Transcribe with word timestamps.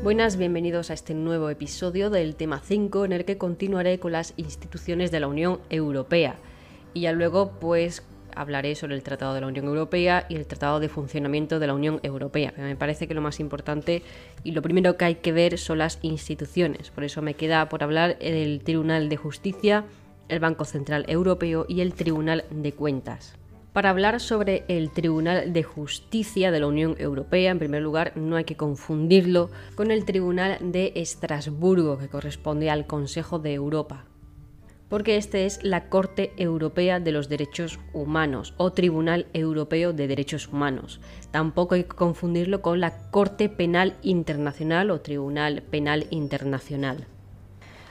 Buenas, 0.00 0.36
bienvenidos 0.36 0.90
a 0.90 0.94
este 0.94 1.12
nuevo 1.12 1.50
episodio 1.50 2.08
del 2.08 2.36
tema 2.36 2.60
5 2.64 3.04
en 3.04 3.12
el 3.12 3.24
que 3.24 3.36
continuaré 3.36 3.98
con 3.98 4.12
las 4.12 4.32
instituciones 4.36 5.10
de 5.10 5.18
la 5.18 5.26
Unión 5.26 5.58
Europea. 5.70 6.36
Y 6.94 7.00
ya 7.00 7.12
luego 7.12 7.50
pues 7.60 8.04
hablaré 8.36 8.76
sobre 8.76 8.94
el 8.94 9.02
Tratado 9.02 9.34
de 9.34 9.40
la 9.40 9.48
Unión 9.48 9.66
Europea 9.66 10.24
y 10.28 10.36
el 10.36 10.46
Tratado 10.46 10.78
de 10.78 10.88
Funcionamiento 10.88 11.58
de 11.58 11.66
la 11.66 11.74
Unión 11.74 11.98
Europea. 12.04 12.54
Me 12.56 12.76
parece 12.76 13.08
que 13.08 13.14
lo 13.14 13.20
más 13.20 13.40
importante 13.40 14.04
y 14.44 14.52
lo 14.52 14.62
primero 14.62 14.96
que 14.96 15.04
hay 15.04 15.14
que 15.16 15.32
ver 15.32 15.58
son 15.58 15.78
las 15.78 15.98
instituciones. 16.02 16.90
Por 16.90 17.02
eso 17.02 17.20
me 17.20 17.34
queda 17.34 17.68
por 17.68 17.82
hablar 17.82 18.16
el 18.20 18.60
Tribunal 18.62 19.08
de 19.08 19.16
Justicia, 19.16 19.84
el 20.28 20.38
Banco 20.38 20.64
Central 20.64 21.06
Europeo 21.08 21.66
y 21.68 21.80
el 21.80 21.92
Tribunal 21.94 22.44
de 22.50 22.72
Cuentas. 22.72 23.36
Para 23.72 23.90
hablar 23.90 24.18
sobre 24.20 24.64
el 24.68 24.90
Tribunal 24.90 25.52
de 25.52 25.62
Justicia 25.62 26.50
de 26.50 26.60
la 26.60 26.66
Unión 26.66 26.96
Europea, 26.98 27.50
en 27.50 27.58
primer 27.58 27.82
lugar, 27.82 28.12
no 28.16 28.36
hay 28.36 28.44
que 28.44 28.56
confundirlo 28.56 29.50
con 29.74 29.90
el 29.90 30.04
Tribunal 30.04 30.58
de 30.60 30.92
Estrasburgo, 30.96 31.98
que 31.98 32.08
corresponde 32.08 32.70
al 32.70 32.86
Consejo 32.86 33.38
de 33.38 33.52
Europa, 33.52 34.06
porque 34.88 35.16
este 35.16 35.44
es 35.44 35.62
la 35.62 35.90
Corte 35.90 36.32
Europea 36.38 36.98
de 36.98 37.12
los 37.12 37.28
Derechos 37.28 37.78
Humanos 37.92 38.54
o 38.56 38.72
Tribunal 38.72 39.26
Europeo 39.34 39.92
de 39.92 40.08
Derechos 40.08 40.48
Humanos. 40.48 41.00
Tampoco 41.30 41.74
hay 41.74 41.84
que 41.84 41.90
confundirlo 41.90 42.62
con 42.62 42.80
la 42.80 43.10
Corte 43.10 43.50
Penal 43.50 43.96
Internacional 44.02 44.90
o 44.90 45.02
Tribunal 45.02 45.62
Penal 45.62 46.06
Internacional. 46.10 47.06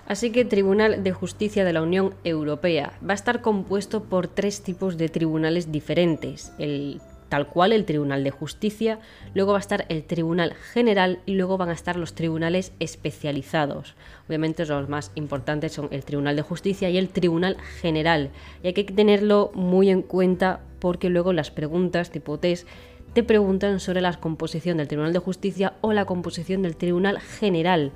Así 0.08 0.32
que 0.32 0.42
el 0.42 0.48
Tribunal 0.48 1.04
de 1.04 1.12
Justicia 1.12 1.66
de 1.66 1.74
la 1.74 1.82
Unión 1.82 2.16
Europea 2.24 2.94
va 3.08 3.12
a 3.12 3.16
estar 3.16 3.42
compuesto 3.42 4.04
por 4.04 4.28
tres 4.28 4.62
tipos 4.62 4.98
de 4.98 5.10
tribunales 5.10 5.72
diferentes. 5.72 6.54
El 6.58 7.02
tal 7.30 7.48
cual 7.48 7.74
el 7.74 7.86
Tribunal 7.86 8.24
de 8.24 8.32
Justicia, 8.32 9.00
luego 9.34 9.52
va 9.52 9.58
a 9.58 9.62
estar 9.62 9.86
el 9.90 10.04
Tribunal 10.04 10.54
General 10.54 11.20
y 11.26 11.36
luego 11.36 11.58
van 11.58 11.70
a 11.70 11.74
estar 11.74 11.98
los 11.98 12.14
tribunales 12.14 12.72
especializados. 12.80 13.96
Obviamente 14.28 14.66
los 14.66 14.90
más 14.90 15.12
importantes 15.16 15.74
son 15.74 15.90
el 15.92 16.04
Tribunal 16.04 16.36
de 16.36 16.42
Justicia 16.42 16.90
y 16.90 16.98
el 16.98 17.10
Tribunal 17.10 17.58
General. 17.82 18.30
Y 18.64 18.68
hay 18.68 18.74
que 18.74 18.84
tenerlo 18.86 19.52
muy 19.54 19.90
en 19.90 20.02
cuenta 20.02 20.62
porque 20.80 21.10
luego 21.10 21.34
las 21.34 21.52
preguntas 21.52 22.12
tipo 22.12 22.40
test 22.40 22.68
te 23.14 23.24
preguntan 23.24 23.80
sobre 23.80 24.02
la 24.02 24.14
composición 24.14 24.78
del 24.78 24.88
Tribunal 24.88 25.14
de 25.14 25.20
Justicia 25.20 25.74
o 25.82 25.92
la 25.92 26.06
composición 26.06 26.62
del 26.62 26.76
Tribunal 26.76 27.20
General 27.20 27.92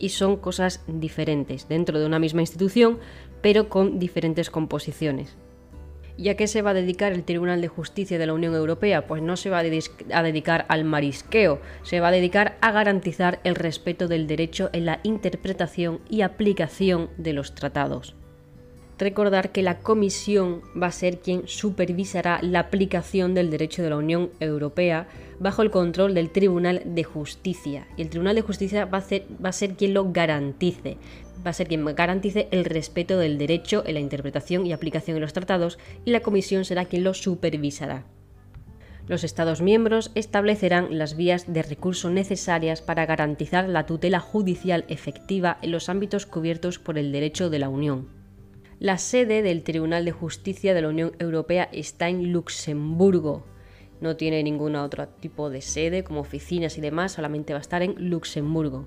y 0.00 0.08
son 0.08 0.36
cosas 0.36 0.82
diferentes 0.88 1.68
dentro 1.68 2.00
de 2.00 2.06
una 2.06 2.18
misma 2.18 2.40
institución, 2.40 2.98
pero 3.42 3.68
con 3.68 3.98
diferentes 3.98 4.50
composiciones. 4.50 5.36
¿Y 6.16 6.28
a 6.28 6.36
qué 6.36 6.48
se 6.48 6.60
va 6.60 6.70
a 6.70 6.74
dedicar 6.74 7.12
el 7.12 7.24
Tribunal 7.24 7.62
de 7.62 7.68
Justicia 7.68 8.18
de 8.18 8.26
la 8.26 8.34
Unión 8.34 8.54
Europea? 8.54 9.06
Pues 9.06 9.22
no 9.22 9.36
se 9.36 9.48
va 9.48 9.60
a 9.60 10.22
dedicar 10.22 10.66
al 10.68 10.84
marisqueo, 10.84 11.60
se 11.82 12.00
va 12.00 12.08
a 12.08 12.12
dedicar 12.12 12.58
a 12.60 12.72
garantizar 12.72 13.40
el 13.44 13.54
respeto 13.54 14.08
del 14.08 14.26
derecho 14.26 14.68
en 14.72 14.84
la 14.84 15.00
interpretación 15.02 16.00
y 16.10 16.22
aplicación 16.22 17.08
de 17.16 17.32
los 17.32 17.54
tratados 17.54 18.16
recordar 19.00 19.50
que 19.50 19.62
la 19.62 19.78
Comisión 19.78 20.62
va 20.80 20.86
a 20.88 20.92
ser 20.92 21.18
quien 21.18 21.48
supervisará 21.48 22.38
la 22.42 22.60
aplicación 22.60 23.34
del 23.34 23.50
derecho 23.50 23.82
de 23.82 23.90
la 23.90 23.96
Unión 23.96 24.30
Europea 24.38 25.08
bajo 25.40 25.62
el 25.62 25.70
control 25.70 26.14
del 26.14 26.30
Tribunal 26.30 26.82
de 26.84 27.02
Justicia. 27.02 27.88
Y 27.96 28.02
el 28.02 28.10
Tribunal 28.10 28.36
de 28.36 28.42
Justicia 28.42 28.84
va 28.84 28.98
a, 28.98 29.52
ser, 29.52 29.74
quien 29.74 29.94
lo 29.94 30.12
garantice. 30.12 30.98
Va 31.44 31.50
a 31.50 31.54
ser 31.54 31.66
quien 31.66 31.84
garantice 31.84 32.48
el 32.50 32.64
respeto 32.64 33.18
del 33.18 33.38
derecho 33.38 33.82
en 33.86 33.94
la 33.94 34.00
interpretación 34.00 34.66
y 34.66 34.72
aplicación 34.72 35.16
de 35.16 35.22
los 35.22 35.32
tratados 35.32 35.78
y 36.04 36.10
la 36.10 36.20
Comisión 36.20 36.64
será 36.64 36.84
quien 36.84 37.02
lo 37.02 37.14
supervisará. 37.14 38.04
Los 39.08 39.24
Estados 39.24 39.60
miembros 39.60 40.12
establecerán 40.14 40.96
las 40.96 41.16
vías 41.16 41.52
de 41.52 41.62
recurso 41.62 42.10
necesarias 42.10 42.82
para 42.82 43.06
garantizar 43.06 43.68
la 43.68 43.86
tutela 43.86 44.20
judicial 44.20 44.84
efectiva 44.88 45.58
en 45.62 45.72
los 45.72 45.88
ámbitos 45.88 46.26
cubiertos 46.26 46.78
por 46.78 46.96
el 46.96 47.10
derecho 47.10 47.50
de 47.50 47.58
la 47.58 47.70
Unión. 47.70 48.19
La 48.80 48.96
sede 48.96 49.42
del 49.42 49.62
Tribunal 49.62 50.06
de 50.06 50.12
Justicia 50.12 50.72
de 50.72 50.80
la 50.80 50.88
Unión 50.88 51.12
Europea 51.18 51.68
está 51.70 52.08
en 52.08 52.32
Luxemburgo. 52.32 53.44
No 54.00 54.16
tiene 54.16 54.42
ningún 54.42 54.74
otro 54.74 55.06
tipo 55.06 55.50
de 55.50 55.60
sede 55.60 56.02
como 56.02 56.20
oficinas 56.20 56.78
y 56.78 56.80
demás, 56.80 57.12
solamente 57.12 57.52
va 57.52 57.58
a 57.58 57.60
estar 57.60 57.82
en 57.82 58.08
Luxemburgo. 58.08 58.86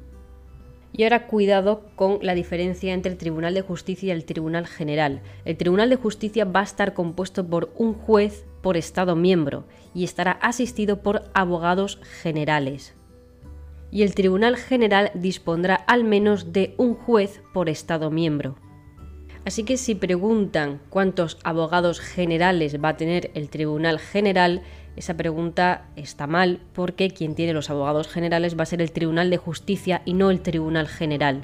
Y 0.94 1.04
ahora 1.04 1.28
cuidado 1.28 1.86
con 1.96 2.18
la 2.24 2.34
diferencia 2.34 2.92
entre 2.92 3.12
el 3.12 3.20
Tribunal 3.20 3.54
de 3.54 3.62
Justicia 3.62 4.08
y 4.08 4.18
el 4.18 4.26
Tribunal 4.26 4.66
General. 4.66 5.22
El 5.46 5.58
Tribunal 5.58 5.92
de 5.92 5.98
Justicia 5.98 6.44
va 6.44 6.62
a 6.62 6.64
estar 6.64 6.96
compuesto 6.96 7.46
por 7.46 7.72
un 7.78 7.94
juez 7.94 8.46
por 8.64 8.78
Estado 8.78 9.16
miembro 9.16 9.68
y 9.94 10.06
estará 10.06 10.32
asistido 10.32 11.04
por 11.04 11.26
abogados 11.36 12.00
generales. 12.02 12.96
Y 13.92 14.02
el 14.02 14.16
Tribunal 14.16 14.58
General 14.58 15.12
dispondrá 15.14 15.76
al 15.76 16.04
menos 16.04 16.52
de 16.52 16.74
un 16.80 16.96
juez 16.96 17.44
por 17.54 17.70
Estado 17.70 18.10
miembro. 18.10 18.56
Así 19.46 19.64
que 19.64 19.76
si 19.76 19.94
preguntan 19.94 20.80
cuántos 20.90 21.38
abogados 21.44 22.00
generales 22.00 22.82
va 22.82 22.90
a 22.90 22.98
tener 22.98 23.30
el 23.34 23.50
Tribunal 23.50 24.00
General, 24.00 24.62
esa 24.96 25.16
pregunta 25.16 25.86
está 25.98 26.28
mal 26.28 26.60
porque 26.74 27.10
quien 27.10 27.36
tiene 27.36 27.54
los 27.54 27.70
abogados 27.70 28.08
generales 28.08 28.58
va 28.58 28.64
a 28.64 28.68
ser 28.68 28.82
el 28.82 28.92
Tribunal 28.92 29.30
de 29.30 29.38
Justicia 29.38 30.02
y 30.06 30.14
no 30.14 30.32
el 30.32 30.42
Tribunal 30.42 30.88
General. 30.88 31.44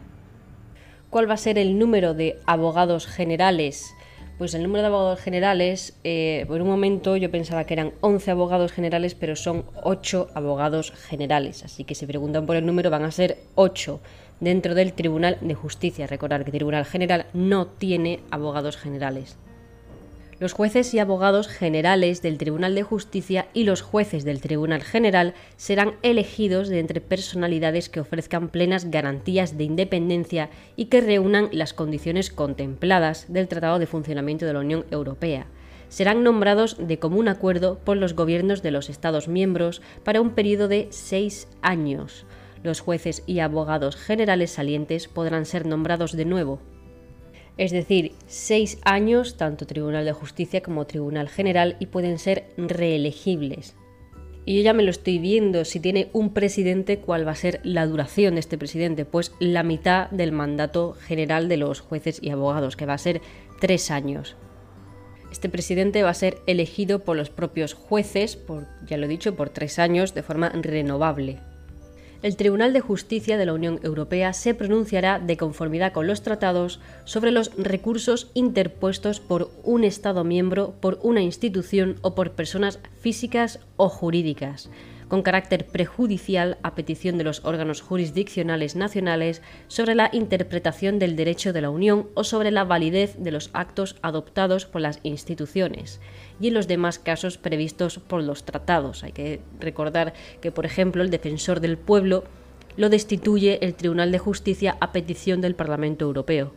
¿Cuál 1.10 1.30
va 1.30 1.34
a 1.34 1.38
ser 1.38 1.58
el 1.58 1.78
número 1.78 2.14
de 2.14 2.40
abogados 2.46 3.06
generales? 3.06 3.94
Pues 4.38 4.54
el 4.54 4.64
número 4.64 4.84
de 4.84 4.88
abogados 4.88 5.20
generales, 5.20 5.98
eh, 6.06 6.46
por 6.48 6.62
un 6.62 6.70
momento 6.70 7.18
yo 7.18 7.30
pensaba 7.30 7.66
que 7.66 7.74
eran 7.74 7.92
11 8.00 8.32
abogados 8.32 8.72
generales, 8.72 9.14
pero 9.14 9.36
son 9.36 9.66
8 9.84 10.30
abogados 10.36 10.92
generales. 10.92 11.66
Así 11.66 11.84
que 11.84 11.96
si 11.96 12.06
preguntan 12.06 12.46
por 12.46 12.56
el 12.56 12.66
número 12.66 12.90
van 12.90 13.04
a 13.04 13.12
ser 13.12 13.40
8 13.56 14.00
dentro 14.40 14.76
del 14.76 14.94
Tribunal 14.94 15.38
de 15.42 15.56
Justicia. 15.56 16.08
Recordar 16.08 16.44
que 16.44 16.52
el 16.52 16.58
Tribunal 16.58 16.86
General 16.86 17.26
no 17.34 17.68
tiene 17.68 18.20
abogados 18.32 18.78
generales. 18.78 19.38
Los 20.40 20.54
jueces 20.54 20.94
y 20.94 21.00
abogados 21.00 21.50
generales 21.50 22.22
del 22.22 22.38
Tribunal 22.38 22.74
de 22.74 22.84
Justicia 22.84 23.50
y 23.54 23.66
los 23.66 23.82
jueces 23.82 24.24
del 24.24 24.40
Tribunal 24.40 24.82
General 24.82 25.34
serán 25.58 25.96
elegidos 26.02 26.70
de 26.70 26.80
entre 26.80 27.02
personalidades 27.02 27.90
que 27.90 28.00
ofrezcan 28.00 28.48
plenas 28.48 28.90
garantías 28.90 29.58
de 29.58 29.66
independencia 29.66 30.50
y 30.78 30.86
que 30.86 31.02
reúnan 31.02 31.50
las 31.52 31.74
condiciones 31.74 32.32
contempladas 32.32 33.26
del 33.28 33.50
Tratado 33.50 33.80
de 33.80 33.88
Funcionamiento 33.88 34.46
de 34.46 34.54
la 34.54 34.62
Unión 34.62 34.86
Europea. 34.92 35.48
Serán 35.90 36.24
nombrados 36.24 36.78
de 36.80 37.00
común 37.00 37.28
acuerdo 37.28 37.80
por 37.80 37.98
los 37.98 38.16
gobiernos 38.16 38.62
de 38.64 38.72
los 38.72 38.90
Estados 38.90 39.28
miembros 39.28 39.82
para 40.06 40.22
un 40.22 40.30
periodo 40.30 40.70
de 40.70 40.88
seis 40.92 41.50
años 41.62 42.26
los 42.64 42.80
jueces 42.82 43.24
y 43.26 43.40
abogados 43.40 43.96
generales 43.96 44.52
salientes 44.52 45.08
podrán 45.08 45.46
ser 45.46 45.66
nombrados 45.66 46.14
de 46.14 46.26
nuevo. 46.26 46.60
Es 47.58 47.72
decir, 47.72 48.14
seis 48.28 48.80
años 48.86 49.36
tanto 49.38 49.68
Tribunal 49.68 50.06
de 50.06 50.14
Justicia 50.14 50.62
como 50.62 50.88
Tribunal 50.88 51.28
General 51.28 51.76
y 51.80 51.88
pueden 51.88 52.18
ser 52.18 52.46
reelegibles. 52.58 53.76
Y 54.46 54.56
yo 54.56 54.64
ya 54.64 54.74
me 54.74 54.84
lo 54.84 54.92
estoy 54.92 55.20
viendo, 55.20 55.66
si 55.66 55.80
tiene 55.80 56.10
un 56.14 56.34
presidente, 56.34 57.00
¿cuál 57.00 57.28
va 57.28 57.34
a 57.34 57.36
ser 57.36 57.60
la 57.64 57.86
duración 57.86 58.36
de 58.36 58.40
este 58.40 58.58
presidente? 58.58 59.06
Pues 59.06 59.34
la 59.40 59.64
mitad 59.64 60.10
del 60.10 60.32
mandato 60.32 60.94
general 60.94 61.50
de 61.50 61.58
los 61.58 61.82
jueces 61.82 62.20
y 62.24 62.30
abogados, 62.30 62.76
que 62.76 62.86
va 62.86 62.94
a 62.94 62.98
ser 62.98 63.22
tres 63.60 63.92
años. 63.92 64.38
Este 65.32 65.50
presidente 65.50 66.02
va 66.02 66.10
a 66.10 66.16
ser 66.16 66.38
elegido 66.48 67.00
por 67.00 67.18
los 67.18 67.30
propios 67.30 67.74
jueces, 67.74 68.40
ya 68.88 68.98
lo 68.98 69.06
he 69.06 69.10
dicho, 69.10 69.36
por 69.36 69.50
tres 69.50 69.78
años 69.78 70.16
de 70.16 70.24
forma 70.24 70.50
renovable 70.50 71.40
el 72.22 72.36
Tribunal 72.36 72.74
de 72.74 72.82
Justicia 72.82 73.38
de 73.38 73.46
la 73.46 73.54
Unión 73.54 73.80
Europea 73.84 74.34
se 74.34 74.54
pronunciará 74.54 75.20
de 75.20 75.38
conformidad 75.38 75.94
con 75.94 76.06
los 76.06 76.22
tratados 76.22 76.80
sobre 77.06 77.32
los 77.32 77.56
recursos 77.56 78.30
interpuestos 78.34 79.20
por 79.20 79.50
un 79.64 79.86
Estado 79.86 80.24
miembro, 80.24 80.74
por 80.82 81.00
una 81.02 81.22
institución 81.22 81.96
o 82.02 82.16
por 82.16 82.32
personas 82.32 82.80
físicas 83.00 83.60
o 83.78 83.90
jurídicas 83.90 84.70
con 85.10 85.24
carácter 85.24 85.66
prejudicial 85.66 86.58
a 86.62 86.76
petición 86.76 87.18
de 87.18 87.24
los 87.26 87.44
órganos 87.44 87.82
jurisdiccionales 87.82 88.76
nacionales 88.76 89.42
sobre 89.68 89.96
la 89.96 90.10
interpretación 90.14 91.00
del 91.00 91.16
derecho 91.16 91.52
de 91.52 91.62
la 91.62 91.72
Unión 91.72 92.08
o 92.14 92.24
sobre 92.24 92.52
la 92.52 92.64
validez 92.64 93.16
de 93.18 93.32
los 93.32 93.50
actos 93.54 93.98
adoptados 94.02 94.66
por 94.66 94.82
las 94.82 95.00
instituciones 95.04 96.00
y 96.40 96.50
en 96.50 96.54
los 96.54 96.68
demás 96.68 97.00
casos 97.00 97.38
previstos 97.38 98.00
por 98.00 98.24
los 98.24 98.44
tratados. 98.44 99.04
Hay 99.04 99.12
que 99.12 99.42
recordar 99.60 100.14
que, 100.42 100.52
por 100.52 100.66
ejemplo, 100.66 101.04
el 101.04 101.10
defensor 101.10 101.60
del 101.60 101.78
pueblo 101.78 102.24
lo 102.78 102.90
destituye 102.90 103.60
el 103.66 103.76
Tribunal 103.76 104.12
de 104.12 104.20
Justicia 104.20 104.78
a 104.80 104.92
petición 104.92 105.42
del 105.42 105.56
Parlamento 105.56 106.06
Europeo. 106.06 106.54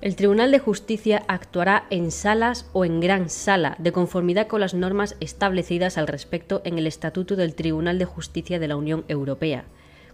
El 0.00 0.16
Tribunal 0.16 0.50
de 0.50 0.58
Justicia 0.58 1.24
actuará 1.28 1.84
en 1.90 2.10
salas 2.10 2.70
o 2.72 2.86
en 2.86 3.00
gran 3.00 3.28
sala, 3.28 3.76
de 3.78 3.92
conformidad 3.92 4.46
con 4.46 4.60
las 4.60 4.72
normas 4.72 5.14
establecidas 5.20 5.98
al 5.98 6.06
respecto 6.06 6.62
en 6.64 6.78
el 6.78 6.86
Estatuto 6.86 7.36
del 7.36 7.54
Tribunal 7.54 7.98
de 7.98 8.06
Justicia 8.06 8.58
de 8.58 8.68
la 8.68 8.76
Unión 8.76 9.04
Europea. 9.08 9.66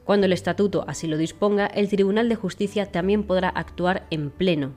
Cuando 0.05 0.27
el 0.27 0.33
Estatuto 0.33 0.85
así 0.89 1.07
lo 1.07 1.17
disponga, 1.17 1.67
el 1.67 1.89
Tribunal 1.89 2.29
de 2.29 2.35
Justicia 2.35 2.91
también 2.91 3.23
podrá 3.23 3.49
actuar 3.49 4.09
en 4.11 4.31
pleno. 4.31 4.73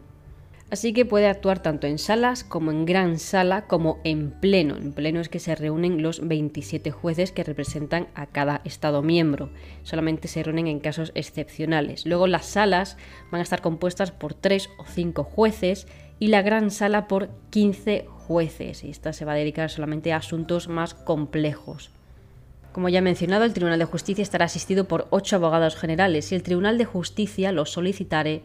Así 0.71 0.93
que 0.93 1.03
puede 1.03 1.27
actuar 1.27 1.63
tanto 1.63 1.87
en 1.87 1.97
salas 1.97 2.43
como 2.43 2.69
en 2.69 2.85
gran 2.85 3.17
sala 3.17 3.65
como 3.65 3.99
en 4.03 4.29
pleno. 4.29 4.77
En 4.77 4.93
pleno 4.93 5.19
es 5.19 5.27
que 5.27 5.39
se 5.39 5.55
reúnen 5.55 6.03
los 6.03 6.27
27 6.27 6.91
jueces 6.91 7.31
que 7.31 7.43
representan 7.43 8.07
a 8.13 8.27
cada 8.27 8.61
Estado 8.65 9.01
miembro. 9.01 9.49
Solamente 9.81 10.27
se 10.27 10.43
reúnen 10.43 10.67
en 10.67 10.79
casos 10.79 11.11
excepcionales. 11.15 12.05
Luego 12.05 12.27
las 12.27 12.45
salas 12.45 12.97
van 13.31 13.39
a 13.39 13.43
estar 13.43 13.61
compuestas 13.61 14.11
por 14.11 14.35
3 14.35 14.69
o 14.77 14.85
5 14.85 15.23
jueces 15.23 15.87
y 16.19 16.27
la 16.27 16.43
gran 16.43 16.69
sala 16.69 17.07
por 17.07 17.29
15 17.49 18.05
jueces. 18.07 18.83
Y 18.83 18.91
esta 18.91 19.11
se 19.11 19.25
va 19.25 19.31
a 19.31 19.37
dedicar 19.37 19.71
solamente 19.71 20.13
a 20.13 20.17
asuntos 20.17 20.67
más 20.67 20.93
complejos. 20.93 21.89
Como 22.71 22.89
ya 22.89 22.99
he 22.99 23.01
mencionado, 23.01 23.45
el 23.45 23.53
Tribunal 23.53 23.79
de 23.79 23.85
Justicia 23.85 24.21
estará 24.21 24.45
asistido 24.45 24.85
por 24.85 25.07
8 25.09 25.37
abogados 25.37 25.75
generales 25.75 26.31
y 26.31 26.35
el 26.35 26.43
Tribunal 26.43 26.77
de 26.77 26.85
Justicia 26.85 27.51
los 27.51 27.71
solicitare 27.71 28.43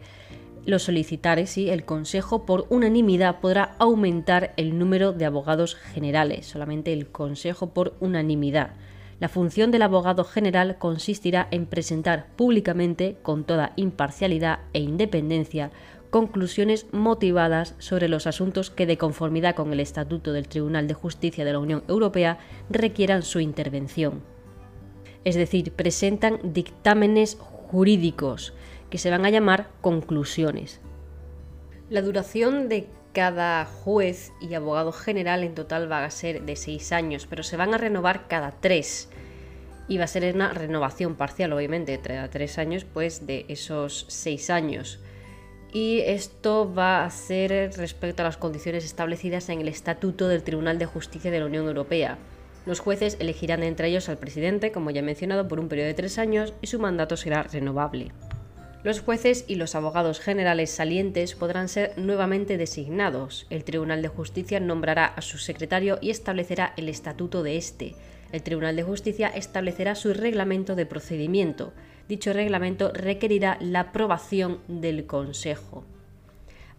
los 0.65 0.83
solicitares 0.83 1.57
y 1.57 1.69
el 1.69 1.85
Consejo 1.85 2.45
por 2.45 2.65
unanimidad 2.69 3.39
podrá 3.39 3.75
aumentar 3.77 4.53
el 4.57 4.77
número 4.77 5.13
de 5.13 5.25
abogados 5.25 5.75
generales, 5.75 6.47
solamente 6.47 6.91
el 6.91 7.07
Consejo 7.07 7.69
por 7.69 7.93
unanimidad. 7.99 8.71
La 9.19 9.29
función 9.29 9.71
del 9.71 9.83
abogado 9.83 10.23
general 10.23 10.77
consistirá 10.77 11.47
en 11.51 11.67
presentar 11.67 12.27
públicamente, 12.35 13.17
con 13.21 13.45
toda 13.45 13.71
imparcialidad 13.75 14.59
e 14.73 14.79
independencia, 14.79 15.71
conclusiones 16.09 16.87
motivadas 16.91 17.75
sobre 17.77 18.09
los 18.09 18.27
asuntos 18.27 18.69
que, 18.69 18.85
de 18.85 18.97
conformidad 18.97 19.55
con 19.55 19.71
el 19.71 19.79
Estatuto 19.79 20.33
del 20.33 20.47
Tribunal 20.47 20.87
de 20.87 20.93
Justicia 20.93 21.45
de 21.45 21.53
la 21.53 21.59
Unión 21.59 21.83
Europea, 21.87 22.39
requieran 22.69 23.21
su 23.21 23.39
intervención. 23.39 24.21
Es 25.23 25.35
decir, 25.35 25.71
presentan 25.71 26.39
dictámenes 26.43 27.37
jurídicos 27.39 28.53
que 28.95 28.99
se 28.99 29.09
van 29.09 29.25
a 29.25 29.29
llamar 29.29 29.67
conclusiones. 29.81 30.79
La 31.89 32.01
duración 32.01 32.69
de 32.69 32.87
cada 33.11 33.65
juez 33.65 34.31
y 34.39 34.53
abogado 34.53 34.93
general 34.93 35.43
en 35.43 35.53
total 35.53 35.91
va 35.91 36.05
a 36.05 36.09
ser 36.09 36.43
de 36.43 36.55
seis 36.55 36.93
años, 36.93 37.27
pero 37.29 37.43
se 37.43 37.57
van 37.57 37.73
a 37.73 37.77
renovar 37.77 38.29
cada 38.29 38.51
tres. 38.51 39.09
Y 39.89 39.97
va 39.97 40.05
a 40.05 40.07
ser 40.07 40.33
una 40.33 40.53
renovación 40.53 41.15
parcial, 41.15 41.51
obviamente, 41.51 41.99
cada 41.99 42.29
tres 42.29 42.57
años, 42.57 42.85
pues 42.85 43.27
de 43.27 43.43
esos 43.49 44.05
seis 44.07 44.49
años. 44.49 45.01
Y 45.73 45.99
esto 45.99 46.73
va 46.73 47.03
a 47.03 47.09
ser 47.09 47.73
respecto 47.75 48.21
a 48.21 48.27
las 48.27 48.37
condiciones 48.37 48.85
establecidas 48.85 49.49
en 49.49 49.59
el 49.59 49.67
Estatuto 49.67 50.29
del 50.29 50.41
Tribunal 50.41 50.79
de 50.79 50.85
Justicia 50.85 51.31
de 51.31 51.41
la 51.41 51.47
Unión 51.47 51.67
Europea. 51.67 52.17
Los 52.65 52.79
jueces 52.79 53.17
elegirán 53.19 53.61
entre 53.63 53.89
ellos 53.89 54.07
al 54.07 54.19
presidente, 54.19 54.71
como 54.71 54.89
ya 54.89 55.01
he 55.01 55.03
mencionado, 55.03 55.49
por 55.49 55.59
un 55.59 55.67
periodo 55.67 55.87
de 55.87 55.95
tres 55.95 56.17
años 56.17 56.53
y 56.61 56.67
su 56.67 56.79
mandato 56.79 57.17
será 57.17 57.43
renovable. 57.43 58.13
Los 58.85 58.99
jueces 58.99 59.45
y 59.47 59.55
los 59.55 59.73
abogados 59.73 60.19
generales 60.19 60.69
salientes 60.69 61.33
podrán 61.33 61.69
ser 61.69 61.97
nuevamente 61.97 62.55
designados. 62.55 63.47
El 63.49 63.63
Tribunal 63.63 64.03
de 64.03 64.09
Justicia 64.09 64.59
nombrará 64.59 65.05
a 65.05 65.23
su 65.23 65.39
secretario 65.39 65.97
y 66.01 66.11
establecerá 66.11 66.75
el 66.77 66.87
estatuto 66.87 67.41
de 67.41 67.57
este. 67.57 67.95
El 68.31 68.43
Tribunal 68.43 68.75
de 68.75 68.83
Justicia 68.83 69.29
establecerá 69.29 69.95
su 69.95 70.13
reglamento 70.13 70.75
de 70.75 70.85
procedimiento. 70.85 71.73
Dicho 72.07 72.31
reglamento 72.31 72.91
requerirá 72.93 73.57
la 73.59 73.79
aprobación 73.79 74.59
del 74.67 75.07
Consejo. 75.07 75.83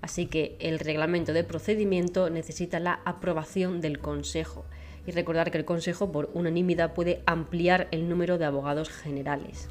Así 0.00 0.26
que 0.26 0.56
el 0.60 0.78
reglamento 0.78 1.32
de 1.32 1.42
procedimiento 1.42 2.30
necesita 2.30 2.78
la 2.78 3.00
aprobación 3.04 3.80
del 3.80 3.98
Consejo. 3.98 4.64
Y 5.08 5.10
recordar 5.10 5.50
que 5.50 5.58
el 5.58 5.64
Consejo, 5.64 6.12
por 6.12 6.30
unanimidad, 6.34 6.94
puede 6.94 7.24
ampliar 7.26 7.88
el 7.90 8.08
número 8.08 8.38
de 8.38 8.44
abogados 8.44 8.90
generales. 8.90 9.68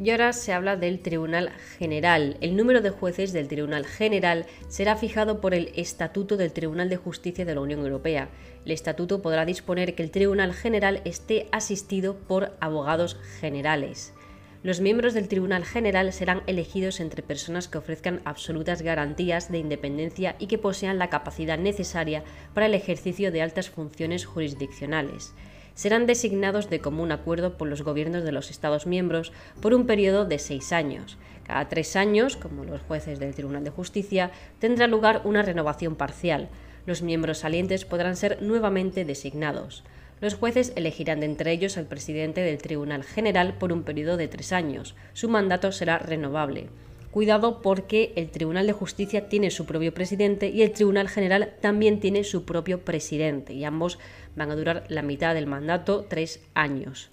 Y 0.00 0.10
ahora 0.10 0.32
se 0.32 0.52
habla 0.52 0.76
del 0.76 1.00
Tribunal 1.00 1.50
General. 1.76 2.36
El 2.40 2.54
número 2.56 2.82
de 2.82 2.90
jueces 2.90 3.32
del 3.32 3.48
Tribunal 3.48 3.84
General 3.84 4.46
será 4.68 4.94
fijado 4.94 5.40
por 5.40 5.54
el 5.54 5.72
Estatuto 5.74 6.36
del 6.36 6.52
Tribunal 6.52 6.88
de 6.88 6.96
Justicia 6.96 7.44
de 7.44 7.52
la 7.56 7.62
Unión 7.62 7.80
Europea. 7.80 8.28
El 8.64 8.70
Estatuto 8.70 9.22
podrá 9.22 9.44
disponer 9.44 9.96
que 9.96 10.04
el 10.04 10.12
Tribunal 10.12 10.54
General 10.54 11.02
esté 11.04 11.48
asistido 11.50 12.16
por 12.16 12.56
abogados 12.60 13.16
generales. 13.40 14.14
Los 14.62 14.80
miembros 14.80 15.14
del 15.14 15.26
Tribunal 15.26 15.64
General 15.64 16.12
serán 16.12 16.42
elegidos 16.46 17.00
entre 17.00 17.24
personas 17.24 17.66
que 17.66 17.78
ofrezcan 17.78 18.22
absolutas 18.24 18.82
garantías 18.82 19.50
de 19.50 19.58
independencia 19.58 20.36
y 20.38 20.46
que 20.46 20.58
posean 20.58 20.98
la 20.98 21.10
capacidad 21.10 21.58
necesaria 21.58 22.22
para 22.54 22.66
el 22.66 22.74
ejercicio 22.74 23.32
de 23.32 23.42
altas 23.42 23.68
funciones 23.68 24.26
jurisdiccionales 24.26 25.34
serán 25.78 26.06
designados 26.06 26.68
de 26.70 26.80
común 26.80 27.12
acuerdo 27.12 27.56
por 27.56 27.68
los 27.68 27.82
gobiernos 27.82 28.24
de 28.24 28.32
los 28.32 28.50
Estados 28.50 28.88
miembros 28.88 29.30
por 29.62 29.74
un 29.74 29.86
periodo 29.86 30.24
de 30.24 30.40
seis 30.40 30.72
años. 30.72 31.18
Cada 31.44 31.68
tres 31.68 31.94
años, 31.94 32.36
como 32.36 32.64
los 32.64 32.80
jueces 32.80 33.20
del 33.20 33.32
Tribunal 33.32 33.62
de 33.62 33.70
Justicia, 33.70 34.32
tendrá 34.58 34.88
lugar 34.88 35.22
una 35.24 35.42
renovación 35.42 35.94
parcial. 35.94 36.48
Los 36.84 37.02
miembros 37.02 37.38
salientes 37.38 37.84
podrán 37.84 38.16
ser 38.16 38.42
nuevamente 38.42 39.04
designados. 39.04 39.84
Los 40.20 40.34
jueces 40.34 40.72
elegirán 40.74 41.20
de 41.20 41.26
entre 41.26 41.52
ellos 41.52 41.78
al 41.78 41.86
presidente 41.86 42.40
del 42.40 42.58
Tribunal 42.58 43.04
General 43.04 43.54
por 43.54 43.72
un 43.72 43.84
periodo 43.84 44.16
de 44.16 44.26
tres 44.26 44.52
años. 44.52 44.96
Su 45.12 45.28
mandato 45.28 45.70
será 45.70 45.98
renovable. 45.98 46.70
Cuidado 47.10 47.62
porque 47.62 48.12
el 48.16 48.28
Tribunal 48.28 48.66
de 48.66 48.74
Justicia 48.74 49.28
tiene 49.30 49.50
su 49.50 49.64
propio 49.64 49.94
presidente 49.94 50.48
y 50.48 50.62
el 50.62 50.72
Tribunal 50.72 51.08
General 51.08 51.54
también 51.62 52.00
tiene 52.00 52.22
su 52.22 52.44
propio 52.44 52.80
presidente 52.80 53.54
y 53.54 53.64
ambos 53.64 53.98
van 54.38 54.50
a 54.50 54.56
durar 54.56 54.84
la 54.88 55.02
mitad 55.02 55.34
del 55.34 55.46
mandato, 55.46 56.06
tres 56.08 56.40
años. 56.54 57.10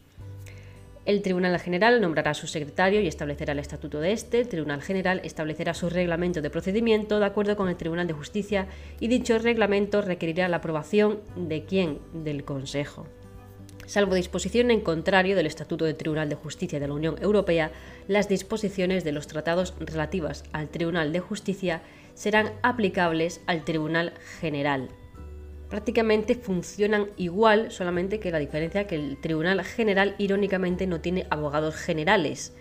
El 1.06 1.22
Tribunal 1.22 1.60
General 1.60 2.02
nombrará 2.02 2.32
a 2.32 2.34
su 2.34 2.48
secretario 2.48 3.00
y 3.00 3.08
establecerá 3.08 3.54
el 3.54 3.60
estatuto 3.60 4.00
de 4.00 4.12
este. 4.12 4.40
El 4.40 4.48
Tribunal 4.48 4.82
General 4.82 5.22
establecerá 5.24 5.76
su 5.76 5.88
reglamento 5.88 6.42
de 6.42 6.50
procedimiento 6.50 7.20
de 7.20 7.26
acuerdo 7.26 7.56
con 7.56 7.70
el 7.70 7.76
Tribunal 7.76 8.08
de 8.08 8.14
Justicia 8.14 8.68
y 9.00 9.08
dicho 9.08 9.38
reglamento 9.38 10.02
requerirá 10.02 10.48
la 10.48 10.58
aprobación 10.58 11.20
de 11.36 11.64
quién? 11.64 12.00
Del 12.14 12.44
Consejo. 12.44 13.06
Salvo 13.86 14.16
disposición 14.16 14.72
en 14.72 14.82
contrario 14.82 15.36
del 15.36 15.46
Estatuto 15.46 15.86
del 15.86 15.96
Tribunal 15.96 16.28
de 16.28 16.36
Justicia 16.36 16.80
de 16.80 16.88
la 16.88 16.96
Unión 16.96 17.18
Europea, 17.22 17.72
las 18.08 18.28
disposiciones 18.28 19.04
de 19.04 19.12
los 19.12 19.28
tratados 19.28 19.76
relativas 19.80 20.44
al 20.54 20.70
Tribunal 20.70 21.14
de 21.14 21.20
Justicia 21.20 21.84
serán 22.16 22.52
aplicables 22.64 23.42
al 23.46 23.64
Tribunal 23.64 24.14
General. 24.40 24.90
Prácticamente 25.70 26.36
funcionan 26.36 27.10
igual, 27.18 27.72
solamente 27.72 28.20
que 28.20 28.32
la 28.32 28.40
diferencia 28.40 28.88
que 28.88 28.96
el 28.96 29.18
Tribunal 29.18 29.64
General 29.64 30.16
irónicamente 30.18 30.88
no 30.88 31.02
tiene 31.02 31.28
abogados 31.30 31.76
generales. 31.76 32.54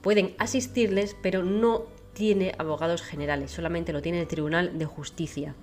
Pueden 0.00 0.34
asistirles, 0.38 1.16
pero 1.22 1.42
no 1.42 1.84
tiene 2.12 2.54
abogados 2.58 3.02
generales, 3.02 3.50
solamente 3.50 3.92
lo 3.92 4.02
tiene 4.02 4.20
el 4.20 4.26
Tribunal 4.26 4.78
de 4.78 4.86
Justicia 4.86 5.54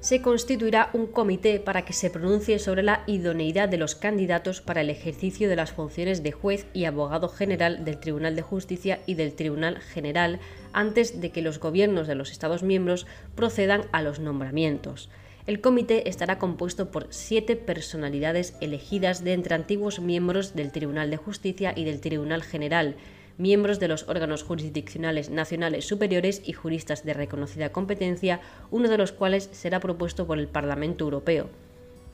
se 0.00 0.22
constituirá 0.22 0.88
un 0.94 1.06
comité 1.06 1.60
para 1.60 1.84
que 1.84 1.92
se 1.92 2.08
pronuncie 2.08 2.58
sobre 2.58 2.82
la 2.82 3.04
idoneidad 3.06 3.68
de 3.68 3.76
los 3.76 3.94
candidatos 3.94 4.62
para 4.62 4.80
el 4.80 4.88
ejercicio 4.88 5.48
de 5.48 5.56
las 5.56 5.72
funciones 5.72 6.22
de 6.22 6.32
juez 6.32 6.66
y 6.72 6.86
abogado 6.86 7.28
general 7.28 7.84
del 7.84 8.00
Tribunal 8.00 8.34
de 8.34 8.42
Justicia 8.42 9.00
y 9.06 9.14
del 9.14 9.34
Tribunal 9.34 9.78
General 9.78 10.40
antes 10.72 11.20
de 11.20 11.30
que 11.30 11.42
los 11.42 11.60
gobiernos 11.60 12.08
de 12.08 12.14
los 12.14 12.32
Estados 12.32 12.62
miembros 12.62 13.06
procedan 13.34 13.84
a 13.92 14.00
los 14.00 14.20
nombramientos. 14.20 15.10
El 15.50 15.60
comité 15.60 16.08
estará 16.08 16.38
compuesto 16.38 16.92
por 16.92 17.08
siete 17.10 17.56
personalidades 17.56 18.54
elegidas 18.60 19.24
de 19.24 19.32
entre 19.32 19.56
antiguos 19.56 19.98
miembros 19.98 20.54
del 20.54 20.70
Tribunal 20.70 21.10
de 21.10 21.16
Justicia 21.16 21.72
y 21.74 21.82
del 21.82 22.00
Tribunal 22.00 22.44
General, 22.44 22.94
miembros 23.36 23.80
de 23.80 23.88
los 23.88 24.08
órganos 24.08 24.44
jurisdiccionales 24.44 25.28
nacionales 25.28 25.88
superiores 25.88 26.40
y 26.44 26.52
juristas 26.52 27.04
de 27.04 27.14
reconocida 27.14 27.72
competencia, 27.72 28.40
uno 28.70 28.88
de 28.88 28.96
los 28.96 29.10
cuales 29.10 29.48
será 29.50 29.80
propuesto 29.80 30.24
por 30.24 30.38
el 30.38 30.46
Parlamento 30.46 31.02
Europeo. 31.02 31.50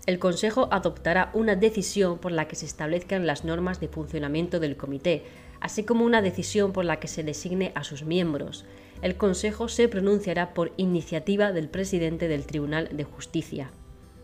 El 0.06 0.18
Consejo 0.18 0.68
adoptará 0.70 1.30
una 1.34 1.56
decisión 1.56 2.16
por 2.16 2.32
la 2.32 2.48
que 2.48 2.56
se 2.56 2.64
establezcan 2.64 3.26
las 3.26 3.44
normas 3.44 3.80
de 3.80 3.88
funcionamiento 3.88 4.60
del 4.60 4.78
Comité, 4.78 5.24
así 5.60 5.84
como 5.84 6.06
una 6.06 6.22
decisión 6.22 6.72
por 6.72 6.86
la 6.86 7.00
que 7.00 7.08
se 7.08 7.22
designe 7.22 7.72
a 7.74 7.84
sus 7.84 8.02
miembros. 8.02 8.64
El 9.02 9.16
Consejo 9.16 9.68
se 9.68 9.88
pronunciará 9.88 10.54
por 10.54 10.72
iniciativa 10.76 11.52
del 11.52 11.68
presidente 11.68 12.28
del 12.28 12.46
Tribunal 12.46 12.88
de 12.92 13.04
Justicia. 13.04 13.70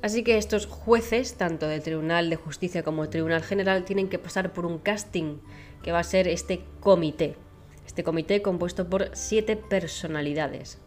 Así 0.02 0.24
que 0.24 0.36
estos 0.36 0.66
jueces, 0.66 1.34
tanto 1.34 1.68
del 1.68 1.82
Tribunal 1.82 2.28
de 2.28 2.36
Justicia 2.36 2.82
como 2.82 3.02
del 3.02 3.10
Tribunal 3.10 3.42
General, 3.42 3.84
tienen 3.84 4.08
que 4.08 4.18
pasar 4.18 4.52
por 4.52 4.66
un 4.66 4.78
casting 4.78 5.38
que 5.82 5.92
va 5.92 6.00
a 6.00 6.04
ser 6.04 6.26
este 6.26 6.60
comité. 6.80 7.36
Este 7.86 8.02
comité 8.02 8.42
compuesto 8.42 8.88
por 8.88 9.10
siete 9.12 9.56
personalidades. 9.56 10.78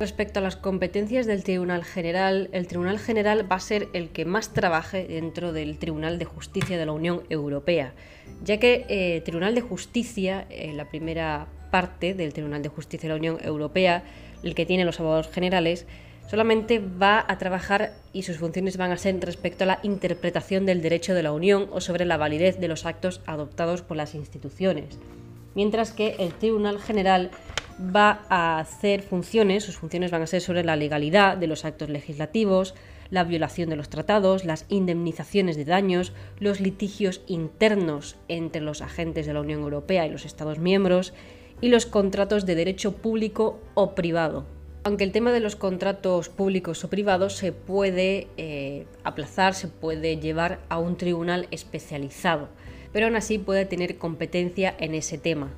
Respecto 0.00 0.40
a 0.40 0.42
las 0.42 0.56
competencias 0.56 1.26
del 1.26 1.44
Tribunal 1.44 1.84
General, 1.84 2.48
el 2.52 2.66
Tribunal 2.66 2.98
General 2.98 3.50
va 3.50 3.56
a 3.56 3.60
ser 3.60 3.88
el 3.92 4.08
que 4.08 4.24
más 4.24 4.52
trabaje 4.52 5.06
dentro 5.06 5.52
del 5.52 5.78
Tribunal 5.78 6.18
de 6.18 6.24
Justicia 6.24 6.78
de 6.78 6.86
la 6.86 6.92
Unión 6.92 7.22
Europea, 7.28 7.92
ya 8.42 8.58
que 8.58 8.86
el 8.88 9.18
eh, 9.18 9.20
Tribunal 9.20 9.54
de 9.54 9.60
Justicia, 9.60 10.46
eh, 10.48 10.72
la 10.72 10.88
primera 10.88 11.48
parte 11.70 12.14
del 12.14 12.32
Tribunal 12.32 12.62
de 12.62 12.68
Justicia 12.68 13.08
de 13.08 13.14
la 13.14 13.18
Unión 13.18 13.38
Europea, 13.42 14.04
el 14.42 14.54
que 14.54 14.66
tiene 14.66 14.84
los 14.84 15.00
abogados 15.00 15.28
generales, 15.28 15.86
solamente 16.30 16.78
va 16.78 17.24
a 17.26 17.38
trabajar 17.38 17.92
y 18.12 18.22
sus 18.22 18.38
funciones 18.38 18.76
van 18.76 18.92
a 18.92 18.96
ser 18.96 19.18
respecto 19.20 19.64
a 19.64 19.66
la 19.66 19.80
interpretación 19.82 20.64
del 20.64 20.80
derecho 20.80 21.14
de 21.14 21.24
la 21.24 21.32
Unión 21.32 21.68
o 21.72 21.80
sobre 21.80 22.04
la 22.04 22.16
validez 22.16 22.60
de 22.60 22.68
los 22.68 22.86
actos 22.86 23.20
adoptados 23.26 23.82
por 23.82 23.96
las 23.96 24.14
instituciones. 24.14 24.98
Mientras 25.56 25.92
que 25.92 26.14
el 26.20 26.32
Tribunal 26.32 26.78
General 26.78 27.30
va 27.80 28.20
a 28.28 28.60
hacer 28.60 29.02
funciones, 29.02 29.64
sus 29.64 29.76
funciones 29.76 30.12
van 30.12 30.22
a 30.22 30.26
ser 30.28 30.40
sobre 30.40 30.62
la 30.62 30.76
legalidad 30.76 31.36
de 31.36 31.48
los 31.48 31.64
actos 31.64 31.88
legislativos, 31.88 32.74
la 33.10 33.24
violación 33.24 33.68
de 33.68 33.76
los 33.76 33.88
tratados, 33.88 34.44
las 34.44 34.66
indemnizaciones 34.68 35.56
de 35.56 35.64
daños, 35.64 36.12
los 36.38 36.60
litigios 36.60 37.22
internos 37.26 38.16
entre 38.28 38.60
los 38.60 38.82
agentes 38.82 39.26
de 39.26 39.34
la 39.34 39.40
Unión 39.40 39.62
Europea 39.62 40.06
y 40.06 40.10
los 40.10 40.24
Estados 40.24 40.60
miembros 40.60 41.12
y 41.60 41.68
los 41.68 41.86
contratos 41.86 42.46
de 42.46 42.54
derecho 42.54 42.92
público 42.92 43.60
o 43.74 43.94
privado. 43.94 44.46
Aunque 44.82 45.04
el 45.04 45.12
tema 45.12 45.30
de 45.30 45.40
los 45.40 45.56
contratos 45.56 46.30
públicos 46.30 46.82
o 46.84 46.88
privados 46.88 47.36
se 47.36 47.52
puede 47.52 48.28
eh, 48.38 48.86
aplazar, 49.04 49.54
se 49.54 49.68
puede 49.68 50.16
llevar 50.16 50.60
a 50.70 50.78
un 50.78 50.96
tribunal 50.96 51.48
especializado, 51.50 52.48
pero 52.92 53.06
aún 53.06 53.16
así 53.16 53.38
puede 53.38 53.66
tener 53.66 53.98
competencia 53.98 54.74
en 54.78 54.94
ese 54.94 55.18
tema. 55.18 55.50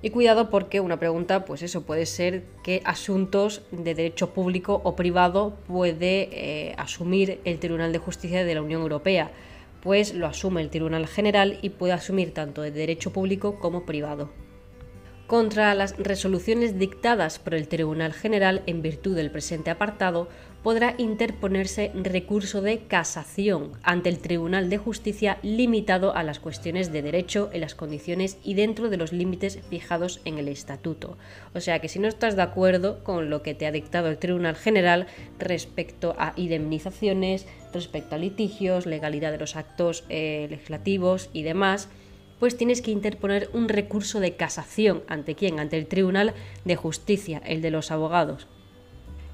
Y 0.00 0.10
cuidado 0.10 0.48
porque 0.48 0.80
una 0.80 0.98
pregunta, 0.98 1.44
pues 1.44 1.62
eso 1.62 1.82
puede 1.82 2.06
ser 2.06 2.44
qué 2.62 2.80
asuntos 2.84 3.62
de 3.70 3.94
derecho 3.94 4.30
público 4.30 4.80
o 4.84 4.96
privado 4.96 5.54
puede 5.66 6.30
eh, 6.32 6.74
asumir 6.78 7.40
el 7.44 7.58
Tribunal 7.58 7.92
de 7.92 7.98
Justicia 7.98 8.44
de 8.44 8.54
la 8.54 8.62
Unión 8.62 8.80
Europea. 8.80 9.32
Pues 9.82 10.14
lo 10.14 10.26
asume 10.26 10.62
el 10.62 10.70
Tribunal 10.70 11.06
General 11.06 11.58
y 11.62 11.70
puede 11.70 11.92
asumir 11.92 12.32
tanto 12.32 12.62
de 12.62 12.70
derecho 12.70 13.12
público 13.12 13.58
como 13.58 13.84
privado 13.84 14.30
contra 15.28 15.74
las 15.74 15.94
resoluciones 15.98 16.78
dictadas 16.78 17.38
por 17.38 17.54
el 17.54 17.68
Tribunal 17.68 18.14
General 18.14 18.62
en 18.64 18.80
virtud 18.80 19.14
del 19.14 19.30
presente 19.30 19.70
apartado, 19.70 20.26
podrá 20.62 20.94
interponerse 20.96 21.92
recurso 21.94 22.62
de 22.62 22.78
casación 22.80 23.72
ante 23.82 24.08
el 24.08 24.20
Tribunal 24.20 24.70
de 24.70 24.78
Justicia 24.78 25.38
limitado 25.42 26.16
a 26.16 26.22
las 26.22 26.40
cuestiones 26.40 26.92
de 26.92 27.02
derecho 27.02 27.50
en 27.52 27.60
las 27.60 27.74
condiciones 27.74 28.38
y 28.42 28.54
dentro 28.54 28.88
de 28.88 28.96
los 28.96 29.12
límites 29.12 29.60
fijados 29.68 30.20
en 30.24 30.38
el 30.38 30.48
Estatuto. 30.48 31.18
O 31.54 31.60
sea 31.60 31.78
que 31.80 31.88
si 31.88 31.98
no 31.98 32.08
estás 32.08 32.34
de 32.34 32.42
acuerdo 32.42 33.04
con 33.04 33.28
lo 33.28 33.42
que 33.42 33.54
te 33.54 33.66
ha 33.66 33.72
dictado 33.72 34.08
el 34.08 34.16
Tribunal 34.16 34.56
General 34.56 35.06
respecto 35.38 36.16
a 36.18 36.32
indemnizaciones, 36.36 37.46
respecto 37.74 38.14
a 38.14 38.18
litigios, 38.18 38.86
legalidad 38.86 39.30
de 39.30 39.38
los 39.38 39.56
actos 39.56 40.04
eh, 40.08 40.46
legislativos 40.48 41.28
y 41.34 41.42
demás, 41.42 41.90
pues 42.38 42.56
tienes 42.56 42.82
que 42.82 42.90
interponer 42.90 43.50
un 43.52 43.68
recurso 43.68 44.20
de 44.20 44.36
casación. 44.36 45.02
¿Ante 45.08 45.34
quién? 45.34 45.58
Ante 45.60 45.76
el 45.76 45.86
Tribunal 45.86 46.34
de 46.64 46.76
Justicia, 46.76 47.42
el 47.44 47.62
de 47.62 47.70
los 47.70 47.90
abogados. 47.90 48.46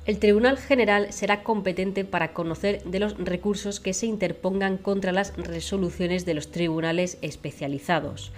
El 0.07 0.19
Tribunal 0.19 0.59
General 0.59 1.13
será 1.15 1.43
competente 1.43 2.05
para 2.05 2.35
conocer 2.35 2.83
de 2.85 3.01
los 3.01 3.17
recursos 3.17 3.81
que 3.81 3.95
se 3.95 4.05
interpongan 4.05 4.77
contra 4.77 5.13
las 5.13 5.35
resoluciones 5.37 6.27
de 6.27 6.35
los 6.35 6.51
tribunales 6.51 7.17
especializados. 7.23 8.31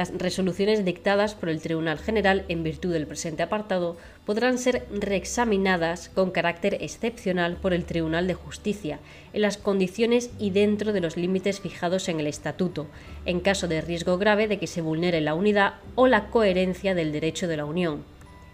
Las 0.00 0.14
resoluciones 0.16 0.82
dictadas 0.82 1.34
por 1.34 1.50
el 1.50 1.60
Tribunal 1.60 1.98
General 1.98 2.46
en 2.48 2.62
virtud 2.62 2.90
del 2.90 3.06
presente 3.06 3.42
apartado 3.42 3.98
podrán 4.24 4.56
ser 4.56 4.86
reexaminadas 4.90 6.08
con 6.08 6.30
carácter 6.30 6.78
excepcional 6.80 7.58
por 7.58 7.74
el 7.74 7.84
Tribunal 7.84 8.26
de 8.26 8.32
Justicia, 8.32 8.98
en 9.34 9.42
las 9.42 9.58
condiciones 9.58 10.30
y 10.38 10.52
dentro 10.52 10.94
de 10.94 11.02
los 11.02 11.18
límites 11.18 11.60
fijados 11.60 12.08
en 12.08 12.18
el 12.18 12.28
Estatuto, 12.28 12.86
en 13.26 13.40
caso 13.40 13.68
de 13.68 13.82
riesgo 13.82 14.16
grave 14.16 14.48
de 14.48 14.58
que 14.58 14.66
se 14.66 14.80
vulnere 14.80 15.20
la 15.20 15.34
unidad 15.34 15.74
o 15.96 16.06
la 16.06 16.30
coherencia 16.30 16.94
del 16.94 17.12
derecho 17.12 17.46
de 17.46 17.58
la 17.58 17.66
Unión. 17.66 18.02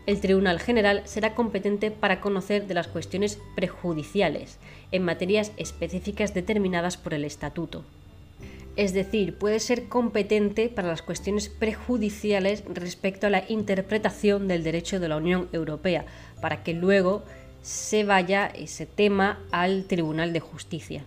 El 0.07 0.21
Tribunal 0.21 0.59
General 0.59 1.03
será 1.05 1.37
competente 1.37 1.93
para 1.93 2.21
conocer 2.21 2.67
de 2.67 2.75
las 2.75 2.89
cuestiones 2.89 3.39
prejudiciales, 3.55 4.59
en 4.91 5.05
materias 5.05 5.53
específicas 5.59 6.35
determinadas 6.35 6.97
por 6.97 7.15
el 7.15 7.25
Estatuto 7.25 7.85
es 8.77 8.93
decir, 8.93 9.35
puede 9.35 9.59
ser 9.59 9.89
competente 9.89 10.69
para 10.69 10.89
las 10.89 11.03
cuestiones 11.03 11.49
prejudiciales 11.49 12.63
respecto 12.73 13.27
a 13.27 13.31
la 13.31 13.45
interpretación 13.49 14.49
del 14.49 14.63
derecho 14.63 15.01
de 15.01 15.09
la 15.09 15.17
Unión 15.17 15.49
Europea, 15.53 16.05
para 16.41 16.63
que 16.63 16.75
luego 16.75 17.25
se 17.63 18.05
vaya 18.05 18.47
ese 18.47 18.87
tema 18.87 19.41
al 19.51 19.85
Tribunal 19.85 20.33
de 20.33 20.41
Justicia. 20.41 21.05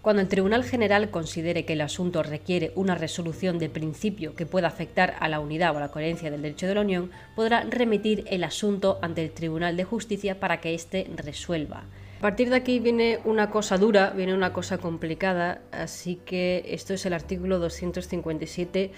Cuando 0.00 0.20
el 0.20 0.28
Tribunal 0.28 0.64
General 0.64 1.10
considere 1.10 1.64
que 1.64 1.74
el 1.74 1.80
asunto 1.80 2.22
requiere 2.22 2.72
una 2.74 2.94
resolución 2.94 3.58
de 3.58 3.70
principio 3.70 4.34
que 4.34 4.44
pueda 4.44 4.68
afectar 4.68 5.14
a 5.20 5.28
la 5.28 5.40
unidad 5.40 5.74
o 5.74 5.80
la 5.80 5.90
coherencia 5.90 6.30
del 6.30 6.42
derecho 6.42 6.66
de 6.66 6.74
la 6.74 6.82
Unión, 6.82 7.10
podrá 7.36 7.62
remitir 7.62 8.24
el 8.28 8.44
asunto 8.44 8.98
ante 9.00 9.22
el 9.22 9.30
Tribunal 9.30 9.76
de 9.76 9.84
Justicia 9.84 10.40
para 10.40 10.60
que 10.60 10.74
éste 10.74 11.06
resuelva. 11.16 11.84
A 12.18 12.20
partir 12.20 12.48
de 12.48 12.56
aquí 12.56 12.78
viene 12.78 13.20
una 13.24 13.50
cosa 13.50 13.76
dura, 13.76 14.10
viene 14.10 14.34
una 14.34 14.52
cosa 14.52 14.78
complicada, 14.78 15.60
así 15.72 16.16
que 16.24 16.64
esto 16.68 16.94
es 16.94 17.04
el 17.04 17.12
artículo 17.12 17.58
257 17.58 18.92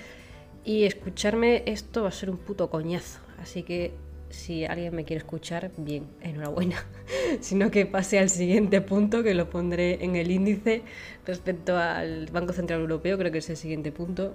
y 0.64 0.84
escucharme 0.84 1.62
esto 1.66 2.02
va 2.02 2.08
a 2.08 2.12
ser 2.12 2.30
un 2.30 2.36
puto 2.36 2.70
coñazo, 2.70 3.20
así 3.38 3.62
que 3.62 3.92
si 4.30 4.64
alguien 4.64 4.94
me 4.94 5.04
quiere 5.04 5.18
escuchar, 5.18 5.70
bien, 5.76 6.08
enhorabuena, 6.20 6.84
sino 7.40 7.70
que 7.70 7.86
pase 7.86 8.18
al 8.18 8.30
siguiente 8.30 8.80
punto 8.80 9.22
que 9.22 9.34
lo 9.34 9.48
pondré 9.50 10.04
en 10.04 10.16
el 10.16 10.30
índice 10.30 10.82
respecto 11.24 11.76
al 11.76 12.26
Banco 12.26 12.52
Central 12.52 12.80
Europeo, 12.80 13.18
creo 13.18 13.32
que 13.32 13.38
es 13.38 13.50
el 13.50 13.56
siguiente 13.56 13.92
punto. 13.92 14.34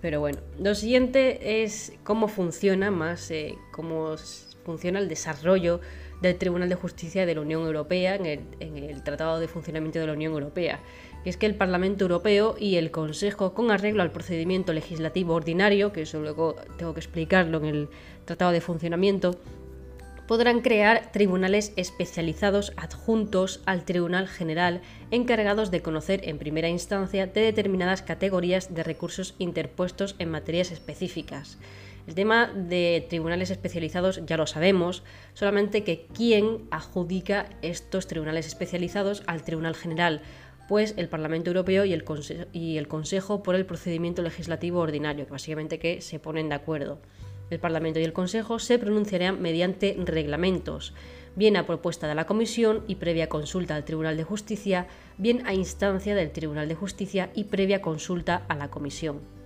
Pero 0.00 0.18
bueno, 0.18 0.40
lo 0.58 0.74
siguiente 0.74 1.62
es 1.62 1.92
cómo 2.02 2.26
funciona 2.26 2.90
más, 2.90 3.30
eh, 3.30 3.54
cómo 3.70 4.16
funciona 4.64 4.98
el 4.98 5.08
desarrollo 5.08 5.80
del 6.22 6.38
Tribunal 6.38 6.68
de 6.68 6.76
Justicia 6.76 7.26
de 7.26 7.34
la 7.34 7.40
Unión 7.40 7.66
Europea 7.66 8.14
en 8.14 8.26
el, 8.26 9.02
Tratado 9.02 9.40
de 9.40 9.48
Funcionamiento 9.48 9.98
de 9.98 10.06
la 10.06 10.12
Unión 10.12 10.32
Europea. 10.32 10.80
Y 11.24 11.28
es 11.28 11.36
que 11.36 11.46
el 11.46 11.56
Parlamento 11.56 12.04
Europeo 12.04 12.54
y 12.58 12.76
el 12.76 12.90
Consejo, 12.90 13.52
con 13.54 13.70
arreglo 13.70 14.02
al 14.02 14.12
procedimiento 14.12 14.72
legislativo 14.72 15.34
ordinario, 15.34 15.92
que 15.92 16.02
eso 16.02 16.20
luego 16.20 16.56
tengo 16.78 16.94
que 16.94 17.00
explicarlo 17.00 17.58
en 17.58 17.64
el 17.66 17.88
Tratado 18.24 18.52
de 18.52 18.60
Funcionamiento, 18.60 19.36
podrán 20.26 20.60
crear 20.60 21.10
tribunales 21.12 21.72
especializados 21.76 22.72
adjuntos 22.76 23.60
al 23.66 23.84
Tribunal 23.84 24.28
General 24.28 24.80
encargados 25.10 25.70
de 25.70 25.82
conocer 25.82 26.20
en 26.28 26.38
primera 26.38 26.68
instancia 26.68 27.26
de 27.26 27.40
determinadas 27.40 28.02
categorías 28.02 28.72
de 28.72 28.84
recursos 28.84 29.34
interpuestos 29.38 30.14
en 30.18 30.30
materias 30.30 30.70
específicas. 30.70 31.58
El 32.06 32.14
tema 32.14 32.48
de 32.48 33.06
tribunales 33.08 33.50
especializados 33.50 34.22
ya 34.26 34.36
lo 34.36 34.46
sabemos, 34.46 35.04
solamente 35.34 35.84
que 35.84 36.06
quién 36.12 36.66
adjudica 36.70 37.48
estos 37.62 38.08
tribunales 38.08 38.46
especializados 38.46 39.22
al 39.26 39.42
Tribunal 39.42 39.76
General, 39.76 40.20
pues 40.68 40.94
el 40.96 41.08
Parlamento 41.08 41.50
Europeo 41.50 41.84
y 41.84 41.92
el, 41.92 42.88
Consejo 42.88 43.42
por 43.42 43.54
el 43.54 43.66
procedimiento 43.66 44.22
legislativo 44.22 44.80
ordinario, 44.80 45.26
básicamente 45.30 45.78
que 45.78 46.00
se 46.00 46.18
ponen 46.18 46.48
de 46.48 46.56
acuerdo. 46.56 47.00
El 47.50 47.60
Parlamento 47.60 48.00
y 48.00 48.04
el 48.04 48.12
Consejo 48.12 48.58
se 48.58 48.78
pronunciarán 48.78 49.40
mediante 49.40 49.94
reglamentos, 49.98 50.94
bien 51.36 51.56
a 51.56 51.66
propuesta 51.66 52.08
de 52.08 52.14
la 52.14 52.26
Comisión 52.26 52.82
y 52.88 52.96
previa 52.96 53.28
consulta 53.28 53.76
al 53.76 53.84
Tribunal 53.84 54.16
de 54.16 54.24
Justicia, 54.24 54.86
bien 55.18 55.46
a 55.46 55.54
instancia 55.54 56.14
del 56.14 56.32
Tribunal 56.32 56.68
de 56.68 56.74
Justicia 56.74 57.30
y 57.34 57.44
previa 57.44 57.82
consulta 57.82 58.42
a 58.48 58.56
la 58.56 58.70
Comisión. 58.70 59.41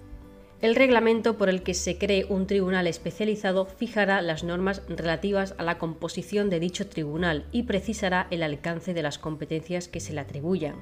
El 0.62 0.74
reglamento 0.74 1.36
por 1.36 1.50
el 1.50 1.62
que 1.62 1.74
se 1.74 1.98
cree 1.98 2.24
un 2.24 2.46
tribunal 2.46 2.86
especializado 2.86 3.66
fijará 3.66 4.22
las 4.22 4.42
normas 4.42 4.80
relativas 4.88 5.54
a 5.58 5.62
la 5.62 5.76
composición 5.76 6.48
de 6.48 6.60
dicho 6.60 6.88
tribunal 6.88 7.44
y 7.52 7.64
precisará 7.64 8.26
el 8.30 8.42
alcance 8.42 8.94
de 8.94 9.02
las 9.02 9.18
competencias 9.18 9.86
que 9.86 10.00
se 10.00 10.14
le 10.14 10.20
atribuyan. 10.20 10.76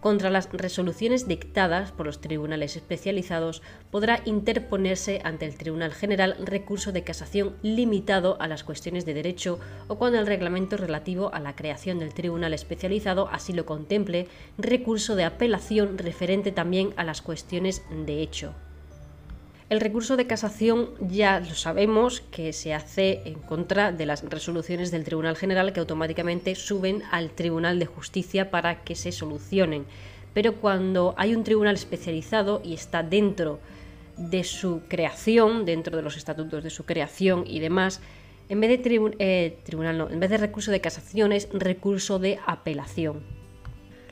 Contra 0.00 0.28
las 0.28 0.52
resoluciones 0.52 1.26
dictadas 1.26 1.90
por 1.90 2.04
los 2.04 2.20
tribunales 2.20 2.76
especializados 2.76 3.62
podrá 3.90 4.20
interponerse 4.26 5.20
ante 5.24 5.46
el 5.46 5.56
Tribunal 5.56 5.92
General 5.92 6.36
recurso 6.44 6.92
de 6.92 7.02
casación 7.02 7.56
limitado 7.62 8.36
a 8.40 8.46
las 8.46 8.62
cuestiones 8.62 9.06
de 9.06 9.14
derecho 9.14 9.58
o 9.88 9.96
cuando 9.96 10.20
el 10.20 10.26
reglamento 10.26 10.76
relativo 10.76 11.34
a 11.34 11.40
la 11.40 11.56
creación 11.56 11.98
del 11.98 12.14
tribunal 12.14 12.52
especializado 12.52 13.28
así 13.32 13.54
lo 13.54 13.64
contemple, 13.64 14.28
recurso 14.58 15.16
de 15.16 15.24
apelación 15.24 15.96
referente 15.96 16.52
también 16.52 16.92
a 16.96 17.04
las 17.04 17.22
cuestiones 17.22 17.82
de 17.90 18.20
hecho. 18.22 18.54
El 19.70 19.80
recurso 19.80 20.16
de 20.16 20.26
casación 20.26 20.88
ya 20.98 21.40
lo 21.40 21.54
sabemos 21.54 22.22
que 22.30 22.54
se 22.54 22.72
hace 22.72 23.20
en 23.26 23.34
contra 23.34 23.92
de 23.92 24.06
las 24.06 24.22
resoluciones 24.24 24.90
del 24.90 25.04
Tribunal 25.04 25.36
General 25.36 25.74
que 25.74 25.80
automáticamente 25.80 26.54
suben 26.54 27.02
al 27.10 27.28
Tribunal 27.30 27.78
de 27.78 27.84
Justicia 27.84 28.50
para 28.50 28.82
que 28.82 28.94
se 28.94 29.12
solucionen. 29.12 29.84
Pero 30.32 30.54
cuando 30.54 31.14
hay 31.18 31.34
un 31.34 31.44
tribunal 31.44 31.74
especializado 31.74 32.62
y 32.64 32.72
está 32.72 33.02
dentro 33.02 33.60
de 34.16 34.42
su 34.42 34.80
creación, 34.88 35.66
dentro 35.66 35.98
de 35.98 36.02
los 36.02 36.16
estatutos 36.16 36.64
de 36.64 36.70
su 36.70 36.86
creación 36.86 37.44
y 37.46 37.60
demás, 37.60 38.00
en 38.48 38.60
vez 38.60 38.82
de 38.82 39.12
eh, 39.18 39.58
tribunal 39.64 40.08
en 40.10 40.18
vez 40.18 40.30
de 40.30 40.38
recurso 40.38 40.70
de 40.70 40.80
casación 40.80 41.32
es 41.32 41.46
recurso 41.52 42.18
de 42.18 42.38
apelación. 42.46 43.37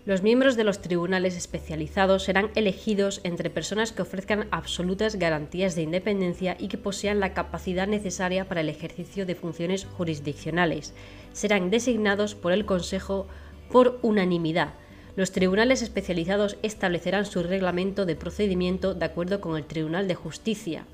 Los 0.07 0.23
miembros 0.23 0.55
de 0.55 0.63
los 0.63 0.81
tribunales 0.81 1.37
especializados 1.37 2.23
serán 2.23 2.51
elegidos 2.55 3.21
entre 3.25 3.51
personas 3.51 3.91
que 3.91 4.03
ofrezcan 4.03 4.47
absolutas 4.53 5.17
garantías 5.17 5.75
de 5.75 5.83
independencia 5.83 6.57
y 6.61 6.69
que 6.69 6.79
posean 6.79 7.19
la 7.19 7.35
capacidad 7.35 7.89
necesaria 7.89 8.45
para 8.45 8.61
el 8.61 8.69
ejercicio 8.69 9.27
de 9.27 9.35
funciones 9.35 9.85
jurisdiccionales. 9.85 10.95
Serán 11.33 11.71
designados 11.71 12.37
por 12.37 12.53
el 12.53 12.65
Consejo 12.65 13.27
por 13.73 13.99
unanimidad. 14.03 14.75
Los 15.17 15.33
tribunales 15.33 15.83
especializados 15.83 16.57
establecerán 16.63 17.27
su 17.27 17.43
reglamento 17.43 18.07
de 18.07 18.15
procedimiento 18.15 18.95
de 18.95 19.07
acuerdo 19.07 19.41
con 19.41 19.57
el 19.57 19.65
Tribunal 19.65 20.07
de 20.07 20.15
Justicia. 20.15 20.85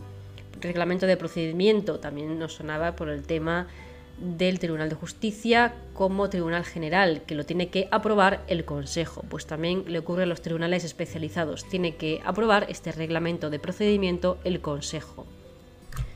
reglamento 0.58 1.04
de 1.04 1.18
procedimiento 1.18 2.00
también 2.00 2.38
nos 2.38 2.54
sonaba 2.54 2.96
por 2.96 3.10
el 3.10 3.24
tema 3.24 3.66
del 4.22 4.58
Tribunal 4.58 4.88
de 4.88 4.94
Justicia 4.94 5.74
como 5.94 6.30
Tribunal 6.30 6.64
General, 6.64 7.22
que 7.26 7.34
lo 7.34 7.44
tiene 7.44 7.68
que 7.68 7.88
aprobar 7.90 8.44
el 8.46 8.64
Consejo. 8.64 9.24
Pues 9.28 9.46
también 9.46 9.84
le 9.88 9.98
ocurre 9.98 10.22
a 10.22 10.26
los 10.26 10.42
tribunales 10.42 10.84
especializados. 10.84 11.68
Tiene 11.68 11.96
que 11.96 12.20
aprobar 12.24 12.66
este 12.68 12.92
reglamento 12.92 13.50
de 13.50 13.58
procedimiento 13.58 14.38
el 14.44 14.60
Consejo. 14.60 15.26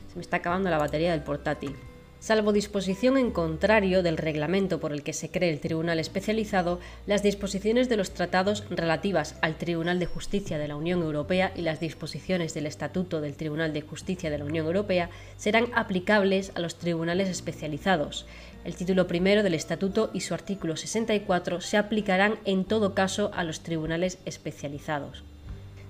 Se 0.09 0.15
me 0.15 0.21
está 0.21 0.37
acabando 0.37 0.69
la 0.69 0.77
batería 0.77 1.11
del 1.11 1.23
portátil. 1.23 1.75
Salvo 2.19 2.51
disposición 2.51 3.15
en 3.17 3.29
contrario 3.29 4.01
del 4.01 4.17
reglamento 4.17 4.79
por 4.79 4.91
el 4.91 5.03
que 5.03 5.13
se 5.13 5.29
cree 5.29 5.51
el 5.51 5.59
Tribunal 5.59 5.99
especializado, 5.99 6.79
las 7.05 7.21
disposiciones 7.21 7.89
de 7.89 7.97
los 7.97 8.11
tratados 8.11 8.63
relativas 8.71 9.35
al 9.41 9.55
Tribunal 9.55 9.99
de 9.99 10.07
Justicia 10.07 10.57
de 10.57 10.67
la 10.67 10.75
Unión 10.75 11.03
Europea 11.03 11.53
y 11.55 11.61
las 11.61 11.79
disposiciones 11.79 12.55
del 12.55 12.65
Estatuto 12.65 13.21
del 13.21 13.35
Tribunal 13.35 13.71
de 13.71 13.81
Justicia 13.81 14.31
de 14.31 14.39
la 14.39 14.45
Unión 14.45 14.65
Europea 14.65 15.11
serán 15.37 15.67
aplicables 15.75 16.51
a 16.55 16.59
los 16.59 16.79
tribunales 16.79 17.29
especializados. 17.29 18.25
El 18.65 18.75
título 18.75 19.05
primero 19.05 19.43
del 19.43 19.53
Estatuto 19.53 20.09
y 20.11 20.21
su 20.21 20.33
artículo 20.33 20.75
64 20.75 21.61
se 21.61 21.77
aplicarán 21.77 22.39
en 22.45 22.65
todo 22.65 22.95
caso 22.95 23.29
a 23.35 23.43
los 23.43 23.61
tribunales 23.61 24.17
especializados 24.25 25.23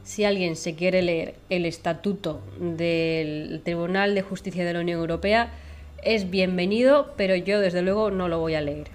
si 0.03 0.23
alguien 0.23 0.55
se 0.55 0.73
quiere 0.73 1.01
leer 1.01 1.35
el 1.49 1.65
estatuto 1.65 2.39
del 2.61 3.59
Tribunal 3.65 4.15
de 4.15 4.21
Justicia 4.21 4.63
de 4.63 4.71
la 4.71 4.79
Unión 4.79 5.01
Europea, 5.01 5.51
es 6.03 6.29
bienvenido, 6.29 7.13
pero 7.17 7.35
yo 7.35 7.59
desde 7.59 7.81
luego 7.81 8.11
no 8.11 8.27
lo 8.27 8.39
voy 8.39 8.55
a 8.55 8.61
leer. 8.61 8.87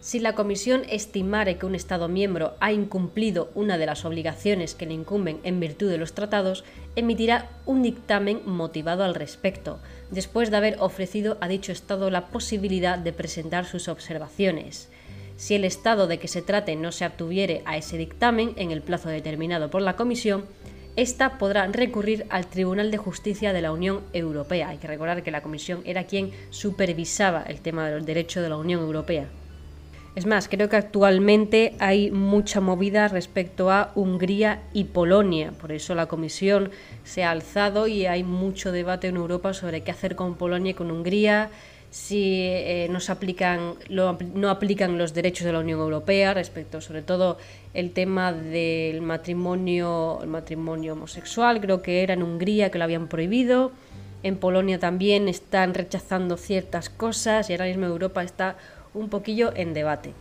Si 0.00 0.18
la 0.18 0.34
Comisión 0.34 0.82
estimare 0.88 1.58
que 1.58 1.66
un 1.66 1.76
Estado 1.76 2.08
miembro 2.08 2.54
ha 2.58 2.72
incumplido 2.72 3.50
una 3.54 3.78
de 3.78 3.86
las 3.86 4.04
obligaciones 4.04 4.74
que 4.74 4.84
le 4.84 4.94
incumben 4.94 5.38
en 5.44 5.60
virtud 5.60 5.88
de 5.88 5.98
los 5.98 6.12
tratados, 6.12 6.64
emitirá 6.96 7.48
un 7.66 7.82
dictamen 7.82 8.42
motivado 8.44 9.04
al 9.04 9.14
respecto, 9.14 9.78
después 10.10 10.50
de 10.50 10.56
haber 10.56 10.76
ofrecido 10.80 11.38
a 11.40 11.46
dicho 11.46 11.70
Estado 11.70 12.10
la 12.10 12.26
posibilidad 12.26 12.98
de 12.98 13.12
presentar 13.12 13.64
sus 13.64 13.86
observaciones. 13.86 14.88
Si 15.36 15.54
el 15.54 15.64
Estado 15.64 16.08
de 16.08 16.18
que 16.18 16.28
se 16.28 16.42
trate 16.42 16.74
no 16.74 16.90
se 16.90 17.06
obtuviere 17.06 17.62
a 17.64 17.76
ese 17.76 17.96
dictamen 17.96 18.54
en 18.56 18.72
el 18.72 18.82
plazo 18.82 19.08
determinado 19.08 19.70
por 19.70 19.82
la 19.82 19.94
Comisión, 19.94 20.46
esta 20.96 21.38
podrá 21.38 21.66
recurrir 21.66 22.26
al 22.28 22.46
Tribunal 22.46 22.90
de 22.90 22.98
Justicia 22.98 23.52
de 23.52 23.62
la 23.62 23.72
Unión 23.72 24.00
Europea. 24.12 24.68
Hay 24.68 24.78
que 24.78 24.86
recordar 24.86 25.22
que 25.22 25.30
la 25.30 25.42
Comisión 25.42 25.80
era 25.84 26.04
quien 26.04 26.30
supervisaba 26.50 27.42
el 27.42 27.60
tema 27.60 27.88
del 27.88 28.04
derecho 28.04 28.42
de 28.42 28.48
la 28.48 28.56
Unión 28.56 28.80
Europea. 28.80 29.26
Es 30.14 30.26
más, 30.26 30.46
creo 30.48 30.68
que 30.68 30.76
actualmente 30.76 31.74
hay 31.78 32.10
mucha 32.10 32.60
movida 32.60 33.08
respecto 33.08 33.70
a 33.70 33.92
Hungría 33.94 34.62
y 34.74 34.84
Polonia. 34.84 35.52
Por 35.52 35.72
eso 35.72 35.94
la 35.94 36.04
Comisión 36.04 36.70
se 37.02 37.24
ha 37.24 37.30
alzado 37.30 37.86
y 37.86 38.04
hay 38.04 38.22
mucho 38.22 38.72
debate 38.72 39.08
en 39.08 39.16
Europa 39.16 39.54
sobre 39.54 39.80
qué 39.80 39.90
hacer 39.90 40.14
con 40.14 40.34
Polonia 40.34 40.72
y 40.72 40.74
con 40.74 40.90
Hungría, 40.90 41.48
si 41.92 42.40
eh, 42.40 42.88
no, 42.88 43.00
aplican, 43.06 43.74
no 43.90 44.48
aplican 44.48 44.96
los 44.96 45.12
derechos 45.12 45.44
de 45.44 45.52
la 45.52 45.58
Unión 45.58 45.78
Europea 45.78 46.32
respecto 46.32 46.80
sobre 46.80 47.02
todo 47.02 47.36
el 47.74 47.90
tema 47.90 48.32
del 48.32 49.02
matrimonio, 49.02 50.18
el 50.22 50.28
matrimonio 50.28 50.94
homosexual, 50.94 51.60
creo 51.60 51.82
que 51.82 52.02
era 52.02 52.14
en 52.14 52.22
Hungría 52.22 52.70
que 52.70 52.78
lo 52.78 52.84
habían 52.84 53.08
prohibido, 53.08 53.72
en 54.22 54.38
Polonia 54.38 54.78
también 54.78 55.28
están 55.28 55.74
rechazando 55.74 56.38
ciertas 56.38 56.88
cosas 56.88 57.50
y 57.50 57.52
ahora 57.52 57.66
mismo 57.66 57.84
Europa 57.84 58.22
está 58.22 58.56
un 58.94 59.10
poquillo 59.10 59.52
en 59.54 59.74
debate 59.74 60.14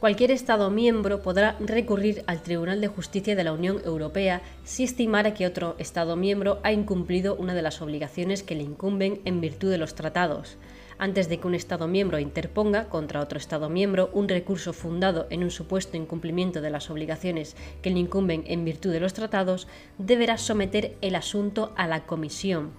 cualquier 0.00 0.30
Estado 0.30 0.70
miembro 0.70 1.20
podrá 1.20 1.56
recurrir 1.60 2.24
al 2.26 2.40
Tribunal 2.40 2.80
de 2.80 2.88
Justicia 2.88 3.36
de 3.36 3.44
la 3.44 3.52
Unión 3.52 3.82
Europea 3.84 4.40
si 4.64 4.82
estimara 4.82 5.34
que 5.34 5.46
otro 5.46 5.76
Estado 5.78 6.16
miembro 6.16 6.58
ha 6.62 6.72
incumplido 6.72 7.36
una 7.36 7.52
de 7.52 7.60
las 7.60 7.82
obligaciones 7.82 8.42
que 8.42 8.54
le 8.54 8.62
incumben 8.62 9.20
en 9.26 9.42
virtud 9.42 9.70
de 9.70 9.76
los 9.76 9.94
tratados. 9.94 10.56
Antes 10.96 11.28
de 11.28 11.38
que 11.38 11.46
un 11.46 11.54
Estado 11.54 11.86
miembro 11.86 12.18
interponga 12.18 12.88
contra 12.88 13.20
otro 13.20 13.38
Estado 13.38 13.68
miembro 13.68 14.08
un 14.14 14.26
recurso 14.26 14.72
fundado 14.72 15.26
en 15.28 15.44
un 15.44 15.50
supuesto 15.50 15.98
incumplimiento 15.98 16.62
de 16.62 16.70
las 16.70 16.88
obligaciones 16.88 17.54
que 17.82 17.90
le 17.90 17.98
incumben 17.98 18.44
en 18.46 18.64
virtud 18.64 18.92
de 18.92 19.00
los 19.00 19.12
tratados, 19.12 19.68
deberá 19.98 20.38
someter 20.38 20.96
el 21.02 21.14
asunto 21.14 21.72
a 21.76 21.86
la 21.86 22.06
Comisión 22.06 22.70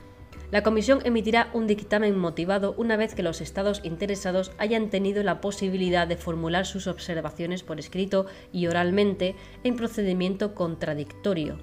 la 0.51 0.63
Comisión 0.63 0.99
emitirá 1.05 1.49
un 1.53 1.65
dictamen 1.65 2.17
motivado 2.17 2.75
una 2.77 2.97
vez 2.97 3.15
que 3.15 3.23
los 3.23 3.39
Estados 3.39 3.79
interesados 3.83 4.51
hayan 4.57 4.89
tenido 4.89 5.23
la 5.23 5.39
posibilidad 5.39 6.07
de 6.07 6.17
formular 6.17 6.65
sus 6.65 6.87
observaciones 6.87 7.63
por 7.63 7.79
escrito 7.79 8.25
y 8.51 8.67
oralmente 8.67 9.35
en 9.63 9.77
procedimiento 9.77 10.53
contradictorio. 10.53 11.57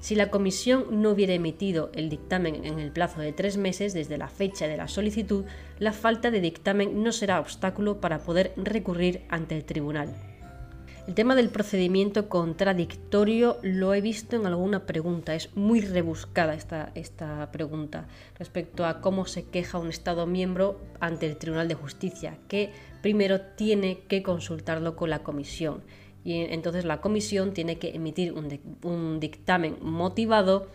Si 0.00 0.14
la 0.14 0.30
Comisión 0.30 1.02
no 1.02 1.10
hubiera 1.10 1.34
emitido 1.34 1.90
el 1.94 2.08
dictamen 2.08 2.64
en 2.64 2.78
el 2.78 2.90
plazo 2.90 3.20
de 3.20 3.34
tres 3.34 3.58
meses 3.58 3.92
desde 3.92 4.16
la 4.16 4.28
fecha 4.28 4.66
de 4.66 4.78
la 4.78 4.88
solicitud, 4.88 5.44
la 5.78 5.92
falta 5.92 6.30
de 6.30 6.40
dictamen 6.40 7.02
no 7.02 7.12
será 7.12 7.38
obstáculo 7.38 8.00
para 8.00 8.20
poder 8.20 8.54
recurrir 8.56 9.20
ante 9.28 9.54
el 9.54 9.66
Tribunal. 9.66 10.29
El 11.10 11.16
tema 11.16 11.34
del 11.34 11.48
procedimiento 11.48 12.28
contradictorio 12.28 13.58
lo 13.62 13.94
he 13.94 14.00
visto 14.00 14.36
en 14.36 14.46
alguna 14.46 14.86
pregunta. 14.86 15.34
Es 15.34 15.50
muy 15.56 15.80
rebuscada 15.80 16.54
esta, 16.54 16.92
esta 16.94 17.50
pregunta 17.50 18.06
respecto 18.38 18.86
a 18.86 19.00
cómo 19.00 19.26
se 19.26 19.44
queja 19.44 19.78
un 19.78 19.88
Estado 19.88 20.24
miembro 20.28 20.80
ante 21.00 21.26
el 21.26 21.36
Tribunal 21.36 21.66
de 21.66 21.74
Justicia, 21.74 22.38
que 22.46 22.70
primero 23.02 23.40
tiene 23.40 24.02
que 24.06 24.22
consultarlo 24.22 24.94
con 24.94 25.10
la 25.10 25.24
Comisión. 25.24 25.82
Y 26.22 26.42
entonces 26.42 26.84
la 26.84 27.00
Comisión 27.00 27.54
tiene 27.54 27.80
que 27.80 27.88
emitir 27.88 28.32
un, 28.32 28.60
un 28.84 29.18
dictamen 29.18 29.78
motivado 29.80 30.68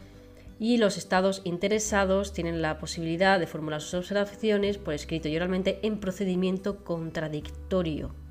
y 0.59 0.79
los 0.79 0.97
estados 0.97 1.43
interesados 1.45 2.33
tienen 2.33 2.61
la 2.61 2.77
posibilidad 2.77 3.39
de 3.39 3.47
formular 3.47 3.79
sus 3.79 3.93
observaciones 3.93 4.79
por 4.79 4.95
escrito 4.95 5.29
y 5.29 5.37
oralmente 5.37 5.79
en 5.81 6.01
procedimiento 6.01 6.83
contradictorio 6.83 8.24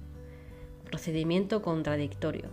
procedimiento 0.94 1.60
contradictorio. 1.60 2.50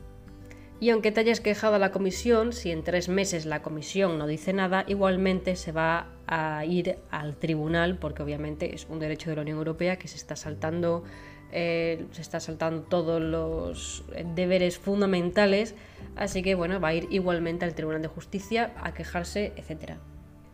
Y 0.80 0.90
aunque 0.90 1.12
te 1.12 1.20
hayas 1.20 1.42
quejado 1.42 1.76
a 1.76 1.78
la 1.78 1.92
comisión, 1.92 2.54
si 2.54 2.72
en 2.72 2.84
tres 2.84 3.08
meses 3.08 3.46
la 3.46 3.62
comisión 3.62 4.18
no 4.18 4.26
dice 4.26 4.52
nada, 4.52 4.84
igualmente 4.88 5.56
se 5.56 5.72
va 5.72 6.08
a 6.26 6.66
ir 6.66 6.98
al 7.12 7.36
tribunal, 7.36 8.00
porque 8.00 8.24
obviamente 8.24 8.74
es 8.74 8.88
un 8.90 8.98
derecho 8.98 9.30
de 9.30 9.36
la 9.36 9.44
Unión 9.44 9.60
Europea 9.60 9.98
que 9.98 10.08
se 10.08 10.16
está 10.16 10.36
saltando, 10.36 11.04
eh, 11.52 12.04
se 12.14 12.24
está 12.24 12.40
saltando 12.40 12.82
todos 12.82 13.22
los 13.22 14.06
deberes 14.34 14.80
fundamentales, 14.80 15.76
así 16.16 16.42
que 16.42 16.56
bueno, 16.56 16.80
va 16.80 16.88
a 16.88 16.94
ir 16.96 17.08
igualmente 17.12 17.64
al 17.64 17.76
Tribunal 17.76 18.02
de 18.02 18.08
Justicia 18.08 18.74
a 18.82 18.92
quejarse, 18.96 19.54
etcétera. 19.56 20.00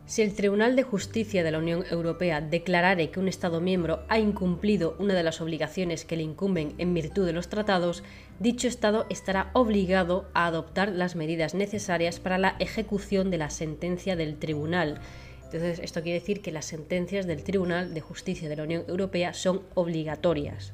Si 0.08 0.22
el 0.22 0.34
Tribunal 0.34 0.78
de 0.78 0.84
Justicia 0.84 1.44
de 1.44 1.52
la 1.52 1.58
Unión 1.58 1.84
Europea 1.92 2.40
declarare 2.40 3.10
que 3.10 3.20
un 3.20 3.28
Estado 3.28 3.60
miembro 3.60 4.04
ha 4.08 4.20
incumplido 4.20 4.96
una 5.00 5.14
de 5.14 5.22
las 5.22 5.42
obligaciones 5.42 6.06
que 6.06 6.16
le 6.16 6.24
incumben 6.24 6.76
en 6.78 6.94
virtud 6.94 7.26
de 7.26 7.34
los 7.34 7.50
tratados, 7.50 8.04
dicho 8.40 8.70
Estado 8.70 9.06
estará 9.10 9.52
obligado 9.52 10.30
a 10.34 10.46
adoptar 10.46 10.94
las 10.94 11.18
medidas 11.18 11.56
necesarias 11.56 12.22
para 12.22 12.38
la 12.38 12.56
ejecución 12.60 13.30
de 13.30 13.38
la 13.38 13.50
sentencia 13.50 14.16
del 14.16 14.38
Tribunal. 14.38 15.02
Entonces, 15.44 15.80
esto 15.80 16.02
quiere 16.02 16.22
decir 16.22 16.42
que 16.42 16.54
las 16.54 16.64
sentencias 16.64 17.28
del 17.28 17.44
Tribunal 17.44 17.94
de 17.94 18.00
Justicia 18.00 18.48
de 18.48 18.56
la 18.56 18.64
Unión 18.64 18.86
Europea 18.88 19.34
son 19.34 19.64
obligatorias. 19.74 20.72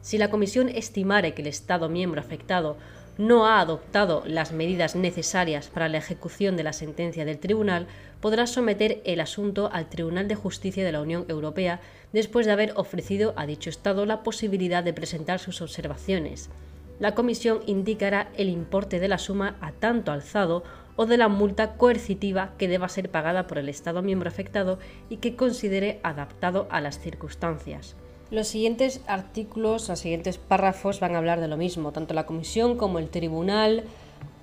Si 0.00 0.16
la 0.16 0.30
Comisión 0.30 0.70
estimare 0.70 1.34
que 1.34 1.42
el 1.42 1.48
Estado 1.48 1.90
miembro 1.90 2.22
afectado 2.22 2.78
no 3.18 3.46
ha 3.46 3.60
adoptado 3.60 4.22
las 4.24 4.52
medidas 4.52 4.96
necesarias 4.96 5.68
para 5.68 5.90
la 5.90 5.98
ejecución 5.98 6.56
de 6.56 6.62
la 6.62 6.72
sentencia 6.72 7.26
del 7.26 7.38
tribunal, 7.38 7.86
podrá 8.20 8.46
someter 8.46 9.00
el 9.04 9.20
asunto 9.20 9.70
al 9.72 9.88
Tribunal 9.88 10.28
de 10.28 10.34
Justicia 10.34 10.84
de 10.84 10.92
la 10.92 11.00
Unión 11.00 11.24
Europea 11.28 11.80
después 12.12 12.46
de 12.46 12.52
haber 12.52 12.72
ofrecido 12.76 13.32
a 13.36 13.46
dicho 13.46 13.70
Estado 13.70 14.06
la 14.06 14.22
posibilidad 14.22 14.84
de 14.84 14.92
presentar 14.92 15.38
sus 15.38 15.62
observaciones. 15.62 16.50
La 16.98 17.14
Comisión 17.14 17.60
indicará 17.66 18.28
el 18.36 18.50
importe 18.50 19.00
de 19.00 19.08
la 19.08 19.18
suma 19.18 19.56
a 19.60 19.72
tanto 19.72 20.12
alzado 20.12 20.64
o 20.96 21.06
de 21.06 21.16
la 21.16 21.28
multa 21.28 21.76
coercitiva 21.78 22.52
que 22.58 22.68
deba 22.68 22.90
ser 22.90 23.10
pagada 23.10 23.46
por 23.46 23.56
el 23.56 23.70
Estado 23.70 24.02
miembro 24.02 24.28
afectado 24.28 24.78
y 25.08 25.16
que 25.16 25.34
considere 25.34 25.98
adaptado 26.02 26.68
a 26.70 26.82
las 26.82 26.98
circunstancias. 26.98 27.96
Los 28.30 28.48
siguientes 28.48 29.00
artículos, 29.06 29.88
los 29.88 29.98
siguientes 29.98 30.36
párrafos 30.36 31.00
van 31.00 31.14
a 31.14 31.18
hablar 31.18 31.40
de 31.40 31.48
lo 31.48 31.56
mismo, 31.56 31.90
tanto 31.90 32.12
la 32.12 32.26
Comisión 32.26 32.76
como 32.76 32.98
el 32.98 33.08
Tribunal, 33.08 33.84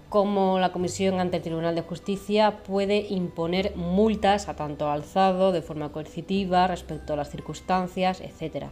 como 0.10 0.60
la 0.60 0.72
Comisión 0.72 1.20
ante 1.20 1.38
el 1.38 1.44
Tribunal 1.44 1.76
de 1.76 1.82
Justicia 1.82 2.64
puede 2.64 3.06
imponer 3.10 3.76
multas 3.76 4.48
a 4.48 4.56
tanto 4.56 4.90
alzado 4.90 5.52
de 5.52 5.62
forma 5.62 5.92
coercitiva 5.92 6.68
respecto 6.68 7.14
a 7.14 7.16
las 7.18 7.30
circunstancias, 7.30 8.22
etc. 8.22 8.68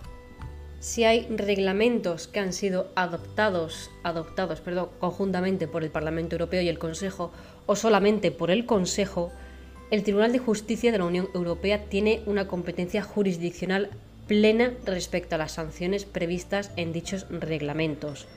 Si 0.79 1.03
hay 1.03 1.27
reglamentos 1.29 2.27
que 2.27 2.39
han 2.39 2.53
sido 2.53 2.89
adoptados, 2.95 3.91
adoptados 4.03 4.61
perdón, 4.61 4.89
conjuntamente 4.99 5.67
por 5.67 5.83
el 5.83 5.89
Parlamento 5.89 6.35
Europeo 6.35 6.61
y 6.61 6.69
el 6.69 6.79
Consejo 6.79 7.31
o 7.65 7.75
solamente 7.75 8.31
por 8.31 8.51
el 8.51 8.65
Consejo, 8.65 9.31
el 9.91 10.03
Tribunal 10.03 10.31
de 10.31 10.39
Justicia 10.39 10.91
de 10.91 10.99
la 10.99 11.05
Unión 11.05 11.29
Europea 11.33 11.85
tiene 11.85 12.21
una 12.25 12.47
competencia 12.47 13.03
jurisdiccional 13.03 13.89
plena 14.27 14.73
respecto 14.85 15.35
a 15.35 15.37
las 15.37 15.53
sanciones 15.53 16.05
previstas 16.05 16.71
en 16.75 16.93
dichos 16.93 17.27
reglamentos. 17.29 18.27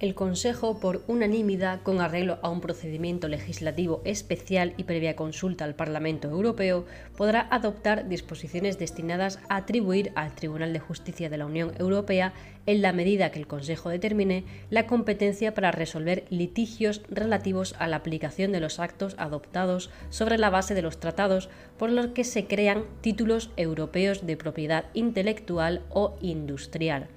El 0.00 0.14
Consejo, 0.14 0.80
por 0.80 1.02
unanimidad, 1.08 1.82
con 1.82 2.00
arreglo 2.00 2.38
a 2.40 2.48
un 2.48 2.62
procedimiento 2.62 3.28
legislativo 3.28 4.00
especial 4.06 4.72
y 4.78 4.84
previa 4.84 5.14
consulta 5.14 5.66
al 5.66 5.74
Parlamento 5.74 6.28
Europeo, 6.28 6.86
podrá 7.18 7.46
adoptar 7.50 8.08
disposiciones 8.08 8.78
destinadas 8.78 9.38
a 9.50 9.56
atribuir 9.56 10.10
al 10.14 10.34
Tribunal 10.34 10.72
de 10.72 10.78
Justicia 10.78 11.28
de 11.28 11.36
la 11.36 11.44
Unión 11.44 11.72
Europea, 11.78 12.32
en 12.64 12.80
la 12.80 12.94
medida 12.94 13.30
que 13.30 13.40
el 13.40 13.46
Consejo 13.46 13.90
determine, 13.90 14.44
la 14.70 14.86
competencia 14.86 15.52
para 15.52 15.70
resolver 15.70 16.24
litigios 16.30 17.02
relativos 17.10 17.74
a 17.78 17.86
la 17.86 17.96
aplicación 17.96 18.52
de 18.52 18.60
los 18.60 18.80
actos 18.80 19.14
adoptados 19.18 19.90
sobre 20.08 20.38
la 20.38 20.48
base 20.48 20.72
de 20.74 20.82
los 20.82 20.98
tratados 20.98 21.50
por 21.78 21.90
los 21.90 22.08
que 22.08 22.24
se 22.24 22.46
crean 22.46 22.84
títulos 23.02 23.50
europeos 23.58 24.26
de 24.26 24.38
propiedad 24.38 24.86
intelectual 24.94 25.82
o 25.90 26.16
industrial 26.22 27.08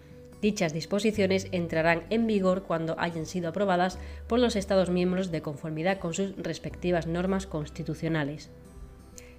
Dichas 0.44 0.74
disposiciones 0.74 1.48
entrarán 1.54 2.04
en 2.10 2.28
vigor 2.28 2.64
cuando 2.64 3.00
hayan 3.00 3.26
sido 3.26 3.48
aprobadas 3.48 3.98
por 4.28 4.40
los 4.40 4.58
Estados 4.58 4.90
miembros 4.90 5.32
de 5.32 5.42
conformidad 5.42 6.00
con 6.00 6.14
sus 6.14 6.36
respectivas 6.36 7.08
normas 7.08 7.48
constitucionales. 7.48 8.52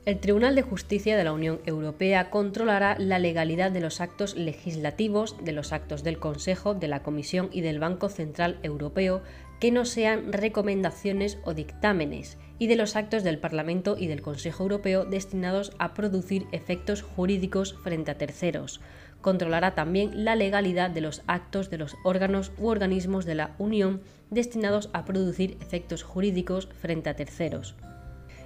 El 0.07 0.19
Tribunal 0.19 0.55
de 0.55 0.63
Justicia 0.63 1.19
de 1.19 1.25
la 1.25 1.35
Unión 1.35 1.61
Europea 1.67 2.31
controlará 2.31 2.97
la 2.99 3.19
legalidad 3.19 3.71
de 3.71 3.81
los 3.81 4.01
actos 4.01 4.35
legislativos, 4.35 5.37
de 5.45 5.53
los 5.53 5.75
actos 5.75 6.05
del 6.05 6.19
Consejo, 6.19 6.73
de 6.73 6.89
la 6.89 7.03
Comisión 7.03 7.51
y 7.53 7.61
del 7.61 7.81
Banco 7.81 8.09
Central 8.09 8.59
Europeo 8.63 9.23
que 9.61 9.71
no 9.71 9.85
sean 9.85 10.33
recomendaciones 10.33 11.37
o 11.45 11.53
dictámenes, 11.53 12.39
y 12.59 12.67
de 12.67 12.77
los 12.77 12.97
actos 12.97 13.25
del 13.25 13.39
Parlamento 13.39 13.97
y 13.99 14.07
del 14.07 14.23
Consejo 14.23 14.63
Europeo 14.63 15.05
destinados 15.05 15.73
a 15.79 15.93
producir 15.93 16.47
efectos 16.53 17.03
jurídicos 17.03 17.75
frente 17.83 18.11
a 18.11 18.17
terceros, 18.17 18.81
controlará 19.25 19.75
también 19.75 20.23
la 20.23 20.37
legalidad 20.37 20.91
de 20.91 21.01
los 21.01 21.23
actos 21.27 21.71
de 21.71 21.79
los 21.79 21.97
órganos 22.05 22.53
u 22.59 22.69
organismos 22.69 23.25
de 23.25 23.35
la 23.35 23.55
Unión 23.57 24.03
destinados 24.29 24.91
a 24.93 25.07
producir 25.07 25.57
efectos 25.63 26.03
jurídicos 26.03 26.69
frente 26.79 27.09
a 27.09 27.17
terceros. 27.17 27.75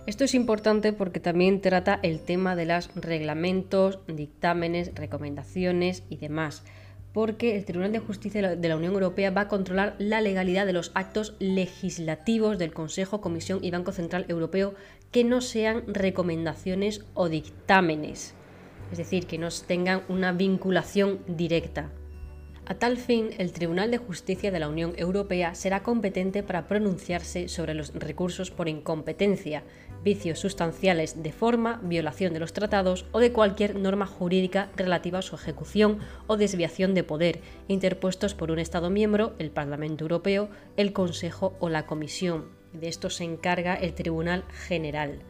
Esto 0.06 0.22
es 0.22 0.34
importante 0.34 0.92
porque 0.92 1.18
también 1.18 1.60
trata 1.60 1.98
el 2.04 2.20
tema 2.20 2.54
de 2.54 2.66
los 2.66 2.90
reglamentos, 2.94 3.98
dictámenes, 4.06 4.92
recomendaciones 4.94 6.04
y 6.08 6.18
demás, 6.18 6.62
porque 7.12 7.56
el 7.56 7.64
Tribunal 7.64 7.90
de 7.90 7.98
Justicia 7.98 8.54
de 8.54 8.68
la 8.68 8.76
Unión 8.76 8.92
Europea 8.92 9.32
va 9.32 9.42
a 9.42 9.48
controlar 9.48 9.96
la 9.98 10.20
legalidad 10.20 10.64
de 10.64 10.74
los 10.74 10.92
actos 10.94 11.34
legislativos 11.40 12.56
del 12.56 12.72
Consejo, 12.72 13.20
Comisión 13.20 13.58
y 13.62 13.72
Banco 13.72 13.90
Central 13.90 14.26
Europeo 14.28 14.76
que 15.10 15.24
no 15.24 15.40
sean 15.40 15.82
recomendaciones 15.92 17.04
o 17.14 17.28
dictámenes 17.28 18.36
es 18.90 18.98
decir, 18.98 19.26
que 19.26 19.38
no 19.38 19.48
tengan 19.66 20.02
una 20.08 20.32
vinculación 20.32 21.20
directa. 21.26 21.90
A 22.68 22.74
tal 22.74 22.98
fin, 22.98 23.30
el 23.38 23.52
Tribunal 23.52 23.90
de 23.90 23.96
Justicia 23.96 24.50
de 24.50 24.58
la 24.58 24.68
Unión 24.68 24.92
Europea 24.98 25.54
será 25.54 25.82
competente 25.82 26.42
para 26.42 26.68
pronunciarse 26.68 27.48
sobre 27.48 27.72
los 27.72 27.94
recursos 27.94 28.50
por 28.50 28.68
incompetencia, 28.68 29.62
vicios 30.04 30.38
sustanciales 30.38 31.22
de 31.22 31.32
forma, 31.32 31.80
violación 31.82 32.34
de 32.34 32.40
los 32.40 32.52
tratados 32.52 33.06
o 33.12 33.20
de 33.20 33.32
cualquier 33.32 33.74
norma 33.74 34.04
jurídica 34.04 34.68
relativa 34.76 35.20
a 35.20 35.22
su 35.22 35.34
ejecución 35.34 36.00
o 36.26 36.36
desviación 36.36 36.92
de 36.92 37.04
poder, 37.04 37.40
interpuestos 37.68 38.34
por 38.34 38.50
un 38.50 38.58
Estado 38.58 38.90
miembro, 38.90 39.34
el 39.38 39.50
Parlamento 39.50 40.04
Europeo, 40.04 40.50
el 40.76 40.92
Consejo 40.92 41.56
o 41.60 41.70
la 41.70 41.86
Comisión. 41.86 42.50
De 42.74 42.88
esto 42.88 43.08
se 43.08 43.24
encarga 43.24 43.76
el 43.76 43.94
Tribunal 43.94 44.44
General 44.66 45.20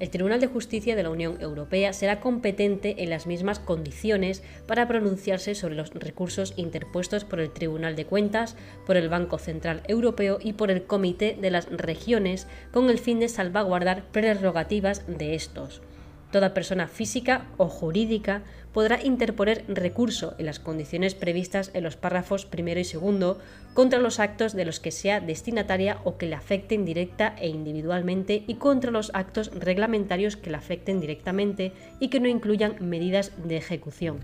el 0.00 0.10
Tribunal 0.10 0.40
de 0.40 0.46
Justicia 0.46 0.94
de 0.94 1.02
la 1.02 1.10
Unión 1.10 1.38
Europea 1.40 1.92
será 1.92 2.20
competente 2.20 3.02
en 3.02 3.10
las 3.10 3.26
mismas 3.26 3.58
condiciones 3.58 4.42
para 4.66 4.86
pronunciarse 4.86 5.54
sobre 5.54 5.74
los 5.74 5.90
recursos 5.90 6.54
interpuestos 6.56 7.24
por 7.24 7.40
el 7.40 7.50
Tribunal 7.50 7.96
de 7.96 8.04
Cuentas, 8.04 8.56
por 8.86 8.96
el 8.96 9.08
Banco 9.08 9.38
Central 9.38 9.82
Europeo 9.88 10.38
y 10.40 10.52
por 10.52 10.70
el 10.70 10.84
Comité 10.84 11.36
de 11.40 11.50
las 11.50 11.66
Regiones 11.66 12.46
con 12.72 12.90
el 12.90 12.98
fin 12.98 13.18
de 13.18 13.28
salvaguardar 13.28 14.04
prerrogativas 14.12 15.04
de 15.08 15.34
estos. 15.34 15.82
Toda 16.30 16.54
persona 16.54 16.88
física 16.88 17.46
o 17.56 17.68
jurídica 17.68 18.42
podrá 18.72 19.02
interponer 19.02 19.64
recurso 19.68 20.34
en 20.38 20.46
las 20.46 20.58
condiciones 20.58 21.14
previstas 21.14 21.70
en 21.74 21.84
los 21.84 21.96
párrafos 21.96 22.46
primero 22.46 22.80
y 22.80 22.84
segundo 22.84 23.38
contra 23.74 23.98
los 23.98 24.20
actos 24.20 24.54
de 24.54 24.64
los 24.64 24.80
que 24.80 24.90
sea 24.90 25.20
destinataria 25.20 25.98
o 26.04 26.18
que 26.18 26.26
le 26.26 26.34
afecten 26.34 26.84
directa 26.84 27.34
e 27.38 27.48
individualmente 27.48 28.44
y 28.46 28.54
contra 28.54 28.90
los 28.90 29.10
actos 29.14 29.50
reglamentarios 29.54 30.36
que 30.36 30.50
le 30.50 30.56
afecten 30.56 31.00
directamente 31.00 31.72
y 32.00 32.08
que 32.08 32.20
no 32.20 32.28
incluyan 32.28 32.76
medidas 32.80 33.32
de 33.44 33.56
ejecución. 33.56 34.18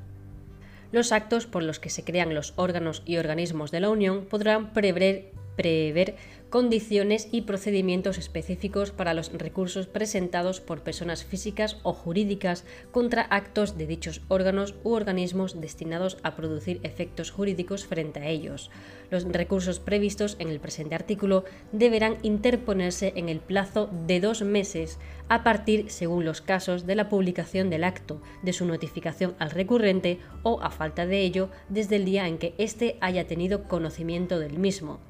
Los 0.93 1.11
actos 1.11 1.47
por 1.47 1.63
los 1.63 1.81
que 1.81 1.91
se 1.91 2.05
crean 2.05 2.35
los 2.35 2.53
órganos 2.57 3.03
y 3.05 3.17
organismos 3.17 3.71
de 3.71 3.81
la 3.81 3.91
Unión 3.91 4.27
podrán 4.27 4.73
prever 4.73 5.33
prever 5.57 6.17
condiciones 6.55 7.27
y 7.33 7.43
procedimientos 7.43 8.17
específicos 8.17 8.93
para 8.93 9.13
los 9.13 9.33
recursos 9.33 9.89
presentados 9.89 10.61
por 10.61 10.83
personas 10.83 11.25
físicas 11.25 11.79
o 11.83 11.93
jurídicas 11.93 12.65
contra 12.93 13.23
actos 13.23 13.77
de 13.77 13.89
dichos 13.89 14.21
órganos 14.29 14.77
u 14.85 14.93
organismos 14.93 15.61
destinados 15.61 16.17
a 16.23 16.37
producir 16.37 16.79
efectos 16.85 17.33
jurídicos 17.33 17.87
frente 17.87 18.21
a 18.21 18.29
ellos. 18.29 18.71
Los 19.11 19.25
recursos 19.25 19.81
previstos 19.81 20.37
en 20.39 20.49
el 20.49 20.61
presente 20.61 20.95
artículo 20.95 21.43
deberán 21.73 22.19
interponerse 22.23 23.13
en 23.17 23.29
el 23.29 23.41
plazo 23.41 23.91
de 24.07 24.21
dos 24.21 24.43
meses 24.43 25.01
a 25.29 25.43
partir, 25.43 25.91
según 25.91 26.25
los 26.25 26.41
casos, 26.41 26.87
de 26.87 26.95
la 26.95 27.09
publicación 27.09 27.69
del 27.69 27.83
acto, 27.83 28.23
de 28.45 28.53
su 28.53 28.65
notificación 28.65 29.35
al 29.41 29.51
recurrente 29.51 30.21
o, 30.45 30.63
a 30.63 30.71
falta 30.71 31.05
de 31.05 31.21
ello, 31.23 31.49
desde 31.69 31.97
el 31.97 32.05
día 32.05 32.29
en 32.29 32.39
que 32.39 32.55
éste 32.59 32.97
haya 33.01 33.27
tenido 33.27 33.65
conocimiento 33.65 34.39
del 34.39 34.57
mismo. 34.57 35.01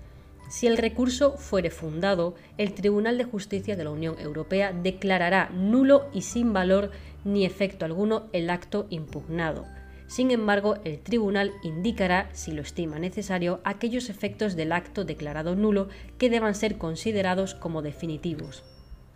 Si 0.49 0.67
el 0.67 0.77
recurso 0.77 1.37
fuere 1.37 1.71
fundado, 1.71 2.35
el 2.59 2.75
Tribunal 2.75 3.19
de 3.19 3.25
Justicia 3.25 3.77
de 3.77 3.85
la 3.85 3.91
Unión 3.91 4.17
Europea 4.19 4.73
declarará 4.73 5.51
nulo 5.51 6.09
y 6.13 6.23
sin 6.23 6.53
valor 6.53 6.91
ni 7.25 7.45
efecto 7.45 7.85
alguno 7.85 8.29
el 8.33 8.51
acto 8.51 8.87
impugnado. 8.91 9.65
Sin 10.07 10.31
embargo, 10.31 10.77
el 10.85 11.01
tribunal 11.01 11.53
indicará, 11.63 12.29
si 12.33 12.53
lo 12.53 12.63
estima 12.63 12.99
necesario, 12.99 13.61
aquellos 13.65 14.11
efectos 14.11 14.55
del 14.55 14.73
acto 14.73 15.05
declarado 15.05 15.57
nulo 15.57 15.89
que 16.19 16.31
deban 16.31 16.55
ser 16.55 16.77
considerados 16.77 17.55
como 17.55 17.83
definitivos. 17.83 18.63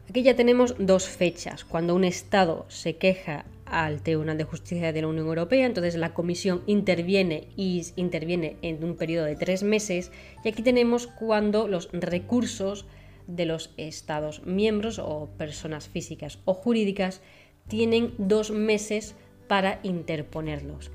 Aquí 0.08 0.22
ya 0.22 0.34
tenemos 0.34 0.74
dos 0.78 1.06
fechas. 1.06 1.64
Cuando 1.64 1.94
un 1.94 2.04
Estado 2.04 2.64
se 2.68 2.96
queja 2.96 3.44
al 3.70 4.02
Tribunal 4.02 4.38
de 4.38 4.44
Justicia 4.44 4.92
de 4.92 5.02
la 5.02 5.08
Unión 5.08 5.26
Europea, 5.26 5.66
entonces 5.66 5.96
la 5.96 6.14
Comisión 6.14 6.62
interviene 6.66 7.48
y 7.56 7.84
interviene 7.96 8.56
en 8.62 8.82
un 8.84 8.96
periodo 8.96 9.26
de 9.26 9.36
tres 9.36 9.62
meses 9.62 10.10
y 10.44 10.48
aquí 10.48 10.62
tenemos 10.62 11.06
cuando 11.06 11.68
los 11.68 11.88
recursos 11.92 12.86
de 13.26 13.46
los 13.46 13.72
Estados 13.76 14.44
miembros 14.46 14.98
o 14.98 15.28
personas 15.36 15.88
físicas 15.88 16.38
o 16.44 16.54
jurídicas 16.54 17.20
tienen 17.68 18.14
dos 18.18 18.50
meses 18.50 19.14
para 19.46 19.80
interponerlos. 19.82 20.90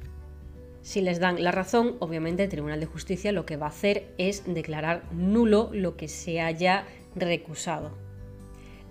Si 0.82 1.00
les 1.00 1.20
dan 1.20 1.42
la 1.42 1.52
razón, 1.52 1.96
obviamente 2.00 2.44
el 2.44 2.50
Tribunal 2.50 2.80
de 2.80 2.86
Justicia 2.86 3.32
lo 3.32 3.46
que 3.46 3.56
va 3.56 3.68
a 3.68 3.70
hacer 3.70 4.14
es 4.18 4.44
declarar 4.46 5.04
nulo 5.14 5.70
lo 5.72 5.96
que 5.96 6.10
se 6.10 6.42
haya 6.42 6.86
recusado. 7.16 8.03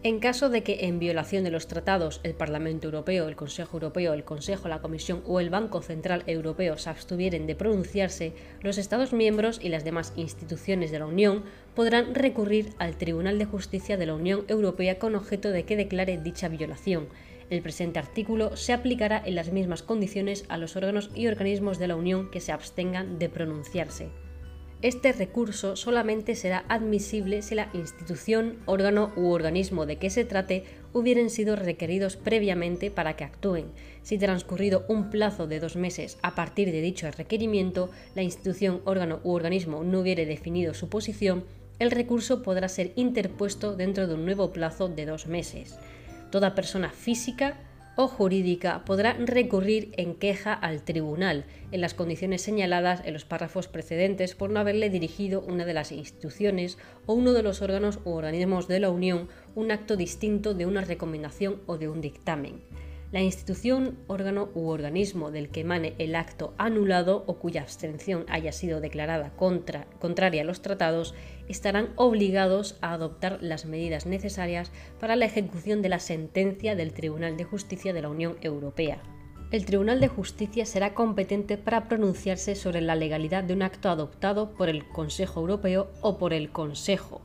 En 0.05 0.19
caso 0.19 0.49
de 0.49 0.65
que, 0.65 0.87
en 0.87 0.99
violación 0.99 1.45
de 1.45 1.53
los 1.53 1.69
tratados, 1.69 2.21
el 2.25 2.35
Parlamento 2.35 2.89
Europeo, 2.89 3.29
el 3.29 3.37
Consejo 3.37 3.77
Europeo, 3.77 4.15
el 4.15 4.25
Consejo, 4.25 4.67
la 4.67 4.81
Comisión 4.81 5.23
o 5.29 5.39
el 5.39 5.49
Banco 5.49 5.81
Central 5.81 6.25
Europeo 6.27 6.77
se 6.77 6.91
abstuvieren 6.91 7.47
de 7.47 7.55
pronunciarse, 7.55 8.33
los 8.63 8.79
Estados 8.79 9.13
miembros 9.13 9.61
y 9.63 9.69
las 9.69 9.85
demás 9.85 10.13
instituciones 10.17 10.91
de 10.91 10.99
la 10.99 11.07
Unión 11.07 11.45
podrán 11.77 12.17
recurrir 12.17 12.71
al 12.79 12.97
Tribunal 12.97 13.39
de 13.39 13.45
Justicia 13.45 13.97
de 13.97 14.07
la 14.07 14.15
Unión 14.15 14.45
Europea 14.49 14.99
con 14.99 15.15
objeto 15.15 15.51
de 15.51 15.63
que 15.63 15.77
declare 15.77 16.19
dicha 16.19 16.49
violación. 16.49 17.07
El 17.49 17.63
presente 17.63 18.01
artículo 18.01 18.57
se 18.57 18.73
aplicará 18.73 19.23
en 19.25 19.37
las 19.37 19.53
mismas 19.53 19.85
condiciones 19.85 20.47
a 20.49 20.59
los 20.59 20.75
órganos 20.75 21.11
y 21.15 21.29
organismos 21.29 21.79
de 21.79 21.87
la 21.87 21.95
Unión 21.95 22.29
que 22.33 22.41
se 22.41 22.51
abstengan 22.51 23.21
de 23.21 23.29
pronunciarse. 23.29 24.09
Este 24.83 25.13
recurso 25.13 25.77
solamente 25.77 26.35
será 26.35 26.65
admisible 26.69 27.43
si 27.43 27.55
la 27.55 27.71
institución, 27.73 28.59
órgano 28.67 29.13
u 29.15 29.29
organismo 29.29 29.87
de 29.87 29.97
que 29.97 30.11
se 30.11 30.25
trate 30.25 30.65
hubieran 30.93 31.31
sido 31.31 31.55
requeridos 31.55 32.17
previamente 32.17 32.91
para 32.91 33.15
que 33.15 33.23
actúen. 33.23 33.67
Si 34.03 34.19
transcurrido 34.19 34.85
un 34.89 35.09
plazo 35.09 35.47
de 35.47 35.61
dos 35.61 35.77
meses 35.77 36.19
a 36.23 36.35
partir 36.35 36.73
de 36.73 36.81
dicho 36.81 37.09
requerimiento, 37.13 37.91
la 38.17 38.23
institución, 38.23 38.83
órgano 38.85 39.21
u 39.23 39.31
organismo 39.31 39.85
no 39.85 40.01
hubiere 40.01 40.27
definido 40.27 40.75
su 40.75 40.89
posición, 40.89 41.45
el 41.79 41.93
recurso 41.93 42.43
podrá 42.43 42.69
ser 42.69 42.93
interpuesto 42.97 43.77
dentro 43.77 44.09
de 44.09 44.15
un 44.15 44.25
nuevo 44.25 44.53
plazo 44.53 44.89
de 44.89 45.07
dos 45.07 45.29
meses. 45.29 45.79
Toda 46.33 46.57
persona 46.57 46.91
física, 46.91 47.57
o 47.97 48.09
jurídica 48.09 48.85
podrá 48.85 49.15
recurrir 49.15 49.93
en 49.97 50.15
queja 50.15 50.53
al 50.53 50.83
tribunal 50.83 51.45
en 51.71 51.81
las 51.81 51.95
condiciones 51.95 52.43
señaladas 52.43 53.03
en 53.05 53.13
los 53.13 53.25
párrafos 53.25 53.69
precedentes 53.69 54.35
por 54.35 54.51
no 54.51 54.61
haberle 54.61 54.91
dirigido 54.91 55.43
una 55.43 55.65
de 55.65 55.75
las 55.75 55.93
instituciones 55.93 56.79
o 57.07 57.15
uno 57.15 57.33
de 57.33 57.43
los 57.43 57.63
órganos 57.63 57.99
u 58.05 58.11
organismos 58.11 58.69
de 58.69 58.81
la 58.81 58.91
Unión 58.91 59.29
un 59.55 59.71
acto 59.71 59.97
distinto 59.97 60.55
de 60.55 60.67
una 60.67 60.81
recomendación 60.81 61.61
o 61.67 61.79
de 61.79 61.89
un 61.89 62.01
dictamen. 62.01 62.63
La 63.13 63.21
institución, 63.21 63.99
órgano 64.07 64.49
u 64.55 64.69
organismo 64.69 65.31
del 65.31 65.51
que 65.51 65.61
emane 65.61 65.93
el 65.99 66.15
acto 66.15 66.55
anulado 66.57 67.25
o 67.27 67.39
cuya 67.39 67.61
abstención 67.61 68.25
haya 68.29 68.53
sido 68.53 68.81
declarada 68.81 69.35
contraria 69.37 70.41
a 70.41 70.47
los 70.47 70.63
tratados 70.63 71.15
estarán 71.49 71.91
obligados 71.97 72.77
a 72.81 72.93
adoptar 72.93 73.39
las 73.41 73.67
medidas 73.67 74.07
necesarias 74.07 74.71
para 75.01 75.17
la 75.17 75.27
ejecución 75.27 75.83
de 75.83 75.89
la 75.89 75.99
sentencia 75.99 76.75
del 76.75 76.93
Tribunal 76.93 77.37
de 77.37 77.45
Justicia 77.45 77.93
de 77.93 78.03
la 78.03 78.09
Unión 78.09 78.37
Europea. 78.41 79.03
El 79.51 79.67
Tribunal 79.67 80.01
de 80.01 80.09
Justicia 80.09 80.65
será 80.65 80.95
competente 80.95 81.59
para 81.59 81.87
pronunciarse 81.87 82.55
sobre 82.55 82.81
la 82.81 82.97
legalidad 82.97 83.45
de 83.45 83.53
un 83.53 83.63
acto 83.63 83.91
adoptado 83.91 84.55
por 84.55 84.71
el 84.71 84.89
Consejo 84.89 85.41
Europeo 85.41 85.91
o 86.01 86.17
por 86.17 86.33
el 86.33 86.51
Consejo, 86.51 87.21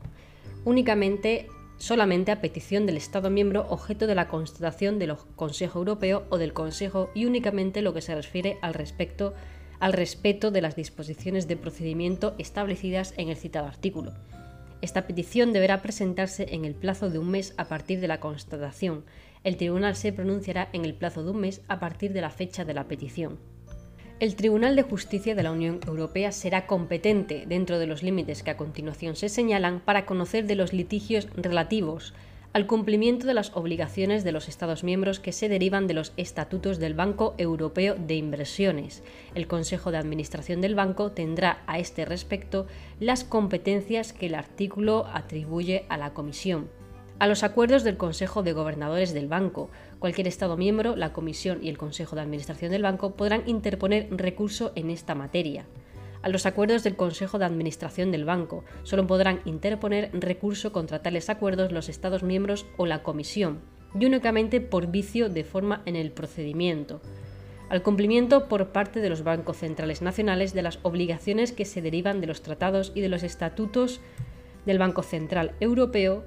únicamente 0.66 1.48
solamente 1.78 2.32
a 2.32 2.40
petición 2.40 2.84
del 2.84 2.96
Estado 2.96 3.30
miembro 3.30 3.66
objeto 3.70 4.06
de 4.06 4.14
la 4.14 4.28
constatación 4.28 4.98
del 4.98 5.16
Consejo 5.36 5.78
Europeo 5.78 6.26
o 6.28 6.36
del 6.36 6.52
Consejo 6.52 7.10
y 7.14 7.24
únicamente 7.24 7.80
lo 7.80 7.94
que 7.94 8.02
se 8.02 8.14
refiere 8.14 8.58
al 8.60 8.74
respecto 8.74 9.32
al 9.80 9.92
respeto 9.92 10.50
de 10.50 10.60
las 10.60 10.76
disposiciones 10.76 11.48
de 11.48 11.56
procedimiento 11.56 12.34
establecidas 12.38 13.14
en 13.16 13.28
el 13.28 13.36
citado 13.36 13.66
artículo. 13.66 14.12
Esta 14.80 15.06
petición 15.06 15.52
deberá 15.52 15.82
presentarse 15.82 16.46
en 16.50 16.64
el 16.64 16.74
plazo 16.74 17.10
de 17.10 17.18
un 17.18 17.30
mes 17.30 17.54
a 17.56 17.66
partir 17.66 18.00
de 18.00 18.08
la 18.08 18.20
constatación. 18.20 19.04
El 19.44 19.56
tribunal 19.56 19.96
se 19.96 20.12
pronunciará 20.12 20.68
en 20.72 20.84
el 20.84 20.94
plazo 20.94 21.24
de 21.24 21.30
un 21.30 21.40
mes 21.40 21.62
a 21.68 21.80
partir 21.80 22.12
de 22.12 22.20
la 22.20 22.30
fecha 22.30 22.64
de 22.64 22.74
la 22.74 22.84
petición. 22.84 23.38
El 24.20 24.34
Tribunal 24.34 24.74
de 24.74 24.82
Justicia 24.82 25.36
de 25.36 25.44
la 25.44 25.52
Unión 25.52 25.78
Europea 25.86 26.32
será 26.32 26.66
competente, 26.66 27.44
dentro 27.46 27.78
de 27.78 27.86
los 27.86 28.02
límites 28.02 28.42
que 28.42 28.50
a 28.50 28.56
continuación 28.56 29.14
se 29.14 29.28
señalan, 29.28 29.78
para 29.78 30.06
conocer 30.06 30.46
de 30.46 30.56
los 30.56 30.72
litigios 30.72 31.28
relativos 31.36 32.14
al 32.52 32.66
cumplimiento 32.66 33.26
de 33.26 33.34
las 33.34 33.54
obligaciones 33.54 34.24
de 34.24 34.32
los 34.32 34.48
Estados 34.48 34.84
miembros 34.84 35.20
que 35.20 35.32
se 35.32 35.48
derivan 35.48 35.86
de 35.86 35.94
los 35.94 36.12
estatutos 36.16 36.78
del 36.78 36.94
Banco 36.94 37.34
Europeo 37.38 37.94
de 37.94 38.14
Inversiones. 38.14 39.02
El 39.34 39.46
Consejo 39.46 39.90
de 39.90 39.98
Administración 39.98 40.60
del 40.60 40.74
Banco 40.74 41.12
tendrá 41.12 41.62
a 41.66 41.78
este 41.78 42.04
respecto 42.04 42.66
las 43.00 43.24
competencias 43.24 44.12
que 44.12 44.26
el 44.26 44.34
artículo 44.34 45.06
atribuye 45.12 45.84
a 45.88 45.96
la 45.96 46.14
Comisión 46.14 46.68
a 47.18 47.26
los 47.26 47.42
acuerdos 47.42 47.82
del 47.82 47.96
Consejo 47.96 48.42
de 48.42 48.52
Gobernadores 48.52 49.12
del 49.12 49.26
Banco. 49.26 49.70
Cualquier 49.98 50.28
Estado 50.28 50.56
miembro, 50.56 50.94
la 50.96 51.12
Comisión 51.12 51.58
y 51.62 51.68
el 51.68 51.78
Consejo 51.78 52.14
de 52.14 52.22
Administración 52.22 52.70
del 52.70 52.82
Banco 52.82 53.12
podrán 53.12 53.42
interponer 53.46 54.08
recurso 54.10 54.72
en 54.76 54.90
esta 54.90 55.14
materia. 55.14 55.66
A 56.22 56.28
los 56.28 56.46
acuerdos 56.46 56.82
del 56.82 56.96
Consejo 56.96 57.38
de 57.38 57.44
Administración 57.44 58.10
del 58.10 58.24
Banco 58.24 58.64
solo 58.82 59.06
podrán 59.06 59.40
interponer 59.44 60.10
recurso 60.12 60.72
contra 60.72 61.00
tales 61.00 61.30
acuerdos 61.30 61.70
los 61.70 61.88
Estados 61.88 62.22
miembros 62.22 62.66
o 62.76 62.86
la 62.86 63.02
Comisión, 63.02 63.60
y 63.98 64.04
únicamente 64.04 64.60
por 64.60 64.88
vicio 64.88 65.28
de 65.28 65.44
forma 65.44 65.82
en 65.86 65.96
el 65.96 66.10
procedimiento. 66.10 67.00
Al 67.68 67.82
cumplimiento 67.82 68.48
por 68.48 68.68
parte 68.68 69.00
de 69.00 69.10
los 69.10 69.22
bancos 69.22 69.58
centrales 69.58 70.02
nacionales 70.02 70.54
de 70.54 70.62
las 70.62 70.78
obligaciones 70.82 71.52
que 71.52 71.64
se 71.64 71.82
derivan 71.82 72.20
de 72.20 72.26
los 72.26 72.42
tratados 72.42 72.92
y 72.94 73.00
de 73.00 73.10
los 73.10 73.22
estatutos 73.22 74.00
del 74.64 74.78
Banco 74.78 75.02
Central 75.02 75.54
Europeo 75.60 76.24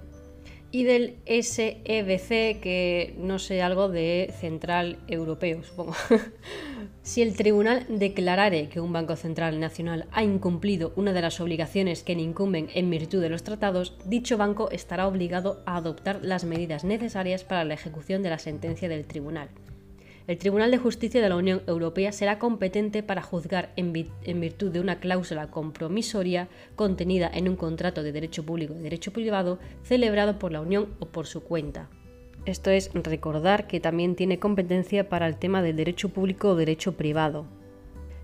y 0.71 0.84
del 0.84 1.17
SEBC, 1.25 2.62
que 2.62 3.15
no 3.17 3.39
sé, 3.39 3.62
algo 3.62 3.89
de 3.89 4.34
Central 4.39 4.99
Europeo. 5.08 5.62
si 7.03 7.21
el 7.21 7.35
tribunal 7.35 7.85
declarare 7.89 8.69
que 8.69 8.79
un 8.79 8.93
Banco 8.93 9.15
Central 9.15 9.59
Nacional 9.59 10.07
ha 10.11 10.23
incumplido 10.23 10.93
una 10.95 11.13
de 11.13 11.21
las 11.21 11.39
obligaciones 11.39 12.03
que 12.03 12.15
le 12.15 12.21
incumben 12.21 12.69
en 12.73 12.89
virtud 12.89 13.21
de 13.21 13.29
los 13.29 13.43
tratados, 13.43 13.95
dicho 14.05 14.37
banco 14.37 14.69
estará 14.71 15.07
obligado 15.07 15.63
a 15.65 15.77
adoptar 15.77 16.19
las 16.23 16.43
medidas 16.43 16.83
necesarias 16.83 17.43
para 17.43 17.65
la 17.65 17.73
ejecución 17.73 18.21
de 18.21 18.29
la 18.29 18.39
sentencia 18.39 18.87
del 18.87 19.05
tribunal 19.05 19.49
el 20.27 20.37
Tribunal 20.37 20.71
de 20.71 20.77
Justicia 20.77 21.21
de 21.21 21.29
la 21.29 21.35
Unión 21.35 21.61
Europea 21.67 22.11
será 22.11 22.39
competente 22.39 23.03
para 23.03 23.21
juzgar 23.21 23.73
en, 23.75 23.91
virtud 23.91 24.71
de 24.71 24.79
una 24.79 24.99
cláusula 24.99 25.47
compromisoria 25.47 26.47
contenida 26.75 27.29
en 27.33 27.49
un 27.49 27.55
contrato 27.55 28.03
de 28.03 28.11
derecho 28.11 28.45
público 28.45 28.73
de 28.73 28.81
derecho 28.81 29.11
privado 29.11 29.59
celebrado 29.83 30.39
por 30.39 30.51
la 30.51 30.61
Unión 30.61 30.93
o 30.99 31.07
por 31.07 31.27
su 31.27 31.43
cuenta. 31.43 31.89
Esto 32.45 32.71
es 32.71 32.89
recordar 32.93 33.67
que 33.67 33.80
también 33.80 34.15
tiene 34.15 34.39
competencia 34.39 35.10
para 35.10 35.27
el 35.27 35.38
tema 35.38 35.62
del 35.62 35.75
derecho 35.75 36.10
público 36.10 36.49
o 36.49 36.56
derecho 36.56 36.93
privado. 36.93 37.45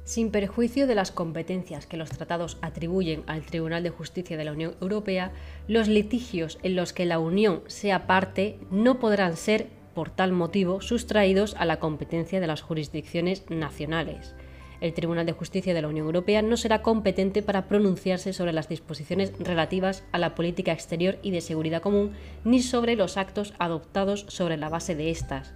Sin 0.05 0.31
perjuicio 0.31 0.87
de 0.87 0.95
las 0.95 1.11
competencias 1.11 1.85
que 1.85 1.97
los 1.97 2.09
tratados 2.09 2.57
atribuyen 2.61 3.23
al 3.27 3.43
Tribunal 3.43 3.83
de 3.83 3.89
Justicia 3.89 4.37
de 4.37 4.45
la 4.45 4.53
Unión 4.53 4.75
Europea, 4.81 5.33
los 5.67 5.87
litigios 5.87 6.57
en 6.63 6.75
los 6.75 6.93
que 6.93 7.05
la 7.05 7.19
Unión 7.19 7.61
sea 7.67 8.07
parte 8.07 8.57
no 8.71 8.99
podrán 8.99 9.35
ser 9.35 9.67
por 9.93 10.09
tal 10.09 10.31
motivo 10.31 10.81
sustraídos 10.81 11.55
a 11.59 11.65
la 11.65 11.79
competencia 11.79 12.39
de 12.39 12.47
las 12.47 12.61
jurisdicciones 12.61 13.43
nacionales. 13.49 14.33
El 14.79 14.93
Tribunal 14.93 15.25
de 15.25 15.31
Justicia 15.31 15.73
de 15.73 15.81
la 15.81 15.87
Unión 15.87 16.05
Europea 16.05 16.41
no 16.41 16.57
será 16.57 16.81
competente 16.81 17.41
para 17.41 17.67
pronunciarse 17.67 18.33
sobre 18.33 18.53
las 18.53 18.69
disposiciones 18.69 19.33
relativas 19.39 20.03
a 20.11 20.19
la 20.19 20.35
política 20.35 20.71
exterior 20.71 21.17
y 21.23 21.31
de 21.31 21.41
seguridad 21.41 21.81
común, 21.81 22.11
ni 22.43 22.61
sobre 22.61 22.95
los 22.95 23.17
actos 23.17 23.53
adoptados 23.57 24.25
sobre 24.29 24.57
la 24.57 24.69
base 24.69 24.95
de 24.95 25.09
estas. 25.09 25.53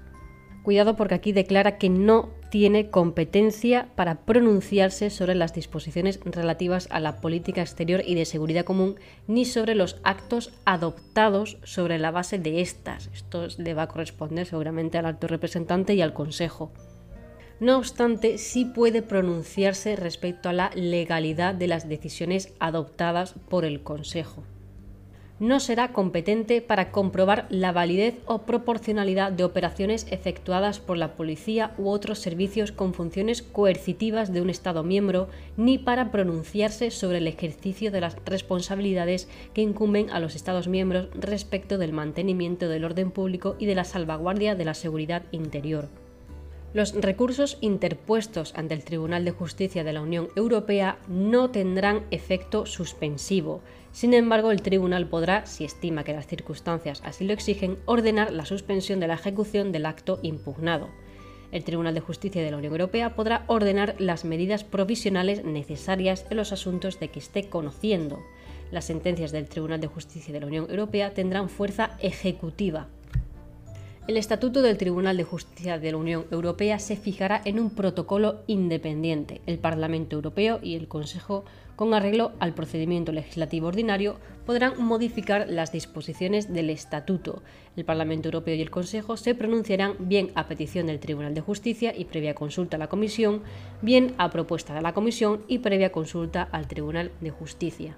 Cuidado 0.64 0.96
porque 0.96 1.16
aquí 1.16 1.32
declara 1.32 1.78
que 1.80 1.90
no 1.90 2.30
tiene 2.52 2.92
competencia 2.92 3.88
para 3.96 4.26
pronunciarse 4.26 5.10
sobre 5.10 5.34
las 5.34 5.54
disposiciones 5.54 6.20
relativas 6.24 6.88
a 6.92 7.00
la 7.00 7.20
política 7.20 7.62
exterior 7.62 8.04
y 8.06 8.14
de 8.14 8.26
seguridad 8.26 8.66
común, 8.66 8.96
ni 9.28 9.46
sobre 9.46 9.74
los 9.74 10.00
actos 10.04 10.52
adoptados 10.66 11.58
sobre 11.64 11.98
la 11.98 12.12
base 12.12 12.38
de 12.38 12.62
estas. 12.62 13.10
Esto 13.14 13.48
le 13.58 13.74
va 13.74 13.84
a 13.84 13.88
corresponder 13.88 14.46
seguramente 14.46 15.00
al 15.00 15.08
alto 15.08 15.28
representante 15.28 15.96
y 15.96 16.02
al 16.02 16.14
Consejo. 16.14 16.72
No 17.62 17.78
obstante, 17.78 18.38
sí 18.38 18.66
puede 18.66 19.02
pronunciarse 19.02 19.96
respecto 19.96 20.50
a 20.50 20.54
la 20.54 20.72
legalidad 20.76 21.56
de 21.56 21.68
las 21.68 21.88
decisiones 21.88 22.54
adoptadas 22.60 23.36
por 23.48 23.64
el 23.64 23.82
Consejo 23.84 24.44
no 25.42 25.60
será 25.60 25.92
competente 25.92 26.62
para 26.62 26.92
comprobar 26.92 27.48
la 27.50 27.72
validez 27.72 28.14
o 28.28 28.44
proporcionalidad 28.44 29.32
de 29.32 29.44
operaciones 29.44 30.06
efectuadas 30.12 30.80
por 30.80 30.98
la 30.98 31.16
policía 31.16 31.74
u 31.80 31.90
otros 31.90 32.20
servicios 32.20 32.72
con 32.72 32.94
funciones 32.94 33.42
coercitivas 33.42 34.32
de 34.32 34.42
un 34.42 34.52
Estado 34.52 34.84
miembro, 34.84 35.30
ni 35.58 35.80
para 35.80 36.12
pronunciarse 36.12 36.92
sobre 36.92 37.18
el 37.18 37.28
ejercicio 37.28 37.92
de 37.92 38.02
las 38.02 38.18
responsabilidades 38.24 39.28
que 39.56 39.64
incumben 39.64 40.12
a 40.12 40.20
los 40.20 40.36
Estados 40.36 40.68
miembros 40.68 41.10
respecto 41.16 41.80
del 41.80 41.92
mantenimiento 41.92 42.70
del 42.70 42.86
orden 42.86 43.10
público 43.10 43.56
y 43.58 43.66
de 43.66 43.74
la 43.74 43.84
salvaguardia 43.84 44.54
de 44.54 44.66
la 44.66 44.76
seguridad 44.76 45.24
interior. 45.32 45.90
Los 46.74 46.94
recursos 46.94 47.58
interpuestos 47.60 48.54
ante 48.56 48.74
el 48.74 48.86
Tribunal 48.86 49.26
de 49.26 49.32
Justicia 49.32 49.84
de 49.84 49.92
la 49.92 50.02
Unión 50.02 50.30
Europea 50.38 51.00
no 51.10 51.52
tendrán 51.52 52.06
efecto 52.12 52.66
suspensivo. 52.66 53.62
Sin 53.92 54.14
embargo, 54.14 54.52
el 54.52 54.62
Tribunal 54.62 55.10
podrá, 55.10 55.46
si 55.46 55.66
estima 55.66 56.06
que 56.06 56.14
las 56.14 56.28
circunstancias 56.28 57.02
así 57.04 57.26
lo 57.26 57.34
exigen, 57.34 57.78
ordenar 57.86 58.32
la 58.32 58.46
suspensión 58.46 59.02
de 59.02 59.08
la 59.08 59.16
ejecución 59.16 59.74
del 59.74 59.86
acto 59.86 60.20
impugnado. 60.22 60.88
El 61.52 61.66
Tribunal 61.66 61.94
de 61.94 62.00
Justicia 62.00 62.42
de 62.42 62.52
la 62.52 62.56
Unión 62.56 62.72
Europea 62.72 63.16
podrá 63.16 63.44
ordenar 63.48 63.96
las 64.00 64.24
medidas 64.24 64.64
provisionales 64.64 65.44
necesarias 65.44 66.26
en 66.30 66.38
los 66.38 66.54
asuntos 66.54 67.02
de 67.02 67.10
que 67.10 67.20
esté 67.20 67.50
conociendo. 67.50 68.24
Las 68.72 68.86
sentencias 68.86 69.34
del 69.34 69.50
Tribunal 69.50 69.82
de 69.82 69.88
Justicia 69.88 70.34
de 70.34 70.40
la 70.40 70.48
Unión 70.48 70.68
Europea 70.70 71.14
tendrán 71.14 71.50
fuerza 71.50 71.98
ejecutiva, 72.00 72.88
el 74.08 74.18
Estatuto 74.18 74.64
del 74.64 74.78
Tribunal 74.78 75.16
de 75.16 75.24
Justicia 75.24 75.78
de 75.78 75.92
la 75.92 75.98
Unión 75.98 76.26
Europea 76.32 76.80
se 76.80 76.96
fijará 76.96 77.40
en 77.46 77.60
un 77.60 77.70
protocolo 77.70 78.42
independiente. 78.48 79.42
El 79.46 79.60
Parlamento 79.60 80.16
Europeo 80.16 80.60
y 80.62 80.76
el 80.76 80.88
Consejo, 80.88 81.46
con 81.76 81.94
arreglo 81.94 82.32
al 82.40 82.54
procedimiento 82.54 83.12
legislativo 83.12 83.68
ordinario, 83.68 84.18
podrán 84.46 84.84
modificar 84.84 85.48
las 85.48 85.72
disposiciones 85.72 86.52
del 86.52 86.72
Estatuto. 86.72 87.44
El 87.78 87.86
Parlamento 87.86 88.28
Europeo 88.28 88.56
y 88.56 88.62
el 88.62 88.72
Consejo 88.72 89.18
se 89.18 89.36
pronunciarán 89.36 89.96
bien 90.00 90.32
a 90.34 90.48
petición 90.48 90.88
del 90.88 91.00
Tribunal 91.00 91.36
de 91.36 91.42
Justicia 91.42 91.94
y 91.96 92.06
previa 92.06 92.34
consulta 92.34 92.78
a 92.78 92.80
la 92.80 92.90
Comisión, 92.90 93.44
bien 93.84 94.16
a 94.18 94.32
propuesta 94.32 94.74
de 94.74 94.82
la 94.82 94.94
Comisión 94.94 95.44
y 95.48 95.60
previa 95.60 95.92
consulta 95.92 96.42
al 96.52 96.68
Tribunal 96.68 97.12
de 97.22 97.30
Justicia. 97.30 97.96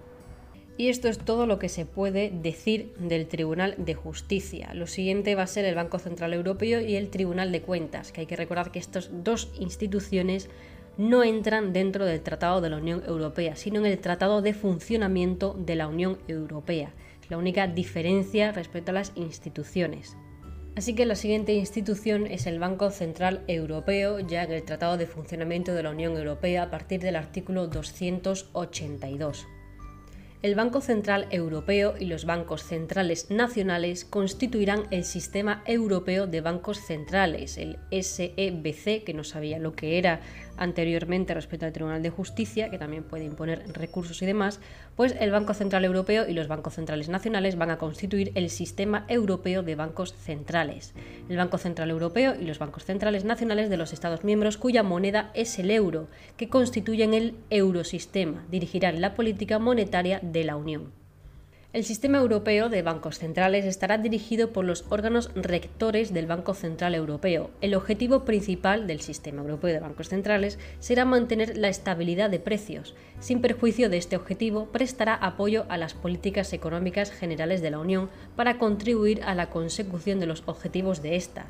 Y 0.76 0.90
esto 0.90 1.08
es 1.08 1.20
todo 1.20 1.46
lo 1.46 1.60
que 1.60 1.70
se 1.70 1.86
puede 1.86 2.32
decir 2.32 2.94
del 2.98 3.28
Tribunal 3.28 3.76
de 3.78 3.94
Justicia. 3.94 4.74
Lo 4.74 4.88
siguiente 4.88 5.36
va 5.36 5.44
a 5.44 5.48
ser 5.48 5.66
el 5.66 5.76
Banco 5.76 6.00
Central 6.00 6.34
Europeo 6.34 6.82
y 6.82 6.96
el 6.96 7.10
Tribunal 7.10 7.52
de 7.52 7.62
Cuentas, 7.62 8.12
que 8.12 8.22
hay 8.22 8.28
que 8.28 8.36
recordar 8.36 8.72
que 8.72 8.80
estas 8.80 9.12
dos 9.24 9.52
instituciones 9.60 10.50
no 10.98 11.24
entran 11.24 11.74
dentro 11.74 12.06
del 12.06 12.22
Tratado 12.22 12.60
de 12.60 12.70
la 12.72 12.78
Unión 12.78 13.04
Europea, 13.08 13.56
sino 13.56 13.80
en 13.80 13.86
el 13.86 14.00
Tratado 14.00 14.42
de 14.42 14.54
Funcionamiento 14.54 15.56
de 15.60 15.76
la 15.76 15.88
Unión 15.88 16.18
Europea. 16.28 16.94
Es 17.22 17.30
la 17.30 17.38
única 17.38 17.68
diferencia 17.68 18.52
respecto 18.52 18.92
a 18.92 18.96
las 18.96 19.12
instituciones. 19.16 20.18
Así 20.76 20.96
que 20.96 21.06
la 21.06 21.16
siguiente 21.16 21.54
institución 21.54 22.26
es 22.26 22.48
el 22.48 22.58
Banco 22.58 22.90
Central 22.90 23.44
Europeo, 23.48 24.20
ya 24.20 24.44
en 24.44 24.52
el 24.52 24.64
Tratado 24.64 24.98
de 24.98 25.06
Funcionamiento 25.06 25.74
de 25.76 25.84
la 25.84 25.92
Unión 25.92 26.18
Europea 26.18 26.64
a 26.64 26.72
partir 26.72 27.00
del 27.00 27.16
artículo 27.16 27.68
282. 27.68 29.48
El 30.44 30.56
Banco 30.56 30.82
Central 30.82 31.28
Europeo 31.32 31.94
y 31.98 32.04
los 32.04 32.26
bancos 32.26 32.64
centrales 32.64 33.32
nacionales 33.32 34.04
constituirán 34.04 34.84
el 34.92 35.06
Sistema 35.06 35.64
Europeo 35.66 36.28
de 36.28 36.42
Bancos 36.42 36.80
Centrales, 36.80 37.58
el 37.58 37.80
SEBC, 37.92 39.06
que 39.06 39.14
no 39.16 39.24
sabía 39.24 39.58
lo 39.58 39.72
que 39.72 39.98
era 39.98 40.20
anteriormente 40.64 41.34
respecto 41.34 41.66
al 41.66 41.74
Tribunal 41.74 42.02
de 42.02 42.10
Justicia, 42.10 42.70
que 42.70 42.78
también 42.78 43.04
puede 43.04 43.26
imponer 43.26 43.64
recursos 43.74 44.22
y 44.22 44.26
demás, 44.26 44.60
pues 44.96 45.16
el 45.20 45.32
Banco 45.32 45.54
Central 45.54 45.86
Europeo 45.86 46.28
y 46.28 46.34
los 46.34 46.48
bancos 46.48 46.76
centrales 46.76 47.10
nacionales 47.10 47.58
van 47.58 47.70
a 47.70 47.78
constituir 47.78 48.32
el 48.36 48.50
Sistema 48.50 49.06
Europeo 49.08 49.64
de 49.64 49.76
Bancos 49.76 50.14
Centrales. 50.14 50.94
El 51.30 51.38
Banco 51.38 51.58
Central 51.58 51.90
Europeo 51.90 52.36
y 52.40 52.46
los 52.46 52.60
bancos 52.60 52.86
centrales 52.86 53.26
nacionales 53.26 53.70
de 53.70 53.78
los 53.78 53.94
Estados 53.94 54.24
miembros 54.24 54.58
cuya 54.58 54.84
moneda 54.84 55.32
es 55.34 55.60
el 55.60 55.70
euro, 55.72 56.08
que 56.38 56.50
constituyen 56.50 57.14
el 57.14 57.36
eurosistema, 57.50 58.46
dirigirán 58.50 59.02
la 59.02 59.14
política 59.14 59.60
monetaria 59.60 60.20
de 60.22 60.44
la 60.44 60.56
Unión. 60.56 61.03
El 61.74 61.86
sistema 61.86 62.20
europeo 62.20 62.70
de 62.70 62.84
bancos 62.84 63.18
centrales 63.18 63.66
estará 63.66 63.98
dirigido 63.98 64.54
por 64.54 64.64
los 64.64 64.86
órganos 64.90 65.32
rectores 65.34 66.14
del 66.14 66.28
Banco 66.28 66.54
Central 66.54 66.94
Europeo. 66.94 67.50
El 67.62 67.74
objetivo 67.74 68.26
principal 68.26 68.86
del 68.86 69.02
sistema 69.02 69.42
europeo 69.42 69.74
de 69.74 69.80
bancos 69.80 70.10
centrales 70.10 70.60
será 70.78 71.04
mantener 71.04 71.58
la 71.58 71.70
estabilidad 71.70 72.30
de 72.30 72.38
precios. 72.38 72.94
Sin 73.20 73.42
perjuicio 73.42 73.90
de 73.90 73.98
este 73.98 74.16
objetivo, 74.16 74.68
prestará 74.68 75.16
apoyo 75.16 75.66
a 75.68 75.78
las 75.78 75.96
políticas 75.96 76.54
económicas 76.54 77.10
generales 77.10 77.64
de 77.64 77.72
la 77.72 77.80
Unión 77.80 78.12
para 78.36 78.60
contribuir 78.60 79.24
a 79.24 79.34
la 79.34 79.50
consecución 79.50 80.20
de 80.20 80.28
los 80.28 80.44
objetivos 80.46 81.02
de 81.02 81.16
estas. 81.16 81.48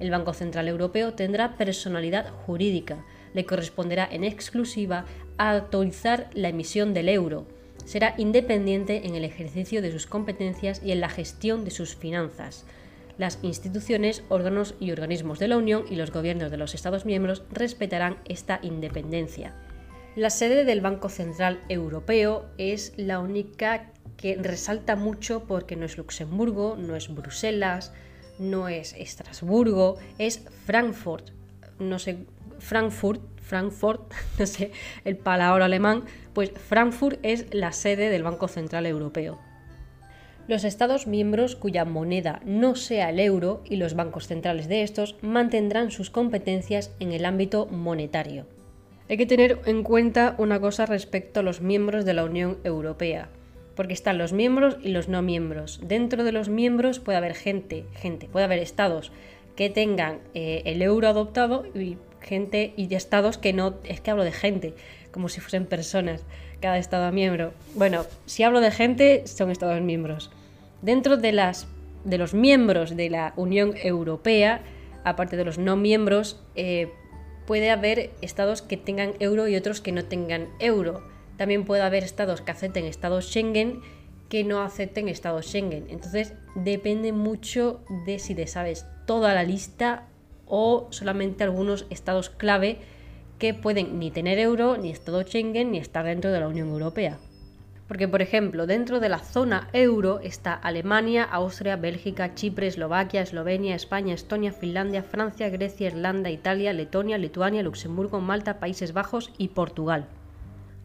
El 0.00 0.10
Banco 0.10 0.32
Central 0.32 0.66
Europeo 0.66 1.14
tendrá 1.14 1.56
personalidad 1.56 2.28
jurídica. 2.44 3.04
Le 3.34 3.46
corresponderá 3.46 4.08
en 4.10 4.24
exclusiva 4.24 5.04
autorizar 5.38 6.28
la 6.34 6.48
emisión 6.48 6.92
del 6.92 7.08
euro 7.08 7.59
será 7.90 8.14
independiente 8.18 9.08
en 9.08 9.16
el 9.16 9.24
ejercicio 9.24 9.82
de 9.82 9.90
sus 9.90 10.06
competencias 10.06 10.80
y 10.84 10.92
en 10.92 11.00
la 11.00 11.08
gestión 11.08 11.64
de 11.64 11.72
sus 11.72 11.96
finanzas. 11.96 12.64
Las 13.18 13.40
instituciones, 13.42 14.22
órganos 14.28 14.76
y 14.78 14.92
organismos 14.92 15.40
de 15.40 15.48
la 15.48 15.56
Unión 15.56 15.82
y 15.90 15.96
los 15.96 16.12
gobiernos 16.12 16.52
de 16.52 16.56
los 16.56 16.76
Estados 16.76 17.04
miembros 17.04 17.42
respetarán 17.50 18.18
esta 18.26 18.60
independencia. 18.62 19.56
La 20.14 20.30
sede 20.30 20.64
del 20.64 20.80
Banco 20.80 21.08
Central 21.08 21.58
Europeo 21.68 22.46
es 22.58 22.92
la 22.96 23.18
única 23.18 23.90
que 24.16 24.36
resalta 24.36 24.94
mucho 24.94 25.42
porque 25.48 25.74
no 25.74 25.84
es 25.84 25.98
Luxemburgo, 25.98 26.76
no 26.78 26.94
es 26.94 27.12
Bruselas, 27.12 27.92
no 28.38 28.68
es 28.68 28.92
Estrasburgo, 28.92 29.96
es 30.16 30.44
Frankfurt. 30.64 31.30
No 31.80 31.98
sé, 31.98 32.18
Frankfurt 32.60 33.20
Frankfurt, 33.50 34.12
no 34.38 34.46
sé 34.46 34.70
el 35.04 35.16
palabra 35.16 35.64
alemán, 35.64 36.04
pues 36.32 36.50
Frankfurt 36.52 37.18
es 37.22 37.52
la 37.52 37.72
sede 37.72 38.10
del 38.10 38.22
Banco 38.22 38.48
Central 38.48 38.86
Europeo. 38.86 39.38
Los 40.48 40.64
Estados 40.64 41.06
miembros 41.06 41.54
cuya 41.54 41.84
moneda 41.84 42.40
no 42.44 42.74
sea 42.74 43.10
el 43.10 43.20
euro 43.20 43.62
y 43.64 43.76
los 43.76 43.94
bancos 43.94 44.26
centrales 44.26 44.68
de 44.68 44.82
estos 44.82 45.16
mantendrán 45.22 45.90
sus 45.90 46.10
competencias 46.10 46.92
en 46.98 47.12
el 47.12 47.24
ámbito 47.24 47.66
monetario. 47.66 48.46
Hay 49.08 49.16
que 49.16 49.26
tener 49.26 49.60
en 49.66 49.82
cuenta 49.82 50.34
una 50.38 50.60
cosa 50.60 50.86
respecto 50.86 51.40
a 51.40 51.42
los 51.42 51.60
miembros 51.60 52.04
de 52.04 52.14
la 52.14 52.24
Unión 52.24 52.58
Europea, 52.64 53.28
porque 53.76 53.92
están 53.94 54.18
los 54.18 54.32
miembros 54.32 54.76
y 54.82 54.90
los 54.90 55.08
no 55.08 55.22
miembros. 55.22 55.80
Dentro 55.84 56.24
de 56.24 56.32
los 56.32 56.48
miembros 56.48 57.00
puede 57.00 57.18
haber 57.18 57.34
gente, 57.34 57.84
gente, 57.94 58.28
puede 58.28 58.44
haber 58.44 58.58
estados 58.58 59.12
que 59.56 59.70
tengan 59.70 60.18
eh, 60.34 60.62
el 60.64 60.80
euro 60.82 61.08
adoptado 61.08 61.64
y 61.74 61.96
gente 62.20 62.72
y 62.76 62.94
estados 62.94 63.38
que 63.38 63.52
no, 63.52 63.74
es 63.84 64.00
que 64.00 64.10
hablo 64.10 64.24
de 64.24 64.32
gente, 64.32 64.74
como 65.12 65.28
si 65.28 65.40
fuesen 65.40 65.66
personas, 65.66 66.22
cada 66.60 66.78
estado 66.78 67.10
miembro. 67.12 67.52
Bueno, 67.74 68.04
si 68.26 68.42
hablo 68.42 68.60
de 68.60 68.70
gente, 68.70 69.26
son 69.26 69.50
estados 69.50 69.80
miembros. 69.80 70.30
Dentro 70.82 71.16
de, 71.16 71.32
las, 71.32 71.66
los 72.04 72.34
miembros 72.34 72.96
de 72.96 73.10
la 73.10 73.32
Unión 73.36 73.74
Europea, 73.82 74.62
aparte 75.04 75.36
de 75.36 75.44
los 75.44 75.58
no 75.58 75.76
miembros, 75.76 76.42
eh, 76.54 76.92
puede 77.46 77.70
haber 77.70 78.10
estados 78.20 78.62
que 78.62 78.76
tengan 78.76 79.14
euro 79.18 79.48
y 79.48 79.56
otros 79.56 79.80
que 79.80 79.92
no 79.92 80.04
tengan 80.04 80.48
euro. 80.58 81.02
También 81.36 81.64
puede 81.64 81.82
haber 81.82 82.04
estados 82.04 82.40
que 82.40 82.52
acepten 82.52 82.84
estados 82.84 83.26
Schengen 83.26 83.80
que 84.28 84.44
no 84.44 84.62
acepten 84.62 85.08
estados 85.08 85.46
Schengen. 85.46 85.86
Entonces 85.90 86.34
depende 86.54 87.12
mucho 87.12 87.80
de 88.06 88.18
si 88.18 88.34
te 88.34 88.46
sabes 88.46 88.86
toda 89.04 89.34
la 89.34 89.42
lista 89.42 90.06
o 90.46 90.86
solamente 90.90 91.42
algunos 91.42 91.86
estados 91.90 92.30
clave 92.30 92.78
que 93.40 93.54
pueden 93.54 93.98
ni 93.98 94.10
tener 94.10 94.38
euro, 94.38 94.76
ni 94.76 94.90
estado 94.90 95.22
Schengen, 95.22 95.72
ni 95.72 95.78
estar 95.78 96.04
dentro 96.04 96.30
de 96.30 96.38
la 96.38 96.46
Unión 96.46 96.68
Europea. 96.68 97.18
Porque, 97.88 98.06
por 98.06 98.22
ejemplo, 98.22 98.66
dentro 98.66 99.00
de 99.00 99.08
la 99.08 99.18
zona 99.18 99.68
euro 99.72 100.20
está 100.20 100.52
Alemania, 100.52 101.24
Austria, 101.24 101.74
Bélgica, 101.74 102.34
Chipre, 102.34 102.68
Eslovaquia, 102.68 103.22
Eslovenia, 103.22 103.74
España, 103.74 104.14
Estonia, 104.14 104.52
Finlandia, 104.52 105.02
Francia, 105.02 105.48
Grecia, 105.48 105.88
Irlanda, 105.88 106.30
Italia, 106.30 106.72
Letonia, 106.72 107.18
Lituania, 107.18 107.64
Luxemburgo, 107.64 108.20
Malta, 108.20 108.60
Países 108.60 108.92
Bajos 108.92 109.32
y 109.38 109.48
Portugal. 109.48 110.06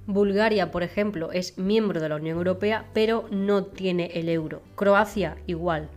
Bulgaria, 0.07 0.71
por 0.71 0.81
ejemplo, 0.81 1.31
es 1.33 1.57
miembro 1.57 1.99
de 1.99 2.09
la 2.09 2.15
Unión 2.15 2.37
Europea, 2.37 2.85
pero 2.93 3.25
no 3.31 3.65
tiene 3.65 4.11
el 4.13 4.29
euro. 4.29 4.61
Croacia, 4.75 5.35
igual. 5.45 5.89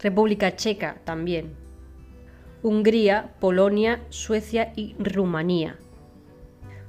República 0.00 0.54
Checa, 0.54 0.98
también. 1.04 1.61
Hungría, 2.62 3.34
Polonia, 3.40 4.02
Suecia 4.10 4.72
y 4.76 4.94
Rumanía. 4.98 5.76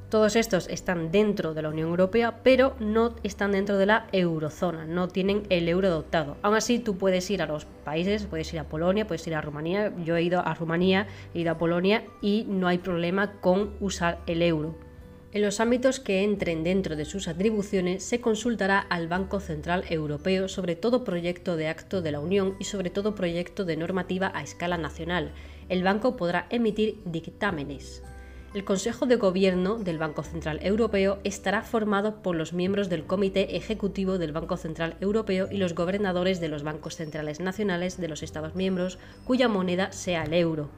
Todos 0.09 0.35
estos 0.35 0.69
están 0.69 1.11
dentro 1.11 1.55
de 1.55 1.63
la 1.63 1.69
Unión 1.69 1.89
Europea, 1.89 2.43
pero 2.43 2.75
no 2.79 3.15
están 3.23 3.53
dentro 3.53 3.77
de 3.77 3.87
la 3.87 4.05
eurozona, 4.11 4.85
no 4.85 5.07
tienen 5.07 5.41
el 5.49 5.67
euro 5.67 5.87
adoptado. 5.87 6.37
Aún 6.43 6.55
así, 6.55 6.77
tú 6.77 6.99
puedes 6.99 7.27
ir 7.31 7.41
a 7.41 7.47
los 7.47 7.65
países, 7.65 8.27
puedes 8.27 8.53
ir 8.53 8.59
a 8.59 8.65
Polonia, 8.65 9.07
puedes 9.07 9.25
ir 9.25 9.33
a 9.33 9.41
Rumanía. 9.41 9.91
Yo 10.05 10.15
he 10.15 10.21
ido 10.21 10.45
a 10.45 10.53
Rumanía, 10.53 11.07
he 11.33 11.39
ido 11.39 11.53
a 11.53 11.57
Polonia 11.57 12.03
y 12.21 12.45
no 12.47 12.67
hay 12.67 12.77
problema 12.77 13.39
con 13.41 13.73
usar 13.79 14.19
el 14.27 14.43
euro. 14.43 14.75
En 15.31 15.41
los 15.41 15.59
ámbitos 15.59 15.99
que 15.99 16.23
entren 16.23 16.63
dentro 16.63 16.95
de 16.95 17.05
sus 17.05 17.27
atribuciones 17.27 18.03
se 18.03 18.21
consultará 18.21 18.77
al 18.77 19.07
Banco 19.07 19.39
Central 19.39 19.83
Europeo 19.89 20.47
sobre 20.47 20.75
todo 20.75 21.03
proyecto 21.03 21.57
de 21.57 21.69
acto 21.69 22.03
de 22.03 22.11
la 22.11 22.19
Unión 22.19 22.55
y 22.59 22.65
sobre 22.65 22.91
todo 22.91 23.15
proyecto 23.15 23.65
de 23.65 23.75
normativa 23.75 24.31
a 24.35 24.43
escala 24.43 24.77
nacional, 24.77 25.31
el 25.69 25.83
banco 25.83 26.15
podrá 26.15 26.47
emitir 26.49 26.99
dictámenes. 27.05 28.03
El 28.53 28.65
Consejo 28.65 29.07
de 29.07 29.15
Gobierno 29.15 29.79
del 29.79 29.97
Banco 29.97 30.21
Central 30.21 30.59
Europeo 30.61 31.17
estará 31.23 31.63
formado 31.63 32.21
por 32.21 32.35
los 32.35 32.53
miembros 32.53 32.87
del 32.87 33.05
Comité 33.05 33.57
Ejecutivo 33.57 34.19
del 34.19 34.31
Banco 34.31 34.57
Central 34.57 34.95
Europeo 35.01 35.47
y 35.49 35.57
los 35.57 35.73
gobernadores 35.73 36.39
de 36.39 36.49
los 36.49 36.61
bancos 36.61 36.95
centrales 36.95 37.39
nacionales 37.39 37.99
de 37.99 38.07
los 38.07 38.21
Estados 38.21 38.53
miembros 38.53 38.99
cuya 39.25 39.47
moneda 39.47 39.91
sea 39.91 40.23
el 40.25 40.35
euro. 40.35 40.69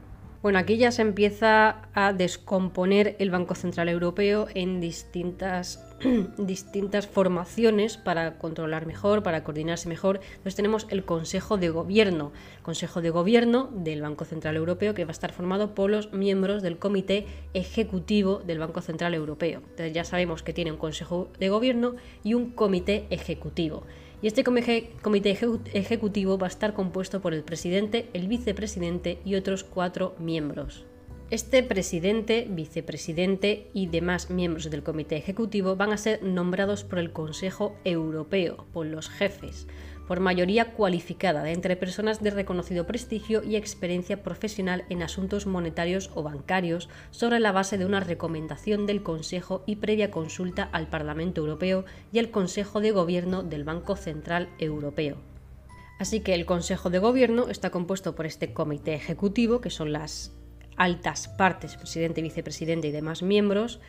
Bueno, 0.42 0.60
aquí 0.60 0.78
ya 0.78 0.92
se 0.92 1.02
empieza 1.02 1.90
a 1.94 2.14
descomponer 2.14 3.16
el 3.20 3.32
Banco 3.32 3.56
Central 3.56 3.90
Europeo 3.90 4.48
en 4.54 4.80
distintas, 4.80 5.84
distintas 6.38 7.08
formaciones 7.08 7.98
para 7.98 8.38
controlar 8.38 8.86
mejor, 8.86 9.24
para 9.24 9.44
coordinarse 9.44 9.90
mejor. 9.90 10.20
Entonces 10.24 10.56
tenemos 10.56 10.88
el 10.90 11.06
Consejo 11.06 11.58
de 11.58 11.70
Gobierno, 11.70 12.32
Consejo 12.62 13.02
de 13.02 13.10
Gobierno 13.10 13.70
del 13.74 14.02
Banco 14.02 14.26
Central 14.26 14.56
Europeo, 14.56 14.94
que 14.94 15.06
va 15.06 15.10
a 15.10 15.12
estar 15.12 15.32
formado 15.32 15.74
por 15.76 15.90
los 15.90 16.14
miembros 16.14 16.62
del 16.62 16.78
Comité 16.78 17.26
Ejecutivo 17.54 18.40
del 18.40 18.60
Banco 18.60 18.82
Central 18.82 19.14
Europeo. 19.14 19.60
Entonces 19.60 19.94
ya 19.94 20.04
sabemos 20.04 20.44
que 20.44 20.54
tiene 20.54 20.72
un 20.72 20.78
Consejo 20.78 21.30
de 21.40 21.50
Gobierno 21.50 21.96
y 22.24 22.34
un 22.34 22.52
Comité 22.52 23.08
Ejecutivo 23.10 23.84
y 24.22 24.28
este 24.28 24.44
comité 24.44 25.38
ejecutivo 25.74 26.38
va 26.38 26.48
a 26.48 26.50
estar 26.50 26.74
compuesto 26.74 27.22
por 27.22 27.34
el 27.34 27.44
presidente, 27.44 28.10
el 28.14 28.28
vicepresidente 28.28 29.20
y 29.24 29.36
otros 29.36 29.64
cuatro 29.64 30.16
miembros. 30.18 30.86
Este 31.32 31.64
presidente, 31.64 32.46
vicepresidente 32.48 33.72
y 33.74 33.88
demás 33.88 34.30
miembros 34.30 34.70
del 34.70 34.84
comité 34.84 35.18
ejecutivo 35.18 35.76
van 35.76 35.92
a 35.92 35.98
ser 35.98 36.22
nombrados 36.22 36.84
por 36.84 37.00
el 37.00 37.12
Consejo 37.12 37.76
Europeo, 37.84 38.68
por 38.72 38.86
los 38.86 39.10
jefes, 39.10 39.66
por 40.08 40.20
mayoría 40.20 40.74
cualificada 40.74 41.42
de 41.42 41.54
entre 41.54 41.78
personas 41.78 42.22
de 42.22 42.30
reconocido 42.30 42.86
prestigio 42.86 43.44
y 43.44 43.56
experiencia 43.56 44.22
profesional 44.22 44.86
en 44.90 45.02
asuntos 45.02 45.48
monetarios 45.48 46.12
o 46.14 46.22
bancarios, 46.22 46.90
sobre 47.10 47.40
la 47.40 47.52
base 47.52 47.80
de 47.80 47.88
una 47.88 48.02
recomendación 48.02 48.86
del 48.86 49.02
Consejo 49.02 49.64
y 49.66 49.78
previa 49.78 50.12
consulta 50.12 50.70
al 50.72 50.90
Parlamento 50.90 51.42
Europeo 51.42 51.86
y 52.12 52.20
al 52.20 52.30
Consejo 52.30 52.82
de 52.82 52.92
Gobierno 52.92 53.42
del 53.42 53.64
Banco 53.64 53.96
Central 53.96 54.50
Europeo. 54.60 55.18
Así 55.98 56.20
que 56.20 56.36
el 56.36 56.46
Consejo 56.46 56.92
de 56.92 57.00
Gobierno 57.00 57.48
está 57.48 57.72
compuesto 57.72 58.14
por 58.14 58.28
este 58.28 58.54
comité 58.54 58.94
ejecutivo, 58.94 59.60
que 59.60 59.72
son 59.72 59.92
las 59.92 60.35
altas 60.78 61.28
partes, 61.28 61.78
presidente, 61.78 62.22
vicepresidente 62.22 62.88
y 62.88 62.92
demás 62.92 63.22
miembros, 63.22 63.80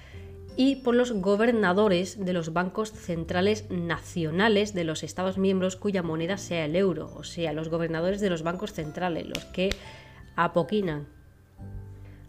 y 0.57 0.77
por 0.77 0.95
los 0.95 1.13
gobernadores 1.13 2.25
de 2.25 2.33
los 2.33 2.53
bancos 2.53 2.91
centrales 2.91 3.67
nacionales 3.71 4.73
de 4.73 4.85
los 4.85 5.03
Estados 5.03 5.37
miembros 5.37 5.77
cuya 5.77 6.03
moneda 6.03 6.39
sea 6.39 6.65
el 6.65 6.77
euro, 6.77 7.13
o 7.15 7.25
sea, 7.25 7.53
los 7.53 7.69
gobernadores 7.69 8.21
de 8.21 8.31
los 8.31 8.43
bancos 8.43 8.73
centrales, 8.73 9.27
los 9.27 9.45
que 9.47 9.71
apoquinan. 10.35 11.07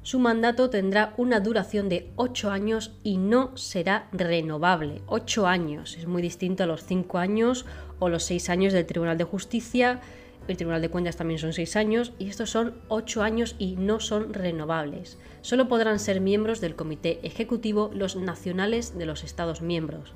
Su 0.07 0.19
mandato 0.19 0.69
tendrá 0.69 1.13
una 1.17 1.41
duración 1.41 1.89
de 1.89 2.11
8 2.15 2.49
años 2.49 2.93
y 3.03 3.17
no 3.17 3.57
será 3.57 4.07
renovable. 4.13 5.01
8 5.07 5.47
años, 5.47 5.97
es 5.97 6.07
muy 6.07 6.21
distinto 6.21 6.63
a 6.63 6.65
los 6.65 6.85
5 6.85 7.17
años 7.17 7.65
o 7.99 8.07
los 8.07 8.23
6 8.23 8.49
años 8.49 8.71
del 8.71 8.85
Tribunal 8.85 9.17
de 9.17 9.25
Justicia. 9.25 9.99
El 10.47 10.55
Tribunal 10.55 10.81
de 10.81 10.89
Cuentas 10.89 11.17
también 11.17 11.39
son 11.39 11.51
6 11.51 11.75
años 11.75 12.13
y 12.19 12.29
estos 12.29 12.49
son 12.49 12.75
8 12.87 13.21
años 13.21 13.55
y 13.59 13.75
no 13.75 13.99
son 13.99 14.33
renovables. 14.33 15.17
Solo 15.41 15.67
podrán 15.67 15.99
ser 15.99 16.21
miembros 16.21 16.61
del 16.61 16.75
Comité 16.75 17.19
Ejecutivo 17.23 17.91
los 17.93 18.15
nacionales 18.15 18.97
de 18.97 19.05
los 19.05 19.23
Estados 19.23 19.61
miembros. 19.61 20.13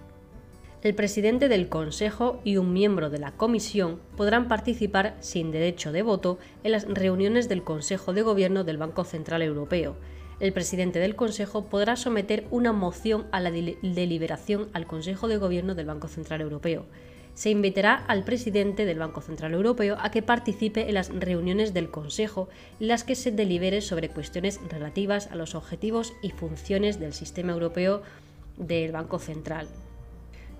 El 0.83 0.95
presidente 0.95 1.47
del 1.47 1.69
Consejo 1.69 2.41
y 2.43 2.57
un 2.57 2.73
miembro 2.73 3.09
de 3.09 3.19
la 3.19 3.33
Comisión 3.33 3.99
podrán 4.17 4.47
participar 4.47 5.15
sin 5.19 5.51
derecho 5.51 5.91
de 5.91 6.01
voto 6.01 6.39
en 6.63 6.71
las 6.71 6.87
reuniones 6.87 7.49
del 7.49 7.63
Consejo 7.63 8.13
de 8.13 8.23
Gobierno 8.23 8.63
del 8.63 8.77
Banco 8.77 9.03
Central 9.03 9.43
Europeo. 9.43 9.95
El 10.39 10.53
presidente 10.53 10.97
del 10.97 11.15
Consejo 11.15 11.65
podrá 11.65 11.97
someter 11.97 12.47
una 12.49 12.71
moción 12.71 13.27
a 13.31 13.39
la 13.39 13.51
deliberación 13.51 14.69
al 14.73 14.87
Consejo 14.87 15.27
de 15.27 15.37
Gobierno 15.37 15.75
del 15.75 15.85
Banco 15.85 16.07
Central 16.07 16.41
Europeo. 16.41 16.87
Se 17.33 17.49
invitará 17.49 17.95
al 17.95 18.23
presidente 18.23 18.85
del 18.85 18.99
Banco 18.99 19.21
Central 19.21 19.53
Europeo 19.53 19.97
a 19.99 20.11
que 20.11 20.21
participe 20.21 20.87
en 20.87 20.95
las 20.95 21.09
reuniones 21.09 21.73
del 21.73 21.89
Consejo 21.89 22.49
en 22.79 22.87
las 22.87 23.03
que 23.03 23.15
se 23.15 23.31
delibere 23.31 23.81
sobre 23.81 24.09
cuestiones 24.09 24.59
relativas 24.69 25.27
a 25.27 25.35
los 25.35 25.55
objetivos 25.55 26.13
y 26.21 26.31
funciones 26.31 26.99
del 26.99 27.13
sistema 27.13 27.53
europeo 27.53 28.01
del 28.57 28.91
Banco 28.91 29.17
Central. 29.19 29.67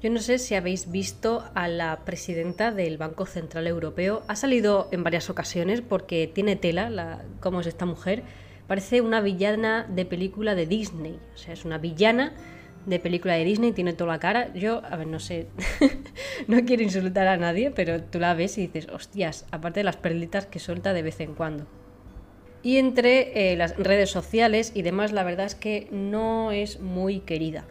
Yo 0.02 0.10
no 0.10 0.20
sé 0.20 0.40
si 0.40 0.56
habéis 0.56 0.90
visto 0.90 1.44
a 1.54 1.68
la 1.68 2.00
presidenta 2.06 2.72
del 2.72 2.98
Banco 2.98 3.28
Central 3.28 3.68
Europeo. 3.68 4.24
Ha 4.28 4.36
salido 4.36 4.88
en 4.92 5.04
varias 5.04 5.30
ocasiones 5.30 5.82
porque 5.82 6.28
tiene 6.34 6.56
tela, 6.56 6.90
la, 6.90 7.24
cómo 7.40 7.62
es 7.62 7.68
esta 7.68 7.86
mujer. 7.86 8.24
Parece 8.66 9.02
una 9.02 9.22
villana 9.22 9.86
de 9.88 10.06
película 10.06 10.56
de 10.56 10.66
Disney. 10.66 11.20
O 11.36 11.38
sea, 11.38 11.54
es 11.54 11.66
una 11.66 11.78
villana 11.78 12.34
de 12.86 13.00
película 13.00 13.34
de 13.34 13.44
Disney, 13.44 13.72
tiene 13.72 13.94
toda 13.94 14.14
la 14.14 14.20
cara. 14.20 14.54
Yo, 14.54 14.82
a 14.90 14.96
ver, 14.96 15.08
no 15.08 15.20
sé, 15.20 15.48
no 16.48 16.64
quiero 16.66 16.84
insultar 16.84 17.28
a 17.28 17.38
nadie, 17.38 17.72
pero 17.72 18.02
tú 18.02 18.20
la 18.20 18.34
ves 18.34 18.58
y 18.58 18.68
dices, 18.68 18.88
hostias, 18.90 19.46
aparte 19.52 19.82
de 19.82 19.84
las 19.84 19.98
perlitas 19.98 20.46
que 20.46 20.60
suelta 20.60 20.94
de 20.94 21.02
vez 21.02 21.20
en 21.20 21.34
cuando. 21.34 21.66
Y 22.64 22.78
entre 22.78 23.52
eh, 23.52 23.56
las 23.56 23.76
redes 23.78 24.12
sociales 24.12 24.72
y 24.76 24.84
demás, 24.84 25.12
la 25.12 25.24
verdad 25.24 25.48
es 25.48 25.56
que 25.56 25.88
no 25.92 26.52
es 26.52 26.80
muy 26.80 27.22
querida. 27.22 27.66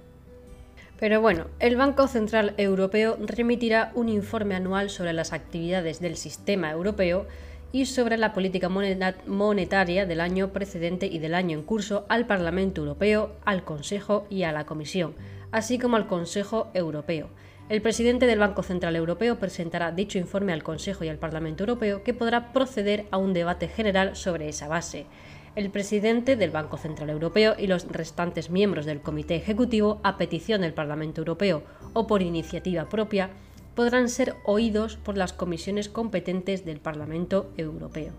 Pero 0.99 1.21
bueno, 1.21 1.47
el 1.61 1.77
Banco 1.77 2.09
Central 2.09 2.55
Europeo 2.59 3.17
remitirá 3.21 3.91
un 3.95 4.09
informe 4.09 4.55
anual 4.55 4.91
sobre 4.91 5.15
las 5.15 5.33
actividades 5.33 6.01
del 6.01 6.17
sistema 6.17 6.71
europeo 6.71 7.27
y 7.73 7.87
sobre 7.87 8.17
la 8.17 8.33
política 8.33 8.69
monetaria 8.69 10.07
del 10.07 10.21
año 10.21 10.53
precedente 10.53 11.07
y 11.07 11.19
del 11.19 11.35
año 11.35 11.59
en 11.59 11.65
curso 11.65 12.05
al 12.09 12.27
Parlamento 12.27 12.81
Europeo, 12.81 13.37
al 13.45 13.65
Consejo 13.65 14.27
y 14.29 14.43
a 14.43 14.53
la 14.53 14.67
Comisión, 14.67 15.15
así 15.53 15.79
como 15.79 15.97
al 15.97 16.07
Consejo 16.07 16.71
Europeo. 16.75 17.29
El 17.69 17.83
presidente 17.83 18.27
del 18.27 18.41
Banco 18.41 18.65
Central 18.65 18.97
Europeo 18.97 19.39
presentará 19.39 19.93
dicho 19.93 20.19
informe 20.19 20.53
al 20.53 20.65
Consejo 20.65 21.05
y 21.05 21.09
al 21.09 21.19
Parlamento 21.19 21.63
Europeo, 21.63 22.03
que 22.03 22.15
podrá 22.15 22.53
proceder 22.53 23.07
a 23.13 23.19
un 23.19 23.33
debate 23.33 23.69
general 23.69 24.17
sobre 24.17 24.49
esa 24.49 24.67
base 24.67 25.07
el 25.57 25.71
presidente 25.71 26.37
del 26.37 26.51
Banco 26.51 26.77
Central 26.77 27.11
Europeo 27.11 27.55
y 27.59 27.67
los 27.67 27.87
restantes 27.89 28.51
miembros 28.51 28.87
del 28.87 29.01
Comité 29.01 29.37
Ejecutivo, 29.37 30.01
a 30.05 30.17
petición 30.17 30.61
del 30.61 30.75
Parlamento 30.75 31.21
Europeo 31.21 31.63
o 31.93 32.07
por 32.07 32.23
iniciativa 32.23 32.89
propia, 32.89 33.31
podrán 33.81 34.11
ser 34.11 34.35
oídos 34.45 34.99
por 34.99 35.17
las 35.17 35.33
comisiones 35.33 35.89
competentes 35.89 36.67
del 36.67 36.81
Parlamento 36.81 37.51
Europeo. 37.57 38.13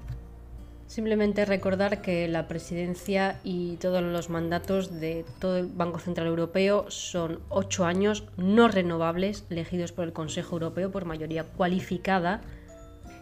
Simplemente 0.88 1.46
recordar 1.46 2.02
que 2.02 2.28
la 2.28 2.48
presidencia 2.48 3.40
y 3.44 3.76
todos 3.76 4.02
los 4.02 4.32
mandatos 4.32 5.00
de 5.00 5.24
todo 5.38 5.58
el 5.58 5.68
Banco 5.68 6.00
Central 6.00 6.26
Europeo 6.26 6.90
son 6.90 7.42
ocho 7.50 7.86
años 7.86 8.24
no 8.38 8.70
renovables, 8.70 9.46
elegidos 9.52 9.92
por 9.92 10.06
el 10.06 10.14
Consejo 10.14 10.56
Europeo 10.56 10.90
por 10.90 11.06
mayoría 11.06 11.44
cualificada 11.44 12.42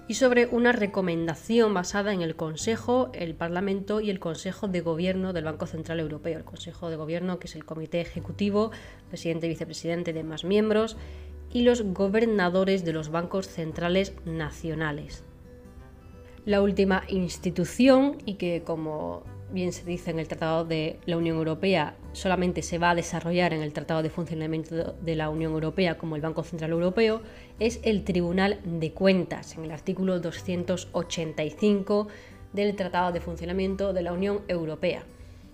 y 0.07 0.13
sobre 0.13 0.45
una 0.45 0.71
recomendación 0.71 1.73
basada 1.73 2.13
en 2.13 2.21
el 2.21 2.37
Consejo, 2.37 3.11
el 3.13 3.35
Parlamento 3.35 3.99
y 3.99 4.09
el 4.09 4.21
Consejo 4.21 4.69
de 4.69 4.79
Gobierno 4.79 5.33
del 5.33 5.43
Banco 5.43 5.67
Central 5.67 5.99
Europeo. 5.99 6.37
El 6.37 6.45
Consejo 6.45 6.89
de 6.89 6.95
Gobierno, 6.95 7.37
que 7.37 7.47
es 7.47 7.55
el 7.55 7.65
Comité 7.65 7.99
Ejecutivo, 7.99 8.71
presidente 9.09 9.45
y 9.45 9.49
vicepresidente 9.49 10.13
de 10.13 10.23
más 10.23 10.45
miembros, 10.45 10.95
y 11.51 11.63
los 11.63 11.83
gobernadores 11.93 12.85
de 12.85 12.93
los 12.93 13.09
bancos 13.09 13.47
centrales 13.47 14.13
nacionales. 14.25 15.23
La 16.45 16.61
última 16.61 17.03
institución, 17.07 18.17
y 18.25 18.35
que 18.35 18.63
como 18.63 19.23
bien 19.51 19.73
se 19.73 19.83
dice 19.83 20.11
en 20.11 20.19
el 20.19 20.27
Tratado 20.27 20.63
de 20.63 20.99
la 21.05 21.17
Unión 21.17 21.37
Europea, 21.37 21.95
solamente 22.13 22.61
se 22.61 22.77
va 22.77 22.91
a 22.91 22.95
desarrollar 22.95 23.53
en 23.53 23.61
el 23.61 23.73
Tratado 23.73 24.03
de 24.03 24.09
Funcionamiento 24.09 24.93
de 24.93 25.15
la 25.15 25.29
Unión 25.29 25.53
Europea 25.53 25.97
como 25.97 26.15
el 26.15 26.21
Banco 26.21 26.43
Central 26.43 26.71
Europeo, 26.71 27.21
es 27.59 27.79
el 27.83 28.03
Tribunal 28.03 28.59
de 28.63 28.91
Cuentas, 28.93 29.57
en 29.57 29.65
el 29.65 29.71
artículo 29.71 30.19
285 30.19 32.07
del 32.53 32.75
Tratado 32.75 33.11
de 33.11 33.21
Funcionamiento 33.21 33.93
de 33.93 34.01
la 34.01 34.13
Unión 34.13 34.41
Europea. 34.47 35.03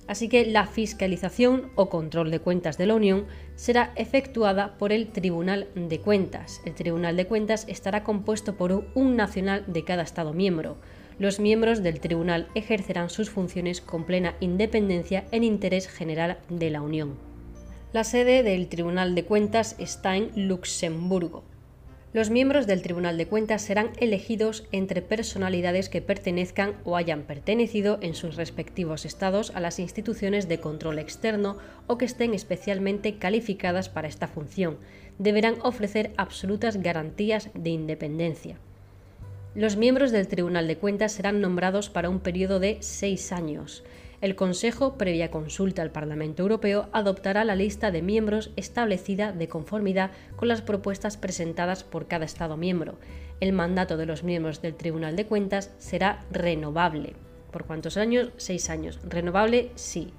Así 0.08 0.30
que 0.30 0.45
la 0.45 0.68
fiscalización 0.68 1.72
o 1.76 1.89
control 1.89 2.32
de 2.32 2.39
cuentas 2.39 2.78
de 2.78 2.86
la 2.86 2.95
Unión 2.95 3.26
será 3.56 3.91
efectuada 3.95 4.78
por 4.78 4.91
el 4.91 5.08
Tribunal 5.08 5.68
de 5.76 5.99
Cuentas. 5.99 6.62
El 6.66 6.76
Tribunal 6.76 7.18
de 7.18 7.26
Cuentas 7.26 7.66
estará 7.68 8.03
compuesto 8.03 8.56
por 8.56 8.86
un 8.93 9.16
nacional 9.16 9.64
de 9.68 9.84
cada 9.84 10.03
Estado 10.03 10.34
miembro 10.34 10.78
los 11.18 11.39
miembros 11.39 11.82
del 11.82 12.01
tribunal 12.01 12.49
ejercerán 12.56 13.10
sus 13.10 13.30
funciones 13.30 13.80
con 13.80 14.03
plena 14.03 14.36
independencia 14.41 15.24
en 15.32 15.45
interés 15.45 15.88
general 15.88 16.39
de 16.49 16.70
la 16.70 16.82
Unión. 16.82 17.16
La 17.93 18.03
sede 18.03 18.43
del 18.43 18.68
Tribunal 18.68 19.16
de 19.16 19.24
Cuentas 19.24 19.78
está 19.80 20.18
en 20.18 20.47
Luxemburgo. 20.47 21.43
Los 22.16 22.30
miembros 22.30 22.66
del 22.66 22.82
Tribunal 22.82 23.18
de 23.18 23.28
Cuentas 23.28 23.61
serán 23.61 23.91
elegidos 23.97 24.63
entre 24.72 25.01
personalidades 25.01 25.89
que 25.89 26.01
pertenezcan 26.01 26.76
o 26.86 26.95
hayan 26.95 27.24
pertenecido 27.24 27.99
en 28.01 28.16
sus 28.16 28.38
respectivos 28.38 29.03
estados 29.03 29.51
a 29.53 29.59
las 29.59 29.80
instituciones 29.80 30.47
de 30.47 30.61
control 30.61 30.97
externo 30.97 31.57
o 31.88 31.97
que 31.97 32.05
estén 32.05 32.34
especialmente 32.34 33.18
calificadas 33.18 33.89
para 33.89 34.07
esta 34.07 34.30
función. 34.30 34.78
Deberán 35.20 35.55
ofrecer 35.61 36.13
absolutas 36.16 36.82
garantías 36.82 37.49
de 37.53 37.72
independencia. 37.72 38.59
Los 39.53 39.76
miembros 39.76 40.13
del 40.13 40.30
Tribunal 40.30 40.70
de 40.70 40.78
Cuentas 40.78 41.11
serán 41.11 41.41
nombrados 41.41 41.89
para 41.89 42.09
un 42.09 42.22
periodo 42.22 42.61
de 42.61 42.78
seis 42.80 43.34
años. 43.34 43.84
El 44.26 44.36
Consejo, 44.36 44.97
previa 44.97 45.30
consulta 45.30 45.84
al 45.84 45.91
Parlamento 45.91 46.41
Europeo, 46.41 46.89
adoptará 46.93 47.43
la 47.43 47.55
lista 47.55 47.91
de 47.91 48.01
miembros 48.01 48.49
establecida 48.55 49.32
de 49.32 49.47
conformidad 49.47 50.09
con 50.36 50.47
las 50.47 50.63
propuestas 50.63 51.15
presentadas 51.15 51.84
por 51.84 52.07
cada 52.07 52.26
Estado 52.26 52.57
miembro. 52.57 52.95
El 53.39 53.53
mandato 53.53 53.97
de 53.97 54.07
los 54.07 54.23
miembros 54.23 54.63
del 54.63 54.73
Tribunal 54.73 55.15
de 55.15 55.28
Cuentas 55.28 55.76
será 55.78 56.26
renovable. 56.32 57.13
¿Por 57.51 57.65
cuántos 57.65 57.97
años? 57.97 58.32
Seis 58.38 58.71
años. 58.71 58.99
¿Renovable? 59.07 59.69
Sí. 59.76 60.11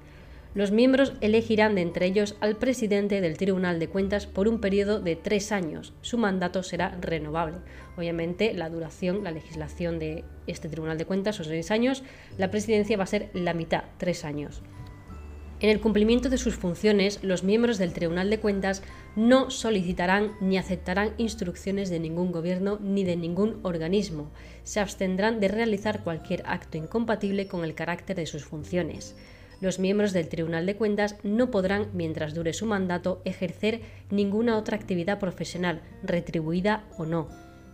Los 0.57 0.71
miembros 0.71 1.13
elegirán 1.21 1.75
de 1.75 1.81
entre 1.81 2.07
ellos 2.07 2.35
al 2.39 2.55
presidente 2.55 3.21
del 3.21 3.37
Tribunal 3.37 3.77
de 3.77 3.89
Cuentas 3.89 4.25
por 4.25 4.47
un 4.47 4.59
periodo 4.59 4.99
de 4.99 5.15
tres 5.15 5.51
años. 5.51 5.93
Su 6.01 6.17
mandato 6.17 6.63
será 6.63 6.97
renovable. 6.99 7.57
Obviamente, 7.95 8.55
la 8.55 8.67
duración, 8.67 9.23
la 9.23 9.29
legislación 9.29 9.99
de 9.99 10.23
este 10.47 10.67
Tribunal 10.67 10.97
de 10.97 11.05
Cuentas 11.05 11.35
son 11.35 11.45
seis 11.45 11.69
años. 11.69 12.01
La 12.39 12.49
presidencia 12.49 12.97
va 12.97 13.03
a 13.03 13.05
ser 13.05 13.29
la 13.35 13.53
mitad, 13.53 13.83
tres 13.99 14.25
años. 14.25 14.63
En 15.59 15.69
el 15.69 15.79
cumplimiento 15.79 16.27
de 16.27 16.39
sus 16.39 16.55
funciones, 16.55 17.19
los 17.21 17.43
miembros 17.43 17.77
del 17.77 17.93
Tribunal 17.93 18.31
de 18.31 18.39
Cuentas 18.39 18.81
no 19.15 19.51
solicitarán 19.51 20.31
ni 20.41 20.57
aceptarán 20.57 21.13
instrucciones 21.19 21.91
de 21.91 21.99
ningún 21.99 22.31
gobierno 22.31 22.79
ni 22.81 23.03
de 23.03 23.15
ningún 23.15 23.59
organismo. 23.61 24.31
Se 24.63 24.79
abstendrán 24.79 25.39
de 25.39 25.49
realizar 25.49 26.03
cualquier 26.03 26.41
acto 26.47 26.79
incompatible 26.79 27.47
con 27.47 27.63
el 27.63 27.75
carácter 27.75 28.15
de 28.15 28.25
sus 28.25 28.43
funciones 28.43 29.15
los 29.61 29.79
miembros 29.79 30.13
del 30.13 30.29
Tribunal 30.29 30.65
de 30.65 30.75
Cuentas 30.75 31.15
no 31.23 31.49
podrán, 31.51 31.87
mientras 31.93 32.33
dure 32.33 32.53
su 32.53 32.65
mandato, 32.65 33.21
ejercer 33.25 33.81
ninguna 34.11 34.57
otra 34.57 34.77
actividad 34.77 35.19
profesional, 35.19 35.81
retribuida 36.03 36.83
o 36.97 37.05
no. 37.05 37.27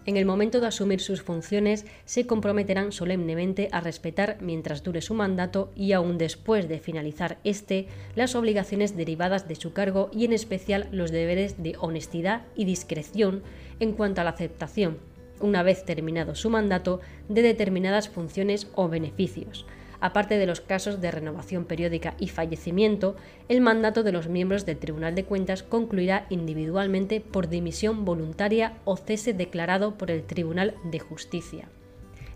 En 0.06 0.18
el 0.18 0.26
momento 0.26 0.60
de 0.60 0.68
asumir 0.68 1.00
sus 1.00 1.22
funciones, 1.22 1.86
se 2.04 2.28
comprometerán 2.28 2.92
solemnemente 2.92 3.70
a 3.72 3.80
respetar, 3.80 4.38
mientras 4.42 4.84
dure 4.84 5.02
su 5.02 5.14
mandato 5.14 5.72
y 5.76 5.94
aún 5.94 6.18
después 6.18 6.68
de 6.68 6.80
finalizar 6.80 7.38
este, 7.46 7.88
las 8.16 8.36
obligaciones 8.36 8.98
derivadas 8.98 9.48
de 9.48 9.56
su 9.56 9.72
cargo 9.72 10.10
y 10.14 10.26
en 10.26 10.34
especial 10.34 10.90
los 10.92 11.12
deberes 11.12 11.64
de 11.64 11.76
honestidad 11.80 12.42
y 12.56 12.66
discreción 12.66 13.44
en 13.80 13.94
cuanto 13.94 14.20
a 14.20 14.26
la 14.26 14.32
aceptación, 14.32 14.98
una 15.40 15.64
vez 15.64 15.86
terminado 15.86 16.36
su 16.36 16.50
mandato, 16.50 17.00
de 17.30 17.42
determinadas 17.42 18.10
funciones 18.10 18.68
o 18.76 18.90
beneficios 18.90 19.66
aparte 20.04 20.38
de 20.38 20.46
los 20.46 20.60
casos 20.60 21.00
de 21.00 21.12
renovación 21.12 21.64
periódica 21.64 22.16
y 22.20 22.28
fallecimiento, 22.28 23.16
el 23.48 23.62
mandato 23.62 24.04
de 24.04 24.12
los 24.12 24.28
miembros 24.28 24.66
del 24.66 24.78
Tribunal 24.78 25.16
de 25.16 25.24
Cuentas 25.24 25.64
concluirá 25.64 26.28
individualmente 26.30 27.22
por 27.22 27.48
dimisión 27.48 28.04
voluntaria 28.04 28.74
o 28.84 28.98
cese 28.98 29.32
declarado 29.32 29.98
por 29.98 30.12
el 30.12 30.24
Tribunal 30.24 30.76
de 30.84 31.00
Justicia. 31.00 31.70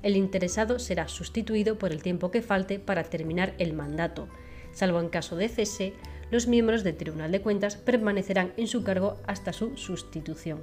el 0.01 0.15
interesado 0.15 0.80
será 0.80 1.09
sustituido 1.09 1.78
por 1.78 1.91
el 1.91 2.01
tiempo 2.01 2.32
que 2.32 2.41
falte 2.41 2.80
para 2.80 3.03
terminar 3.03 3.53
el 3.57 3.74
mandato. 3.74 4.30
Salvo 4.72 5.01
en 5.01 5.09
caso 5.09 5.36
de 5.36 5.49
cese, 5.49 5.93
los 6.32 6.47
miembros 6.47 6.86
del 6.86 6.95
Tribunal 6.95 7.34
de 7.34 7.41
Cuentas 7.41 7.76
permanecerán 7.76 8.53
en 8.55 8.68
su 8.68 8.84
cargo 8.84 9.18
hasta 9.28 9.51
su 9.51 9.76
sustitución. 9.76 10.61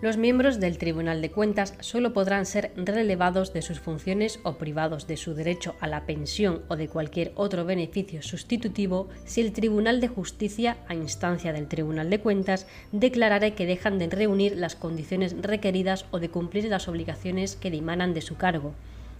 Los 0.00 0.16
miembros 0.16 0.60
del 0.60 0.78
Tribunal 0.78 1.20
de 1.20 1.32
Cuentas 1.32 1.74
solo 1.80 2.12
podrán 2.12 2.46
ser 2.46 2.70
relevados 2.76 3.52
de 3.52 3.62
sus 3.62 3.80
funciones 3.80 4.38
o 4.44 4.52
privados 4.52 5.08
de 5.08 5.16
su 5.16 5.34
derecho 5.34 5.74
a 5.80 5.88
la 5.88 6.06
pensión 6.06 6.62
o 6.68 6.76
de 6.76 6.86
cualquier 6.86 7.32
otro 7.34 7.64
beneficio 7.64 8.22
sustitutivo 8.22 9.08
si 9.24 9.40
el 9.40 9.52
Tribunal 9.52 10.00
de 10.00 10.06
Justicia, 10.06 10.76
a 10.86 10.94
instancia 10.94 11.52
del 11.52 11.66
Tribunal 11.66 12.10
de 12.10 12.20
Cuentas, 12.20 12.68
declarare 12.92 13.54
que 13.54 13.66
dejan 13.66 13.98
de 13.98 14.06
reunir 14.06 14.56
las 14.56 14.76
condiciones 14.76 15.34
requeridas 15.42 16.04
o 16.12 16.20
de 16.20 16.28
cumplir 16.28 16.66
las 16.66 16.86
obligaciones 16.86 17.56
que 17.56 17.72
dimanan 17.72 18.14
de 18.14 18.20
su 18.20 18.36
cargo. 18.36 18.74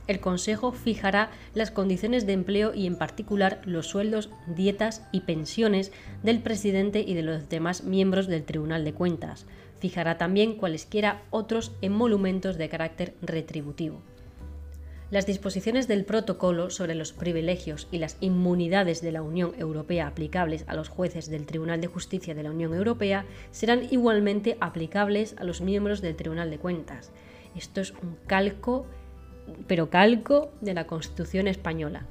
El 0.07 0.21
Consejo 0.21 0.71
fijará 0.71 1.31
las 1.55 1.73
condiciones 1.73 2.25
de 2.25 2.35
empleo 2.35 2.73
y 2.73 2.87
en 2.87 2.97
particular 2.97 3.61
los 3.65 3.89
sueldos, 3.89 4.31
dietas 4.47 5.03
y 5.11 5.21
pensiones 5.23 5.91
del 6.23 6.39
presidente 6.39 7.01
y 7.01 7.15
de 7.15 7.23
los 7.23 7.49
demás 7.49 7.83
miembros 7.83 8.29
del 8.29 8.45
Tribunal 8.45 8.85
de 8.85 8.95
Cuentas 8.95 9.45
Fijará 9.79 10.19
también 10.19 10.55
cualesquiera 10.55 11.23
otros 11.31 11.73
emolumentos 11.81 12.59
de 12.59 12.69
carácter 12.69 13.15
retributivo. 13.23 14.03
Las 15.11 15.25
disposiciones 15.25 15.89
del 15.89 16.05
protocolo 16.05 16.69
sobre 16.69 16.95
los 16.95 17.15
privilegios 17.15 17.89
y 17.91 17.97
las 17.97 18.19
inmunidades 18.21 19.01
de 19.01 19.11
la 19.11 19.23
Unión 19.23 19.55
Europea 19.57 20.07
aplicables 20.07 20.65
a 20.67 20.75
los 20.75 20.91
jueces 20.91 21.31
del 21.31 21.47
Tribunal 21.47 21.81
de 21.81 21.87
Justicia 21.87 22.35
de 22.35 22.43
la 22.43 22.51
Unión 22.51 22.75
Europea 22.75 23.25
serán 23.51 23.87
igualmente 23.91 24.59
aplicables 24.61 25.35
a 25.39 25.45
los 25.45 25.63
miembros 25.63 26.03
del 26.03 26.15
Tribunal 26.15 26.51
de 26.51 26.59
Cuentas. 26.59 27.11
Esto 27.57 27.81
es 27.81 27.93
un 27.93 28.19
calco, 28.27 28.85
pero 29.67 29.89
calco 29.89 30.53
de 30.61 30.75
la 30.75 30.87
Constitución 30.87 31.49
española. 31.49 32.05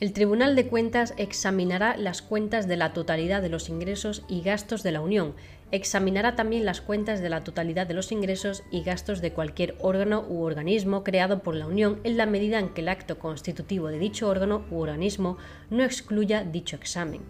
El 0.00 0.12
Tribunal 0.12 0.56
de 0.56 0.66
Cuentas 0.66 1.14
examinará 1.18 1.96
las 1.96 2.22
cuentas 2.22 2.66
de 2.66 2.78
la 2.78 2.94
totalidad 2.94 3.42
de 3.42 3.50
los 3.50 3.68
ingresos 3.68 4.24
y 4.28 4.40
gastos 4.40 4.82
de 4.82 4.92
la 4.92 5.02
Unión, 5.02 5.34
examinará 5.72 6.36
también 6.36 6.64
las 6.64 6.80
cuentas 6.80 7.20
de 7.20 7.28
la 7.28 7.44
totalidad 7.44 7.86
de 7.86 7.94
los 7.94 8.12
ingresos 8.12 8.64
y 8.70 8.82
gastos 8.82 9.20
de 9.20 9.32
cualquier 9.32 9.76
órgano 9.80 10.24
u 10.28 10.42
organismo 10.42 11.04
creado 11.04 11.42
por 11.42 11.54
la 11.54 11.66
Unión 11.66 12.00
en 12.04 12.16
la 12.16 12.26
medida 12.26 12.58
en 12.58 12.70
que 12.70 12.80
el 12.80 12.88
acto 12.88 13.18
constitutivo 13.18 13.88
de 13.88 13.98
dicho 13.98 14.28
órgano 14.28 14.64
u 14.70 14.78
organismo 14.80 15.38
no 15.70 15.84
excluya 15.84 16.44
dicho 16.44 16.76
examen. 16.76 17.20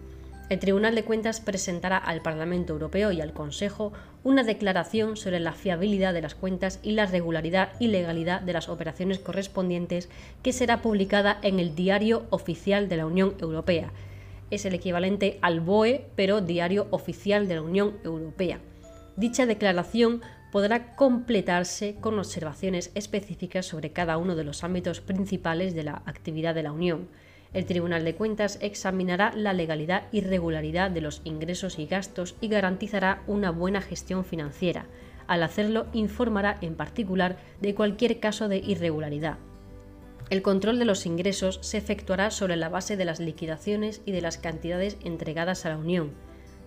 El 0.50 0.58
Tribunal 0.58 0.96
de 0.96 1.04
Cuentas 1.04 1.40
presentará 1.40 1.96
al 1.96 2.22
Parlamento 2.22 2.72
Europeo 2.72 3.12
y 3.12 3.20
al 3.20 3.32
Consejo 3.32 3.92
una 4.24 4.42
declaración 4.42 5.16
sobre 5.16 5.38
la 5.38 5.52
fiabilidad 5.52 6.12
de 6.12 6.22
las 6.22 6.34
cuentas 6.34 6.80
y 6.82 6.90
la 6.90 7.06
regularidad 7.06 7.70
y 7.78 7.86
legalidad 7.86 8.40
de 8.40 8.52
las 8.52 8.68
operaciones 8.68 9.20
correspondientes 9.20 10.08
que 10.42 10.52
será 10.52 10.82
publicada 10.82 11.38
en 11.42 11.60
el 11.60 11.76
Diario 11.76 12.24
Oficial 12.30 12.88
de 12.88 12.96
la 12.96 13.06
Unión 13.06 13.36
Europea, 13.40 13.92
es 14.50 14.64
el 14.64 14.74
equivalente 14.74 15.38
al 15.42 15.60
BOE, 15.60 16.06
pero 16.16 16.40
Diario 16.40 16.86
Oficial 16.90 17.48
de 17.48 17.54
la 17.56 17.62
Unión 17.62 17.98
Europea. 18.04 18.60
Dicha 19.16 19.46
declaración 19.46 20.22
podrá 20.50 20.94
completarse 20.96 21.96
con 22.00 22.18
observaciones 22.18 22.90
específicas 22.94 23.66
sobre 23.66 23.92
cada 23.92 24.16
uno 24.16 24.34
de 24.34 24.44
los 24.44 24.64
ámbitos 24.64 25.00
principales 25.00 25.74
de 25.74 25.84
la 25.84 26.02
actividad 26.06 26.54
de 26.54 26.62
la 26.62 26.72
Unión. 26.72 27.08
El 27.52 27.66
Tribunal 27.66 28.04
de 28.04 28.14
Cuentas 28.14 28.58
examinará 28.60 29.32
la 29.34 29.52
legalidad 29.52 30.04
y 30.12 30.20
regularidad 30.20 30.90
de 30.90 31.00
los 31.00 31.20
ingresos 31.24 31.78
y 31.78 31.86
gastos 31.86 32.36
y 32.40 32.48
garantizará 32.48 33.22
una 33.26 33.50
buena 33.50 33.80
gestión 33.80 34.24
financiera. 34.24 34.86
Al 35.26 35.42
hacerlo, 35.42 35.86
informará 35.92 36.58
en 36.60 36.74
particular 36.74 37.38
de 37.60 37.74
cualquier 37.74 38.20
caso 38.20 38.48
de 38.48 38.58
irregularidad. 38.58 39.38
El 40.30 40.42
control 40.42 40.78
de 40.78 40.84
los 40.84 41.06
ingresos 41.06 41.58
se 41.60 41.76
efectuará 41.76 42.30
sobre 42.30 42.54
la 42.54 42.68
base 42.68 42.96
de 42.96 43.04
las 43.04 43.18
liquidaciones 43.18 44.00
y 44.06 44.12
de 44.12 44.20
las 44.20 44.38
cantidades 44.38 44.96
entregadas 45.02 45.66
a 45.66 45.70
la 45.70 45.76
Unión. 45.76 46.12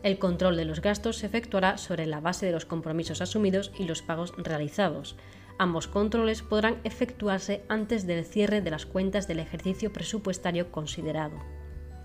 El 0.04 0.20
control 0.20 0.58
de 0.58 0.66
los 0.66 0.82
gastos 0.82 1.20
se 1.20 1.28
efectuará 1.28 1.78
sobre 1.78 2.06
la 2.06 2.20
base 2.20 2.46
de 2.46 2.52
los 2.52 2.66
compromisos 2.66 3.22
asumidos 3.22 3.72
y 3.80 3.86
los 3.86 4.02
pagos 4.02 4.34
realizados. 4.36 5.16
Ambos 5.58 5.88
controles 5.88 6.42
podrán 6.42 6.82
efectuarse 6.84 7.64
antes 7.70 8.06
del 8.06 8.26
cierre 8.26 8.60
de 8.60 8.70
las 8.70 8.86
cuentas 8.86 9.30
del 9.30 9.40
ejercicio 9.40 9.94
presupuestario 9.94 10.70
considerado. 10.70 11.40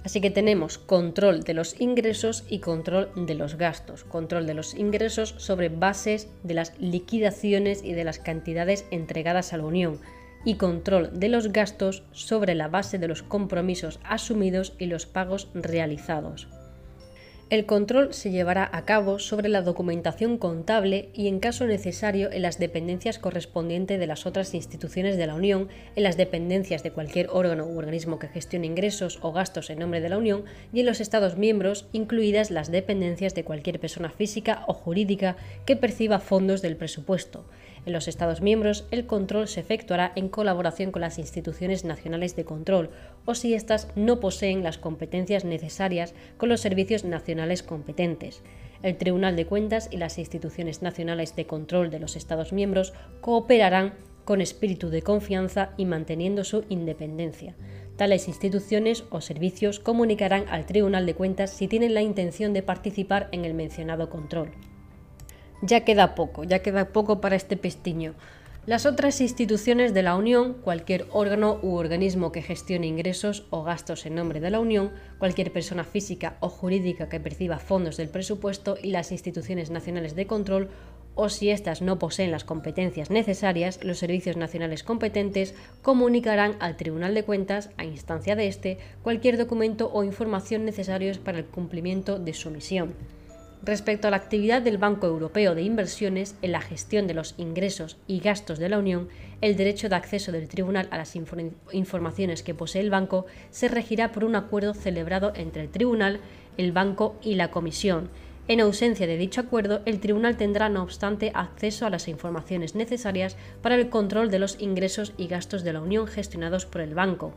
Así 0.04 0.20
que 0.20 0.30
tenemos 0.30 0.78
control 0.78 1.42
de 1.42 1.54
los 1.54 1.80
ingresos 1.80 2.44
y 2.48 2.60
control 2.60 3.10
de 3.16 3.34
los 3.34 3.56
gastos. 3.56 4.04
Control 4.04 4.46
de 4.46 4.54
los 4.54 4.74
ingresos 4.74 5.34
sobre 5.38 5.70
bases 5.70 6.28
de 6.44 6.54
las 6.54 6.78
liquidaciones 6.78 7.82
y 7.82 7.94
de 7.94 8.04
las 8.04 8.20
cantidades 8.20 8.86
entregadas 8.92 9.52
a 9.52 9.56
la 9.56 9.64
Unión 9.64 9.98
y 10.44 10.54
control 10.54 11.18
de 11.18 11.28
los 11.28 11.52
gastos 11.52 12.02
sobre 12.12 12.54
la 12.54 12.68
base 12.68 12.98
de 12.98 13.08
los 13.08 13.22
compromisos 13.22 14.00
asumidos 14.04 14.74
y 14.78 14.86
los 14.86 15.06
pagos 15.06 15.48
realizados. 15.54 16.48
El 17.50 17.64
control 17.64 18.12
se 18.12 18.30
llevará 18.30 18.68
a 18.74 18.84
cabo 18.84 19.18
sobre 19.18 19.48
la 19.48 19.62
documentación 19.62 20.36
contable 20.36 21.08
y, 21.14 21.28
en 21.28 21.40
caso 21.40 21.66
necesario, 21.66 22.30
en 22.30 22.42
las 22.42 22.58
dependencias 22.58 23.18
correspondientes 23.18 23.98
de 23.98 24.06
las 24.06 24.26
otras 24.26 24.52
instituciones 24.52 25.16
de 25.16 25.26
la 25.26 25.34
Unión, 25.34 25.68
en 25.96 26.02
las 26.02 26.18
dependencias 26.18 26.82
de 26.82 26.90
cualquier 26.90 27.30
órgano 27.30 27.64
u 27.64 27.78
organismo 27.78 28.18
que 28.18 28.28
gestione 28.28 28.66
ingresos 28.66 29.18
o 29.22 29.32
gastos 29.32 29.70
en 29.70 29.78
nombre 29.78 30.02
de 30.02 30.10
la 30.10 30.18
Unión 30.18 30.44
y 30.74 30.80
en 30.80 30.86
los 30.86 31.00
Estados 31.00 31.38
miembros, 31.38 31.86
incluidas 31.92 32.50
las 32.50 32.70
dependencias 32.70 33.34
de 33.34 33.44
cualquier 33.44 33.80
persona 33.80 34.10
física 34.10 34.64
o 34.66 34.74
jurídica 34.74 35.38
que 35.64 35.76
perciba 35.76 36.20
fondos 36.20 36.60
del 36.60 36.76
presupuesto 36.76 37.46
en 37.88 37.92
los 37.94 38.06
Estados 38.06 38.40
miembros, 38.40 38.86
el 38.90 39.06
control 39.06 39.48
se 39.48 39.60
efectuará 39.60 40.12
en 40.14 40.28
colaboración 40.28 40.92
con 40.92 41.00
las 41.00 41.18
instituciones 41.18 41.84
nacionales 41.84 42.36
de 42.36 42.44
control 42.44 42.90
o 43.24 43.34
si 43.34 43.54
éstas 43.54 43.88
no 43.96 44.20
poseen 44.20 44.62
las 44.62 44.78
competencias 44.78 45.44
necesarias 45.44 46.14
con 46.36 46.50
los 46.50 46.60
servicios 46.60 47.04
nacionales 47.04 47.62
competentes. 47.62 48.42
El 48.82 48.96
Tribunal 48.96 49.36
de 49.36 49.46
Cuentas 49.46 49.88
y 49.90 49.96
las 49.96 50.18
instituciones 50.18 50.82
nacionales 50.82 51.34
de 51.34 51.46
control 51.46 51.90
de 51.90 51.98
los 51.98 52.14
Estados 52.14 52.52
miembros 52.52 52.92
cooperarán 53.20 53.94
con 54.24 54.42
espíritu 54.42 54.90
de 54.90 55.02
confianza 55.02 55.70
y 55.78 55.86
manteniendo 55.86 56.44
su 56.44 56.64
independencia. 56.68 57.56
Tales 57.96 58.28
instituciones 58.28 59.04
o 59.10 59.22
servicios 59.22 59.80
comunicarán 59.80 60.44
al 60.50 60.66
Tribunal 60.66 61.06
de 61.06 61.14
Cuentas 61.14 61.50
si 61.50 61.66
tienen 61.66 61.94
la 61.94 62.02
intención 62.02 62.52
de 62.52 62.62
participar 62.62 63.28
en 63.32 63.46
el 63.46 63.54
mencionado 63.54 64.10
control 64.10 64.50
ya 65.62 65.84
queda 65.84 66.14
poco, 66.14 66.44
ya 66.44 66.60
queda 66.60 66.92
poco 66.92 67.20
para 67.20 67.36
este 67.36 67.56
pestiño. 67.56 68.14
Las 68.68 68.84
otras 68.84 69.22
instituciones 69.22 69.94
de 69.94 70.02
la 70.02 70.14
Unión, 70.14 70.52
cualquier 70.52 71.06
órgano 71.10 71.58
u 71.62 71.76
organismo 71.76 72.32
que 72.32 72.42
gestione 72.42 72.86
ingresos 72.86 73.46
o 73.48 73.62
gastos 73.62 74.04
en 74.04 74.14
nombre 74.14 74.40
de 74.40 74.50
la 74.50 74.60
Unión, 74.60 74.90
cualquier 75.18 75.50
persona 75.52 75.84
física 75.84 76.36
o 76.40 76.50
jurídica 76.50 77.08
que 77.08 77.18
perciba 77.18 77.60
fondos 77.60 77.96
del 77.96 78.10
presupuesto 78.10 78.76
y 78.82 78.90
las 78.90 79.10
instituciones 79.10 79.70
nacionales 79.70 80.14
de 80.14 80.26
control, 80.26 80.68
o 81.14 81.30
si 81.30 81.48
éstas 81.48 81.80
no 81.80 81.98
poseen 81.98 82.30
las 82.30 82.44
competencias 82.44 83.10
necesarias, 83.10 83.82
los 83.82 83.98
servicios 83.98 84.36
nacionales 84.36 84.82
competentes 84.84 85.54
comunicarán 85.80 86.56
al 86.60 86.76
Tribunal 86.76 87.14
de 87.14 87.24
Cuentas, 87.24 87.70
a 87.78 87.86
instancia 87.86 88.36
de 88.36 88.48
éste, 88.48 88.78
cualquier 89.02 89.38
documento 89.38 89.90
o 89.94 90.04
información 90.04 90.66
necesarios 90.66 91.16
para 91.16 91.38
el 91.38 91.46
cumplimiento 91.46 92.18
de 92.18 92.34
su 92.34 92.50
misión. 92.50 92.94
Respecto 93.62 94.06
a 94.06 94.10
la 94.12 94.16
actividad 94.16 94.62
del 94.62 94.78
Banco 94.78 95.06
Europeo 95.06 95.54
de 95.54 95.62
Inversiones 95.62 96.36
en 96.42 96.52
la 96.52 96.60
gestión 96.60 97.06
de 97.06 97.14
los 97.14 97.34
ingresos 97.38 97.96
y 98.06 98.20
gastos 98.20 98.58
de 98.58 98.68
la 98.68 98.78
Unión, 98.78 99.08
el 99.40 99.56
derecho 99.56 99.88
de 99.88 99.96
acceso 99.96 100.30
del 100.30 100.48
Tribunal 100.48 100.88
a 100.90 100.96
las 100.96 101.16
informaciones 101.16 102.42
que 102.42 102.54
posee 102.54 102.82
el 102.82 102.90
banco 102.90 103.26
se 103.50 103.68
regirá 103.68 104.12
por 104.12 104.24
un 104.24 104.36
acuerdo 104.36 104.74
celebrado 104.74 105.32
entre 105.34 105.62
el 105.62 105.70
Tribunal, 105.70 106.20
el 106.56 106.72
Banco 106.72 107.16
y 107.20 107.34
la 107.34 107.50
Comisión. 107.50 108.10
En 108.46 108.60
ausencia 108.60 109.06
de 109.06 109.18
dicho 109.18 109.40
acuerdo, 109.40 109.82
el 109.84 110.00
Tribunal 110.00 110.36
tendrá, 110.36 110.68
no 110.68 110.82
obstante, 110.82 111.32
acceso 111.34 111.84
a 111.84 111.90
las 111.90 112.08
informaciones 112.08 112.74
necesarias 112.76 113.36
para 113.60 113.74
el 113.74 113.90
control 113.90 114.30
de 114.30 114.38
los 114.38 114.58
ingresos 114.60 115.12
y 115.18 115.26
gastos 115.26 115.64
de 115.64 115.72
la 115.72 115.82
Unión 115.82 116.06
gestionados 116.06 116.64
por 116.64 116.80
el 116.80 116.94
banco. 116.94 117.34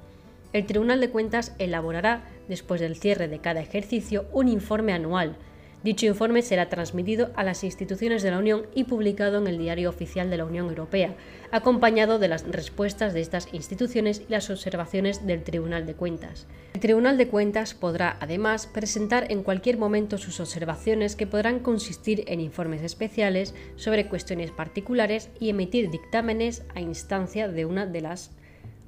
El 0.54 0.66
Tribunal 0.66 1.02
de 1.02 1.10
Cuentas 1.10 1.56
elaborará, 1.60 2.24
después 2.48 2.80
del 2.80 2.96
cierre 2.96 3.28
de 3.28 3.40
cada 3.40 3.60
ejercicio, 3.60 4.26
un 4.32 4.48
informe 4.48 4.94
anual, 4.94 5.36
Dicho 5.84 6.06
informe 6.06 6.44
será 6.44 6.70
transmitido 6.70 7.32
a 7.36 7.44
las 7.44 7.64
instituciones 7.64 8.22
de 8.22 8.30
la 8.30 8.38
Unión 8.38 8.68
y 8.76 8.84
publicado 8.84 9.40
en 9.40 9.48
el 9.48 9.58
Diario 9.58 9.90
Oficial 9.90 10.30
de 10.30 10.38
la 10.38 10.46
Unión 10.46 10.68
Europea, 10.68 11.16
acompañado 11.52 12.20
de 12.20 12.28
las 12.28 12.48
respuestas 12.48 13.16
de 13.16 13.22
estas 13.22 13.52
instituciones 13.52 14.22
y 14.22 14.32
las 14.32 14.52
observaciones 14.52 15.26
del 15.26 15.44
Tribunal 15.44 15.88
de 15.88 15.96
Cuentas. 15.96 16.46
El 16.76 16.82
Tribunal 16.82 17.18
de 17.18 17.28
Cuentas 17.28 17.74
podrá, 17.74 18.16
además, 18.20 18.68
presentar 18.68 19.32
en 19.32 19.42
cualquier 19.42 19.80
momento 19.80 20.20
sus 20.20 20.40
observaciones 20.40 21.16
que 21.16 21.26
podrán 21.26 21.60
consistir 21.60 22.26
en 22.28 22.42
informes 22.42 22.84
especiales 22.84 23.56
sobre 23.76 24.08
cuestiones 24.08 24.52
particulares 24.52 25.30
y 25.40 25.50
emitir 25.50 25.90
dictámenes 25.90 26.62
a 26.76 26.82
instancia 26.82 27.48
de 27.48 27.66
una 27.66 27.88
de 27.88 28.02
las... 28.02 28.30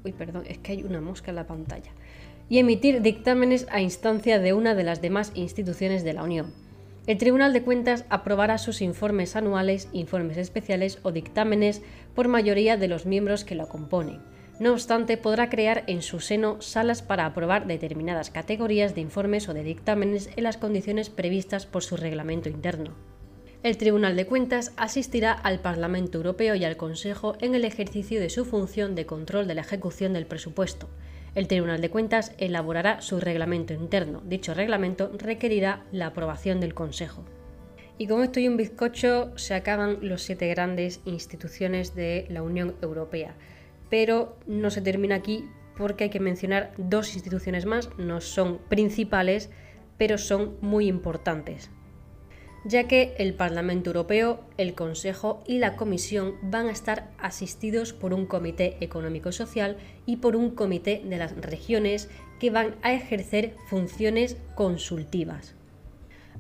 Uy, 0.06 0.12
perdón, 0.12 0.44
es 0.48 0.60
que 0.60 0.74
hay 0.74 0.84
una 0.84 1.02
mosca 1.02 1.32
en 1.32 1.38
la 1.38 1.48
pantalla. 1.48 1.92
Y 2.50 2.60
emitir 2.60 3.02
dictámenes 3.02 3.66
a 3.72 3.82
instancia 3.82 4.38
de 4.38 4.54
una 4.54 4.76
de 4.76 4.84
las 4.84 5.02
demás 5.02 5.32
instituciones 5.34 6.04
de 6.04 6.14
la 6.14 6.22
Unión. 6.22 6.54
El 7.06 7.18
Tribunal 7.18 7.52
de 7.52 7.64
Cuentas 7.64 8.06
aprobará 8.08 8.58
sus 8.58 8.82
informes 8.82 9.36
anuales, 9.36 9.90
informes 9.92 10.38
especiales 10.38 11.00
o 11.04 11.12
dictámenes 11.12 11.82
por 12.16 12.30
mayoría 12.30 12.78
de 12.78 12.88
los 12.88 13.06
miembros 13.06 13.44
que 13.44 13.56
lo 13.56 13.68
componen. 13.68 14.22
No 14.60 14.72
obstante, 14.72 15.18
podrá 15.18 15.50
crear 15.50 15.84
en 15.88 16.02
su 16.02 16.22
seno 16.22 16.62
salas 16.62 17.02
para 17.02 17.26
aprobar 17.26 17.68
determinadas 17.68 18.30
categorías 18.30 18.96
de 18.96 19.02
informes 19.02 19.50
o 19.50 19.54
de 19.54 19.64
dictámenes 19.64 20.30
en 20.38 20.46
las 20.46 20.56
condiciones 20.56 21.10
previstas 21.10 21.66
por 21.66 21.84
su 21.84 21.98
reglamento 21.98 22.48
interno. 22.48 22.94
El 23.64 23.76
Tribunal 23.76 24.16
de 24.16 24.26
Cuentas 24.26 24.72
asistirá 24.78 25.34
al 25.34 25.60
Parlamento 25.60 26.20
Europeo 26.20 26.56
y 26.56 26.64
al 26.64 26.78
Consejo 26.78 27.36
en 27.42 27.54
el 27.54 27.66
ejercicio 27.66 28.22
de 28.22 28.30
su 28.30 28.46
función 28.46 28.96
de 28.96 29.06
control 29.06 29.48
de 29.48 29.56
la 29.56 29.62
ejecución 29.62 30.14
del 30.14 30.26
presupuesto. 30.26 30.88
El 31.36 31.48
Tribunal 31.48 31.82
de 31.82 31.90
Cuentas 31.90 32.34
elaborará 32.38 33.02
su 33.02 33.20
reglamento 33.20 33.74
interno. 33.74 34.22
Dicho 34.26 34.54
reglamento 34.54 35.12
requerirá 35.18 35.84
la 35.92 36.08
aprobación 36.08 36.60
del 36.60 36.74
Consejo. 36.74 37.24
Y 37.98 38.08
como 38.08 38.24
esto 38.24 38.40
y 38.40 38.48
un 38.48 38.58
bizcocho, 38.58 39.38
se 39.38 39.54
acaban 39.54 40.00
los 40.02 40.24
siete 40.24 40.48
grandes 40.48 41.02
instituciones 41.06 41.96
de 41.96 42.26
la 42.30 42.42
Unión 42.42 42.76
Europea 42.82 43.36
pero 43.94 44.36
no 44.48 44.72
se 44.72 44.82
termina 44.82 45.14
aquí 45.14 45.48
porque 45.78 46.06
hay 46.06 46.10
que 46.10 46.20
mencionar 46.20 46.74
dos 46.80 47.14
instituciones 47.14 47.68
más, 47.68 47.92
no 48.00 48.22
son 48.22 48.58
principales, 48.68 49.52
pero 50.00 50.18
son 50.18 50.58
muy 50.62 50.88
importantes, 50.88 51.70
ya 52.66 52.88
que 52.88 53.16
el 53.18 53.34
Parlamento 53.34 53.90
Europeo, 53.90 54.40
el 54.58 54.74
Consejo 54.74 55.44
y 55.46 55.58
la 55.58 55.76
Comisión 55.76 56.36
van 56.42 56.68
a 56.68 56.72
estar 56.72 57.12
asistidos 57.18 57.94
por 57.94 58.14
un 58.14 58.26
Comité 58.26 58.78
Económico-Social 58.80 59.78
y 60.06 60.18
por 60.18 60.36
un 60.36 60.52
Comité 60.52 61.02
de 61.04 61.18
las 61.18 61.36
Regiones 61.36 62.10
que 62.40 62.50
van 62.50 62.76
a 62.82 62.94
ejercer 62.94 63.56
funciones 63.70 64.38
consultivas. 64.56 65.56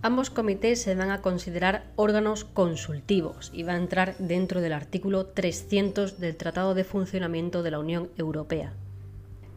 Ambos 0.01 0.29
comités 0.29 0.81
se 0.81 0.95
van 0.95 1.11
a 1.11 1.21
considerar 1.21 1.85
órganos 1.95 2.43
consultivos 2.43 3.51
y 3.53 3.63
va 3.63 3.73
a 3.73 3.77
entrar 3.77 4.17
dentro 4.17 4.59
del 4.59 4.73
artículo 4.73 5.27
300 5.27 6.19
del 6.19 6.35
Tratado 6.35 6.73
de 6.73 6.83
Funcionamiento 6.83 7.63
de 7.63 7.71
la 7.71 7.79
Unión 7.79 8.09
Europea. 8.17 8.73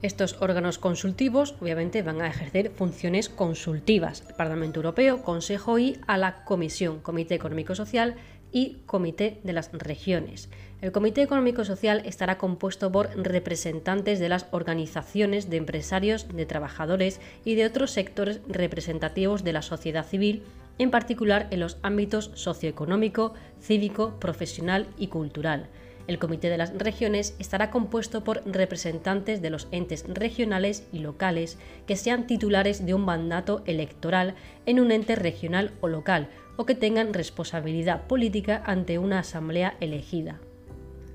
Estos 0.03 0.37
órganos 0.41 0.79
consultivos 0.79 1.55
obviamente 1.61 2.03
van 2.03 2.21
a 2.21 2.29
ejercer 2.29 2.71
funciones 2.71 3.31
consultivas 3.31 4.25
al 4.29 4.37
Parlamento 4.37 4.81
Europeo, 4.81 5.23
Consejo 5.23 5.79
y 5.79 5.99
a 6.07 6.19
la 6.19 6.45
Comisión, 6.45 7.01
Comité 7.01 7.35
Económico 7.35 7.75
Social 7.75 8.17
y 8.53 8.77
Comité 8.85 9.41
de 9.43 9.55
las 9.55 9.73
Regiones. 9.73 10.51
El 10.83 10.93
Comité 10.93 11.23
Económico 11.23 11.65
Social 11.65 12.03
estará 12.05 12.37
compuesto 12.37 12.93
por 12.93 13.09
representantes 13.17 14.21
de 14.21 14.29
las 14.29 14.47
organizaciones 14.51 15.49
de 15.49 15.57
empresarios, 15.57 16.29
de 16.29 16.45
trabajadores 16.45 17.19
y 17.45 17.55
de 17.55 17.65
otros 17.65 17.91
sectores 17.91 18.41
representativos 18.47 19.45
de 19.45 19.55
la 19.55 19.63
sociedad 19.63 20.05
civil, 20.05 20.43
en 20.79 20.91
particular 20.91 21.49
en 21.51 21.61
los 21.61 21.79
ámbitos 21.83 22.31
socioeconómico, 22.35 23.33
cívico, 23.63 24.21
profesional 24.21 24.87
y 24.99 25.07
cultural. 25.07 25.69
El 26.07 26.19
Comité 26.19 26.49
de 26.49 26.59
las 26.59 26.73
Regiones 26.77 27.35
estará 27.39 27.71
compuesto 27.71 28.23
por 28.23 28.43
representantes 28.47 29.43
de 29.43 29.51
los 29.51 29.69
entes 29.73 30.05
regionales 30.09 30.87
y 30.93 31.01
locales 31.01 31.59
que 31.87 31.97
sean 31.97 32.27
titulares 32.27 32.87
de 32.87 32.95
un 32.95 33.05
mandato 33.05 33.63
electoral 33.67 34.35
en 34.67 34.81
un 34.81 34.93
ente 34.93 35.17
regional 35.17 35.73
o 35.81 35.89
local 35.89 36.29
o 36.57 36.65
que 36.65 36.75
tengan 36.75 37.15
responsabilidad 37.15 38.07
política 38.07 38.63
ante 38.67 38.99
una 38.99 39.19
asamblea 39.19 39.77
elegida. 39.81 40.41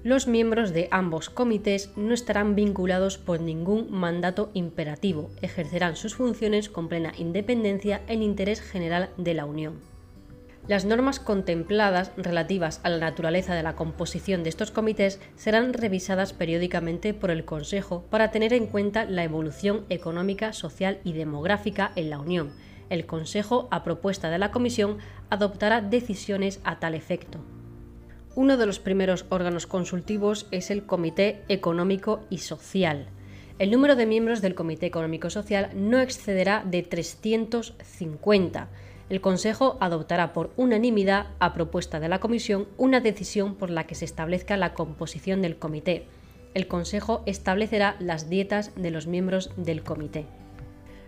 Los 0.03 0.27
miembros 0.27 0.73
de 0.73 0.87
ambos 0.89 1.29
comités 1.29 1.91
no 1.95 2.13
estarán 2.13 2.55
vinculados 2.55 3.19
por 3.19 3.39
ningún 3.39 3.91
mandato 3.91 4.49
imperativo, 4.55 5.29
ejercerán 5.43 5.95
sus 5.95 6.15
funciones 6.15 6.69
con 6.69 6.87
plena 6.87 7.13
independencia 7.17 8.01
en 8.07 8.23
interés 8.23 8.61
general 8.61 9.11
de 9.17 9.35
la 9.35 9.45
Unión. 9.45 9.90
Las 10.71 10.85
normas 10.85 11.19
contempladas 11.19 12.13
relativas 12.15 12.79
a 12.83 12.89
la 12.89 12.97
naturaleza 12.97 13.55
de 13.55 13.61
la 13.61 13.75
composición 13.75 14.41
de 14.41 14.47
estos 14.47 14.71
comités 14.71 15.19
serán 15.35 15.73
revisadas 15.73 16.31
periódicamente 16.31 17.13
por 17.13 17.29
el 17.29 17.43
Consejo 17.43 18.05
para 18.09 18.31
tener 18.31 18.53
en 18.53 18.67
cuenta 18.67 19.03
la 19.03 19.25
evolución 19.25 19.83
económica, 19.89 20.53
social 20.53 20.99
y 21.03 21.11
demográfica 21.11 21.91
en 21.97 22.09
la 22.09 22.21
Unión. 22.21 22.53
El 22.89 23.05
Consejo, 23.05 23.67
a 23.69 23.83
propuesta 23.83 24.29
de 24.29 24.37
la 24.37 24.51
Comisión, 24.51 24.99
adoptará 25.29 25.81
decisiones 25.81 26.61
a 26.63 26.79
tal 26.79 26.95
efecto. 26.95 27.39
Uno 28.35 28.55
de 28.55 28.65
los 28.65 28.79
primeros 28.79 29.25
órganos 29.27 29.67
consultivos 29.67 30.47
es 30.51 30.71
el 30.71 30.85
Comité 30.85 31.43
Económico 31.49 32.21
y 32.29 32.37
Social. 32.37 33.07
El 33.59 33.71
número 33.71 33.97
de 33.97 34.05
miembros 34.05 34.41
del 34.41 34.55
Comité 34.55 34.85
Económico 34.85 35.29
Social 35.29 35.69
no 35.75 35.99
excederá 35.99 36.63
de 36.65 36.81
350. 36.81 38.69
El 39.11 39.19
Consejo 39.19 39.75
adoptará 39.81 40.31
por 40.31 40.51
unanimidad, 40.55 41.27
a 41.39 41.53
propuesta 41.53 41.99
de 41.99 42.07
la 42.07 42.21
Comisión, 42.21 42.69
una 42.77 43.01
decisión 43.01 43.55
por 43.55 43.69
la 43.69 43.85
que 43.85 43.93
se 43.93 44.05
establezca 44.05 44.55
la 44.55 44.73
composición 44.73 45.41
del 45.41 45.57
comité. 45.57 46.05
El 46.53 46.67
Consejo 46.67 47.21
establecerá 47.25 47.97
las 47.99 48.29
dietas 48.29 48.71
de 48.77 48.89
los 48.89 49.07
miembros 49.07 49.51
del 49.57 49.83
comité. 49.83 50.27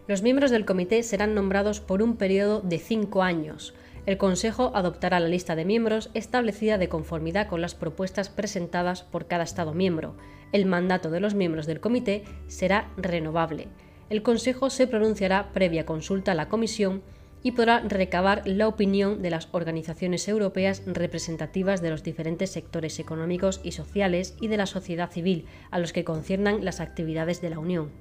Los 0.05 0.21
miembros 0.21 0.51
del 0.51 0.65
comité 0.65 1.01
serán 1.01 1.33
nombrados 1.33 1.79
por 1.79 2.01
un 2.01 2.17
periodo 2.17 2.59
de 2.59 2.77
cinco 2.77 3.23
años. 3.23 3.73
El 4.05 4.17
Consejo 4.17 4.73
adoptará 4.75 5.21
la 5.21 5.29
lista 5.29 5.55
de 5.55 5.63
miembros 5.63 6.09
establecida 6.13 6.77
de 6.77 6.89
conformidad 6.89 7.47
con 7.47 7.61
las 7.61 7.73
propuestas 7.73 8.27
presentadas 8.27 9.03
por 9.03 9.27
cada 9.27 9.45
Estado 9.45 9.73
miembro. 9.73 10.17
El 10.51 10.65
mandato 10.65 11.09
de 11.09 11.21
los 11.21 11.35
miembros 11.35 11.67
del 11.67 11.79
Comité 11.79 12.25
será 12.47 12.91
renovable. 12.97 13.69
El 14.09 14.23
Consejo 14.23 14.69
se 14.69 14.87
pronunciará 14.87 15.53
previa 15.53 15.85
consulta 15.85 16.33
a 16.33 16.35
la 16.35 16.49
Comisión 16.49 17.01
y 17.43 17.51
podrá 17.51 17.81
recabar 17.81 18.41
la 18.45 18.67
opinión 18.67 19.21
de 19.21 19.29
las 19.29 19.49
organizaciones 19.51 20.27
europeas 20.27 20.81
representativas 20.87 21.81
de 21.81 21.91
los 21.91 22.01
diferentes 22.01 22.49
sectores 22.49 22.97
económicos 22.99 23.61
y 23.63 23.73
sociales 23.73 24.35
y 24.41 24.47
de 24.47 24.57
la 24.57 24.65
sociedad 24.65 25.11
civil 25.11 25.45
a 25.69 25.77
los 25.77 25.93
que 25.93 26.03
conciernan 26.03 26.65
las 26.65 26.79
actividades 26.79 27.41
de 27.41 27.49
la 27.49 27.59
Unión 27.59 27.91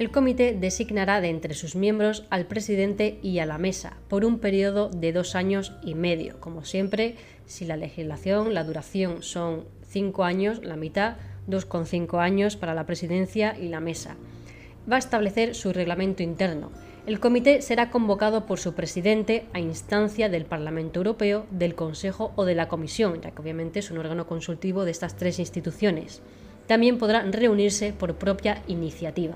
el 0.00 0.10
comité 0.10 0.56
designará 0.58 1.20
de 1.20 1.28
entre 1.28 1.52
sus 1.52 1.76
miembros 1.76 2.24
al 2.30 2.46
presidente 2.46 3.18
y 3.22 3.38
a 3.38 3.44
la 3.44 3.58
mesa 3.58 3.98
por 4.08 4.24
un 4.24 4.38
periodo 4.38 4.88
de 4.88 5.12
dos 5.12 5.34
años 5.34 5.74
y 5.82 5.94
medio. 5.94 6.40
Como 6.40 6.64
siempre, 6.64 7.16
si 7.44 7.66
la 7.66 7.76
legislación, 7.76 8.54
la 8.54 8.64
duración 8.64 9.22
son 9.22 9.66
cinco 9.86 10.24
años, 10.24 10.64
la 10.64 10.76
mitad, 10.76 11.18
dos 11.46 11.66
con 11.66 11.84
cinco 11.84 12.18
años 12.18 12.56
para 12.56 12.72
la 12.72 12.86
presidencia 12.86 13.54
y 13.60 13.68
la 13.68 13.80
mesa. 13.80 14.16
Va 14.90 14.96
a 14.96 15.00
establecer 15.00 15.54
su 15.54 15.70
reglamento 15.70 16.22
interno. 16.22 16.72
El 17.06 17.18
comité 17.18 17.62
será 17.62 17.90
convocado 17.90 18.44
por 18.44 18.58
su 18.60 18.74
presidente 18.74 19.46
a 19.54 19.58
instancia 19.58 20.28
del 20.28 20.44
Parlamento 20.44 21.00
Europeo, 21.00 21.46
del 21.50 21.74
Consejo 21.74 22.32
o 22.36 22.44
de 22.44 22.54
la 22.54 22.68
Comisión, 22.68 23.22
ya 23.22 23.30
que 23.30 23.40
obviamente 23.40 23.78
es 23.78 23.90
un 23.90 23.98
órgano 23.98 24.26
consultivo 24.26 24.84
de 24.84 24.90
estas 24.90 25.16
tres 25.16 25.38
instituciones. 25.38 26.20
También 26.66 26.98
podrá 26.98 27.22
reunirse 27.22 27.94
por 27.94 28.16
propia 28.16 28.62
iniciativa. 28.68 29.34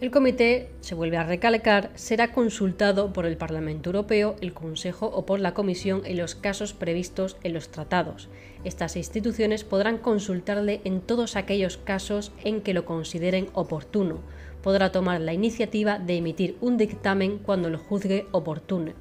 El 0.00 0.10
comité, 0.10 0.70
se 0.80 0.94
vuelve 0.94 1.18
a 1.18 1.24
recalcar, 1.24 1.90
será 1.94 2.32
consultado 2.32 3.12
por 3.12 3.26
el 3.26 3.36
Parlamento 3.36 3.90
Europeo, 3.90 4.34
el 4.40 4.52
Consejo 4.52 5.06
o 5.06 5.24
por 5.24 5.40
la 5.40 5.54
Comisión 5.54 6.02
en 6.04 6.18
los 6.18 6.34
casos 6.34 6.72
previstos 6.72 7.36
en 7.42 7.52
los 7.52 7.68
tratados. 7.68 8.28
Estas 8.64 8.96
instituciones 8.96 9.64
podrán 9.64 9.98
consultarle 9.98 10.80
en 10.84 11.00
todos 11.00 11.36
aquellos 11.36 11.76
casos 11.76 12.32
en 12.42 12.62
que 12.62 12.74
lo 12.74 12.84
consideren 12.84 13.48
oportuno. 13.52 14.20
Podrá 14.64 14.90
tomar 14.90 15.20
la 15.20 15.32
iniciativa 15.32 16.00
de 16.00 16.16
emitir 16.16 16.56
un 16.60 16.76
dictamen 16.76 17.38
cuando 17.38 17.70
lo 17.70 17.78
juzgue 17.78 18.26
oportuno. 18.32 18.92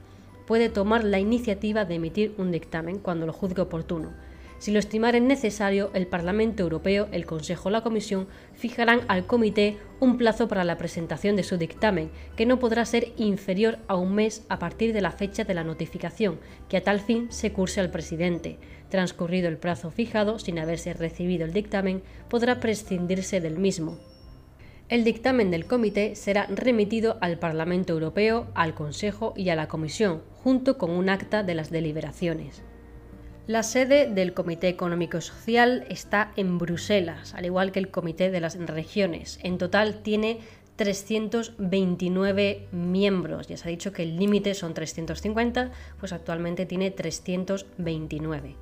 Puede 0.45 0.69
tomar 0.69 1.03
la 1.03 1.19
iniciativa 1.19 1.85
de 1.85 1.95
emitir 1.95 2.35
un 2.37 2.51
dictamen 2.51 2.99
cuando 2.99 3.25
lo 3.25 3.33
juzgue 3.33 3.63
oportuno 3.63 4.11
si 4.63 4.71
lo 4.71 4.79
estimaren 4.79 5.27
necesario, 5.27 5.91
el 5.93 6.07
Parlamento 6.07 6.63
Europeo, 6.63 7.09
el 7.11 7.25
Consejo 7.25 7.67
o 7.67 7.71
la 7.73 7.81
Comisión 7.81 8.29
fijarán 8.53 9.01
al 9.09 9.25
Comité 9.27 9.75
un 9.99 10.17
plazo 10.17 10.47
para 10.47 10.63
la 10.63 10.77
presentación 10.77 11.35
de 11.35 11.43
su 11.43 11.57
dictamen, 11.57 12.09
que 12.37 12.45
no 12.45 12.59
podrá 12.59 12.85
ser 12.85 13.11
inferior 13.17 13.79
a 13.89 13.97
un 13.97 14.15
mes 14.15 14.45
a 14.47 14.59
partir 14.59 14.93
de 14.93 15.01
la 15.01 15.11
fecha 15.11 15.43
de 15.43 15.53
la 15.53 15.65
notificación, 15.65 16.39
que 16.69 16.77
a 16.77 16.81
tal 16.81 17.01
fin 17.01 17.29
se 17.29 17.51
curse 17.51 17.81
al 17.81 17.91
presidente. 17.91 18.57
Transcurrido 18.87 19.49
el 19.49 19.57
plazo 19.57 19.91
fijado, 19.91 20.39
sin 20.39 20.57
haberse 20.59 20.93
recibido 20.93 21.43
el 21.43 21.51
dictamen, 21.51 22.01
podrá 22.29 22.61
prescindirse 22.61 23.41
del 23.41 23.59
mismo. 23.59 24.12
El 24.89 25.05
dictamen 25.05 25.49
del 25.49 25.65
comité 25.65 26.15
será 26.15 26.45
remitido 26.47 27.17
al 27.21 27.39
Parlamento 27.39 27.93
Europeo, 27.93 28.47
al 28.53 28.73
Consejo 28.73 29.33
y 29.35 29.49
a 29.49 29.55
la 29.55 29.67
Comisión, 29.67 30.21
junto 30.43 30.77
con 30.77 30.91
un 30.91 31.09
acta 31.09 31.41
de 31.41 31.55
las 31.55 31.71
deliberaciones. 31.71 32.61
La 33.47 33.63
sede 33.63 34.07
del 34.07 34.33
Comité 34.33 34.67
Económico 34.67 35.17
y 35.17 35.21
Social 35.21 35.85
está 35.89 36.31
en 36.35 36.57
Bruselas, 36.57 37.33
al 37.33 37.45
igual 37.45 37.71
que 37.71 37.79
el 37.79 37.91
Comité 37.91 38.29
de 38.29 38.41
las 38.41 38.57
Regiones. 38.57 39.39
En 39.41 39.57
total 39.57 40.01
tiene 40.03 40.39
329 40.75 42.67
miembros. 42.71 43.47
Ya 43.47 43.57
se 43.57 43.67
ha 43.67 43.71
dicho 43.71 43.93
que 43.93 44.03
el 44.03 44.17
límite 44.17 44.53
son 44.53 44.73
350, 44.73 45.71
pues 45.99 46.13
actualmente 46.13 46.65
tiene 46.65 46.91
329. 46.91 48.55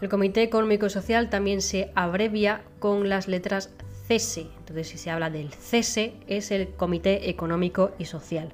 El 0.00 0.08
Comité 0.08 0.42
Económico 0.42 0.86
y 0.86 0.90
Social 0.90 1.30
también 1.30 1.62
se 1.62 1.90
abrevia 1.94 2.62
con 2.78 3.08
las 3.08 3.28
letras 3.28 3.70
CESE. 4.06 4.46
Entonces, 4.58 4.88
si 4.88 4.98
se 4.98 5.10
habla 5.10 5.30
del 5.30 5.52
CESE, 5.52 6.14
es 6.28 6.50
el 6.50 6.68
Comité 6.70 7.28
Económico 7.28 7.92
y 7.98 8.04
Social. 8.04 8.52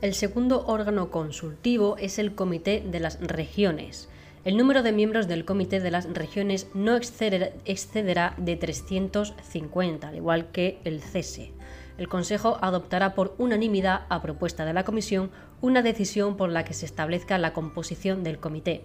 El 0.00 0.14
segundo 0.14 0.66
órgano 0.66 1.10
consultivo 1.10 1.96
es 1.98 2.18
el 2.18 2.34
Comité 2.34 2.82
de 2.84 3.00
las 3.00 3.20
Regiones. 3.20 4.08
El 4.44 4.56
número 4.56 4.82
de 4.82 4.92
miembros 4.92 5.28
del 5.28 5.44
Comité 5.44 5.80
de 5.80 5.90
las 5.90 6.12
Regiones 6.12 6.66
no 6.74 6.96
excederá 6.96 8.34
de 8.36 8.56
350, 8.56 10.08
al 10.08 10.16
igual 10.16 10.50
que 10.50 10.78
el 10.84 11.00
CESE. 11.00 11.52
El 11.96 12.08
Consejo 12.08 12.58
adoptará 12.60 13.14
por 13.14 13.34
unanimidad, 13.38 14.02
a 14.08 14.20
propuesta 14.20 14.64
de 14.64 14.72
la 14.72 14.84
Comisión, 14.84 15.30
una 15.60 15.80
decisión 15.80 16.36
por 16.36 16.50
la 16.50 16.64
que 16.64 16.74
se 16.74 16.86
establezca 16.86 17.38
la 17.38 17.52
composición 17.52 18.24
del 18.24 18.38
comité. 18.38 18.82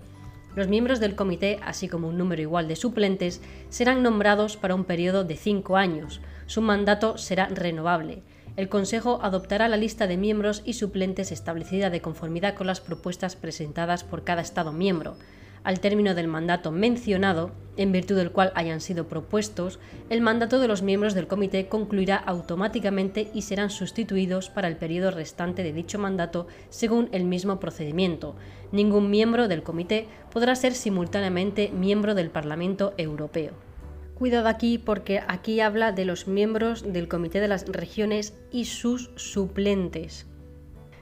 Los 0.60 0.68
miembros 0.68 1.00
del 1.00 1.16
comité, 1.16 1.58
así 1.64 1.88
como 1.88 2.10
un 2.10 2.18
número 2.18 2.42
igual 2.42 2.68
de 2.68 2.76
suplentes, 2.76 3.40
serán 3.70 4.04
nombrados 4.04 4.58
para 4.58 4.76
un 4.76 4.84
periodo 4.84 5.24
de 5.24 5.38
cinco 5.38 5.78
años. 5.78 6.20
Su 6.48 6.62
mandato 6.62 7.18
será 7.18 7.46
renovable. 7.46 8.24
El 8.58 8.68
Consejo 8.68 9.22
adoptará 9.24 9.70
la 9.70 9.78
lista 9.78 10.06
de 10.06 10.18
miembros 10.18 10.62
y 10.66 10.74
suplentes 10.74 11.32
establecida 11.32 11.90
de 11.90 12.02
conformidad 12.02 12.56
con 12.56 12.68
las 12.68 12.82
propuestas 12.82 13.38
presentadas 13.38 14.04
por 14.04 14.26
cada 14.26 14.42
Estado 14.42 14.74
miembro 14.74 15.16
al 15.70 15.82
término 15.82 16.16
del 16.16 16.28
mandato 16.28 16.72
mencionado, 16.72 17.52
en 17.78 17.92
virtud 17.92 18.16
del 18.16 18.32
cual 18.32 18.52
hayan 18.56 18.82
sido 18.82 19.08
propuestos, 19.08 19.80
el 20.10 20.20
mandato 20.20 20.60
de 20.60 20.68
los 20.68 20.82
miembros 20.82 21.14
del 21.14 21.28
comité 21.28 21.68
concluirá 21.68 22.16
automáticamente 22.16 23.30
y 23.36 23.44
serán 23.44 23.70
sustituidos 23.70 24.50
para 24.50 24.68
el 24.68 24.78
periodo 24.78 25.12
restante 25.12 25.62
de 25.62 25.72
dicho 25.72 26.00
mandato 26.00 26.48
según 26.70 27.08
el 27.12 27.26
mismo 27.26 27.60
procedimiento. 27.60 28.36
Ningún 28.72 29.12
miembro 29.12 29.48
del 29.48 29.62
comité 29.62 30.08
podrá 30.34 30.56
ser 30.56 30.74
simultáneamente 30.74 31.70
miembro 31.70 32.16
del 32.16 32.32
Parlamento 32.32 32.96
Europeo. 32.98 33.52
Cuidado 34.16 34.48
aquí 34.48 34.80
porque 34.80 35.22
aquí 35.28 35.60
habla 35.60 35.92
de 35.92 36.06
los 36.06 36.28
miembros 36.28 36.82
del 36.92 37.08
Comité 37.08 37.42
de 37.42 37.48
las 37.48 37.68
Regiones 37.68 38.34
y 38.52 38.66
sus 38.66 39.12
suplentes. 39.18 40.26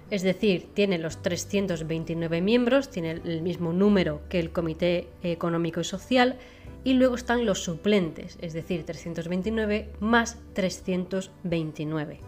Es 0.09 0.23
decir, 0.23 0.69
tiene 0.73 0.97
los 0.97 1.21
329 1.21 2.41
miembros, 2.41 2.89
tiene 2.89 3.11
el 3.11 3.41
mismo 3.41 3.73
número 3.73 4.21
que 4.29 4.39
el 4.39 4.51
Comité 4.51 5.09
Económico 5.21 5.81
y 5.81 5.83
Social, 5.83 6.37
y 6.83 6.93
luego 6.93 7.15
están 7.15 7.45
los 7.45 7.63
suplentes, 7.63 8.37
es 8.41 8.53
decir, 8.53 8.85
329 8.85 9.89
más 9.99 10.37
329. 10.53 12.21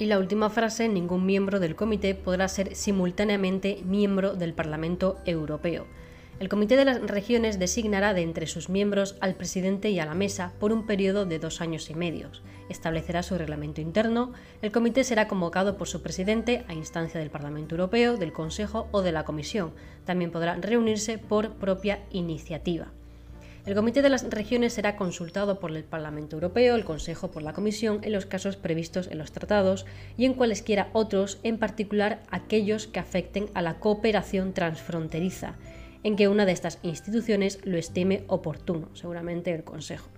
Y 0.00 0.06
la 0.06 0.18
última 0.18 0.50
frase, 0.50 0.88
ningún 0.88 1.26
miembro 1.26 1.60
del 1.60 1.76
comité 1.76 2.14
podrá 2.14 2.48
ser 2.48 2.74
simultáneamente 2.74 3.82
miembro 3.84 4.34
del 4.34 4.54
Parlamento 4.54 5.18
Europeo. 5.26 5.86
El 6.40 6.48
Comité 6.48 6.76
de 6.76 6.86
las 6.86 7.02
Regiones 7.02 7.58
designará 7.58 8.14
de 8.14 8.22
entre 8.22 8.46
sus 8.46 8.70
miembros 8.70 9.14
al 9.20 9.34
presidente 9.34 9.90
y 9.90 9.98
a 9.98 10.06
la 10.06 10.14
mesa 10.14 10.54
por 10.58 10.72
un 10.72 10.86
periodo 10.86 11.26
de 11.26 11.38
dos 11.38 11.60
años 11.60 11.90
y 11.90 11.94
medio. 11.94 12.30
Establecerá 12.70 13.22
su 13.22 13.36
reglamento 13.36 13.82
interno. 13.82 14.32
El 14.62 14.72
comité 14.72 15.04
será 15.04 15.28
convocado 15.28 15.76
por 15.76 15.86
su 15.86 16.00
presidente 16.00 16.64
a 16.66 16.72
instancia 16.72 17.20
del 17.20 17.28
Parlamento 17.28 17.74
Europeo, 17.74 18.16
del 18.16 18.32
Consejo 18.32 18.88
o 18.90 19.02
de 19.02 19.12
la 19.12 19.26
Comisión. 19.26 19.72
También 20.06 20.30
podrá 20.30 20.54
reunirse 20.54 21.18
por 21.18 21.56
propia 21.56 22.00
iniciativa. 22.10 22.86
El 23.66 23.74
Comité 23.74 24.00
de 24.00 24.08
las 24.08 24.22
Regiones 24.30 24.72
será 24.72 24.96
consultado 24.96 25.60
por 25.60 25.76
el 25.76 25.84
Parlamento 25.84 26.36
Europeo, 26.36 26.74
el 26.74 26.86
Consejo 26.86 27.30
por 27.30 27.42
la 27.42 27.52
Comisión 27.52 27.98
en 28.00 28.12
los 28.12 28.24
casos 28.24 28.56
previstos 28.56 29.08
en 29.08 29.18
los 29.18 29.32
tratados 29.32 29.84
y 30.16 30.24
en 30.24 30.32
cualesquiera 30.32 30.88
otros, 30.94 31.38
en 31.42 31.58
particular 31.58 32.22
aquellos 32.30 32.86
que 32.86 32.98
afecten 32.98 33.50
a 33.52 33.60
la 33.60 33.78
cooperación 33.78 34.54
transfronteriza 34.54 35.58
en 36.02 36.16
que 36.16 36.28
una 36.28 36.46
de 36.46 36.52
estas 36.52 36.78
instituciones 36.82 37.60
lo 37.64 37.78
estime 37.78 38.24
oportuno, 38.26 38.88
seguramente 38.94 39.52
el 39.52 39.64
Consejo. 39.64 40.08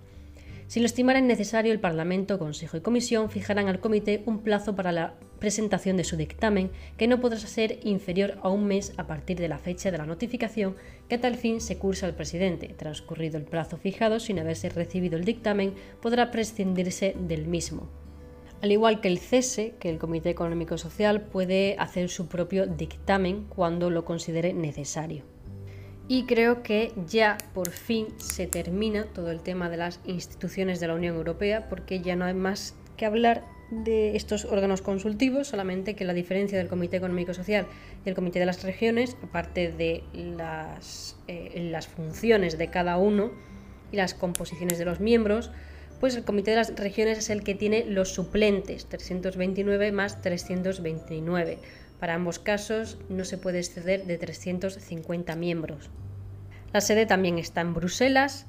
Si 0.67 0.79
lo 0.79 0.85
estimaran 0.85 1.27
necesario, 1.27 1.71
el 1.71 1.79
Parlamento, 1.79 2.39
Consejo 2.39 2.77
y 2.77 2.81
Comisión 2.81 3.29
fijarán 3.29 3.67
al 3.67 3.79
Comité 3.79 4.23
un 4.25 4.39
plazo 4.39 4.75
para 4.75 4.91
la 4.91 5.13
presentación 5.37 5.97
de 5.97 6.03
su 6.03 6.15
dictamen 6.15 6.71
que 6.97 7.07
no 7.07 7.19
podrá 7.19 7.37
ser 7.37 7.79
inferior 7.83 8.39
a 8.41 8.49
un 8.49 8.65
mes 8.65 8.93
a 8.97 9.05
partir 9.05 9.37
de 9.37 9.49
la 9.49 9.59
fecha 9.59 9.91
de 9.91 9.97
la 9.97 10.05
notificación 10.05 10.75
que 11.09 11.15
a 11.15 11.21
tal 11.21 11.35
fin 11.35 11.59
se 11.61 11.77
cursa 11.77 12.05
al 12.05 12.15
presidente. 12.15 12.69
Transcurrido 12.69 13.37
el 13.37 13.43
plazo 13.43 13.77
fijado 13.77 14.19
sin 14.19 14.39
haberse 14.39 14.69
recibido 14.69 15.17
el 15.17 15.25
dictamen, 15.25 15.73
podrá 16.01 16.31
prescindirse 16.31 17.15
del 17.19 17.45
mismo. 17.45 17.89
Al 18.61 18.71
igual 18.71 19.01
que 19.01 19.09
el 19.09 19.19
CESE, 19.19 19.75
que 19.79 19.89
el 19.89 19.99
Comité 19.99 20.29
Económico 20.29 20.77
Social 20.77 21.21
puede 21.21 21.75
hacer 21.77 22.07
su 22.07 22.27
propio 22.27 22.65
dictamen 22.65 23.45
cuando 23.49 23.89
lo 23.89 24.05
considere 24.05 24.53
necesario. 24.53 25.32
Y 26.13 26.25
creo 26.25 26.61
que 26.61 26.91
ya 27.07 27.39
por 27.55 27.71
fin 27.71 28.05
se 28.17 28.45
termina 28.45 29.05
todo 29.05 29.31
el 29.31 29.39
tema 29.39 29.67
de 29.71 29.77
las 29.77 29.99
instituciones 30.05 30.79
de 30.79 30.85
la 30.85 30.93
Unión 30.93 31.15
Europea 31.15 31.67
porque 31.69 32.01
ya 32.01 32.15
no 32.15 32.25
hay 32.25 32.35
más 32.35 32.75
que 32.97 33.07
hablar 33.07 33.43
de 33.71 34.15
estos 34.15 34.45
órganos 34.45 34.83
consultivos, 34.83 35.47
solamente 35.47 35.95
que 35.95 36.05
la 36.05 36.13
diferencia 36.13 36.55
del 36.59 36.67
Comité 36.67 36.97
Económico 36.97 37.33
Social 37.33 37.65
y 38.05 38.09
el 38.09 38.13
Comité 38.13 38.37
de 38.37 38.45
las 38.45 38.61
Regiones, 38.61 39.17
aparte 39.23 39.71
de 39.71 40.03
las, 40.13 41.17
eh, 41.27 41.69
las 41.71 41.87
funciones 41.87 42.59
de 42.59 42.67
cada 42.67 42.97
uno 42.97 43.31
y 43.91 43.97
las 43.97 44.13
composiciones 44.13 44.77
de 44.77 44.85
los 44.85 44.99
miembros, 44.99 45.49
pues 45.99 46.15
el 46.15 46.23
Comité 46.23 46.51
de 46.51 46.57
las 46.57 46.75
Regiones 46.75 47.17
es 47.17 47.31
el 47.31 47.43
que 47.43 47.55
tiene 47.55 47.85
los 47.85 48.09
suplentes, 48.13 48.85
329 48.85 49.91
más 49.91 50.21
329 50.21 51.57
para 52.03 52.15
ambos 52.15 52.37
casos 52.37 52.97
no 53.07 53.23
se 53.23 53.37
puede 53.37 53.59
exceder 53.59 54.03
de 54.03 54.17
350 54.17 55.37
miembros. 55.37 55.89
La 56.73 56.81
sede 56.81 57.05
también 57.05 57.39
está 57.39 57.61
en 57.61 57.73
Bruselas 57.73 58.45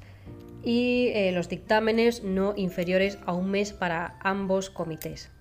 y 0.61 1.11
eh, 1.13 1.31
los 1.31 1.47
dictámenes 1.47 2.21
no 2.21 2.53
inferiores 2.57 3.17
a 3.25 3.31
un 3.31 3.51
mes 3.51 3.71
para 3.71 4.19
ambos 4.19 4.69
comités. 4.69 5.31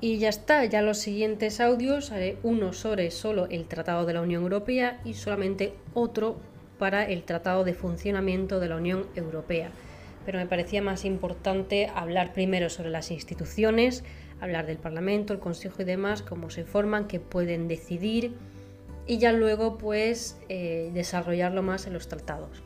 Y 0.00 0.18
ya 0.18 0.28
está, 0.28 0.64
ya 0.66 0.80
los 0.80 0.98
siguientes 0.98 1.60
audios 1.60 2.12
haré 2.12 2.36
uno 2.44 2.72
sobre 2.72 3.10
solo 3.10 3.48
el 3.50 3.66
Tratado 3.66 4.06
de 4.06 4.12
la 4.12 4.22
Unión 4.22 4.44
Europea 4.44 5.00
y 5.04 5.14
solamente 5.14 5.74
otro 5.94 6.38
para 6.78 7.04
el 7.04 7.24
Tratado 7.24 7.64
de 7.64 7.74
Funcionamiento 7.74 8.60
de 8.60 8.68
la 8.68 8.76
Unión 8.76 9.08
Europea. 9.16 9.72
Pero 10.24 10.38
me 10.38 10.46
parecía 10.46 10.82
más 10.82 11.04
importante 11.04 11.90
hablar 11.92 12.32
primero 12.32 12.70
sobre 12.70 12.90
las 12.90 13.10
instituciones, 13.10 14.04
hablar 14.40 14.66
del 14.66 14.78
Parlamento, 14.78 15.32
el 15.32 15.40
Consejo 15.40 15.82
y 15.82 15.84
demás, 15.84 16.22
cómo 16.22 16.50
se 16.50 16.64
forman, 16.64 17.06
qué 17.06 17.20
pueden 17.20 17.68
decidir 17.68 18.34
y 19.06 19.18
ya 19.18 19.32
luego 19.32 19.78
pues 19.78 20.38
eh, 20.48 20.90
desarrollarlo 20.92 21.62
más 21.62 21.86
en 21.86 21.94
los 21.94 22.08
tratados. 22.08 22.62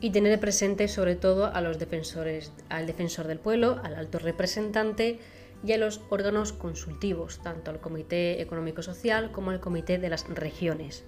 Y 0.00 0.10
tener 0.10 0.38
presente 0.38 0.86
sobre 0.86 1.16
todo 1.16 1.46
a 1.46 1.60
los 1.60 1.78
defensores, 1.78 2.52
al 2.68 2.86
defensor 2.86 3.26
del 3.26 3.40
pueblo, 3.40 3.80
al 3.82 3.96
alto 3.96 4.18
representante 4.18 5.18
y 5.64 5.72
a 5.72 5.78
los 5.78 6.02
órganos 6.10 6.52
consultivos, 6.52 7.40
tanto 7.42 7.70
al 7.70 7.80
Comité 7.80 8.40
Económico 8.40 8.82
Social 8.82 9.32
como 9.32 9.50
al 9.50 9.60
Comité 9.60 9.98
de 9.98 10.10
las 10.10 10.28
Regiones. 10.28 11.04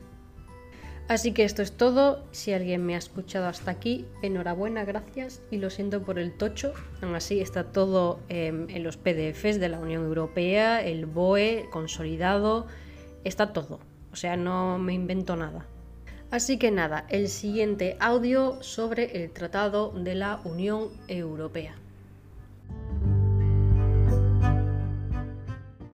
Así 1.11 1.33
que 1.33 1.43
esto 1.43 1.61
es 1.61 1.73
todo. 1.73 2.23
Si 2.31 2.53
alguien 2.53 2.87
me 2.87 2.95
ha 2.95 2.99
escuchado 2.99 3.49
hasta 3.49 3.73
aquí, 3.73 4.07
enhorabuena, 4.23 4.85
gracias 4.85 5.43
y 5.51 5.57
lo 5.57 5.69
siento 5.69 6.03
por 6.03 6.21
el 6.21 6.33
tocho. 6.33 6.73
Aún 7.03 7.17
así 7.17 7.41
está 7.41 7.65
todo 7.65 8.21
em, 8.29 8.71
en 8.71 8.85
los 8.85 8.97
PDFs 8.97 9.59
de 9.59 9.69
la 9.69 9.81
Unión 9.81 10.05
Europea, 10.05 10.81
el 10.87 11.07
BOE 11.07 11.67
consolidado, 11.73 12.69
está 13.25 13.53
todo. 13.53 13.81
O 14.13 14.17
sea, 14.17 14.37
no 14.37 14.79
me 14.79 14.95
invento 14.95 15.35
nada. 15.35 15.67
Así 16.31 16.59
que 16.59 16.71
nada, 16.71 17.07
el 17.09 17.29
siguiente 17.29 17.97
audio 17.99 18.63
sobre 18.63 19.25
el 19.25 19.33
Tratado 19.33 19.91
de 19.91 20.15
la 20.15 20.41
Unión 20.45 20.91
Europea. 21.09 21.75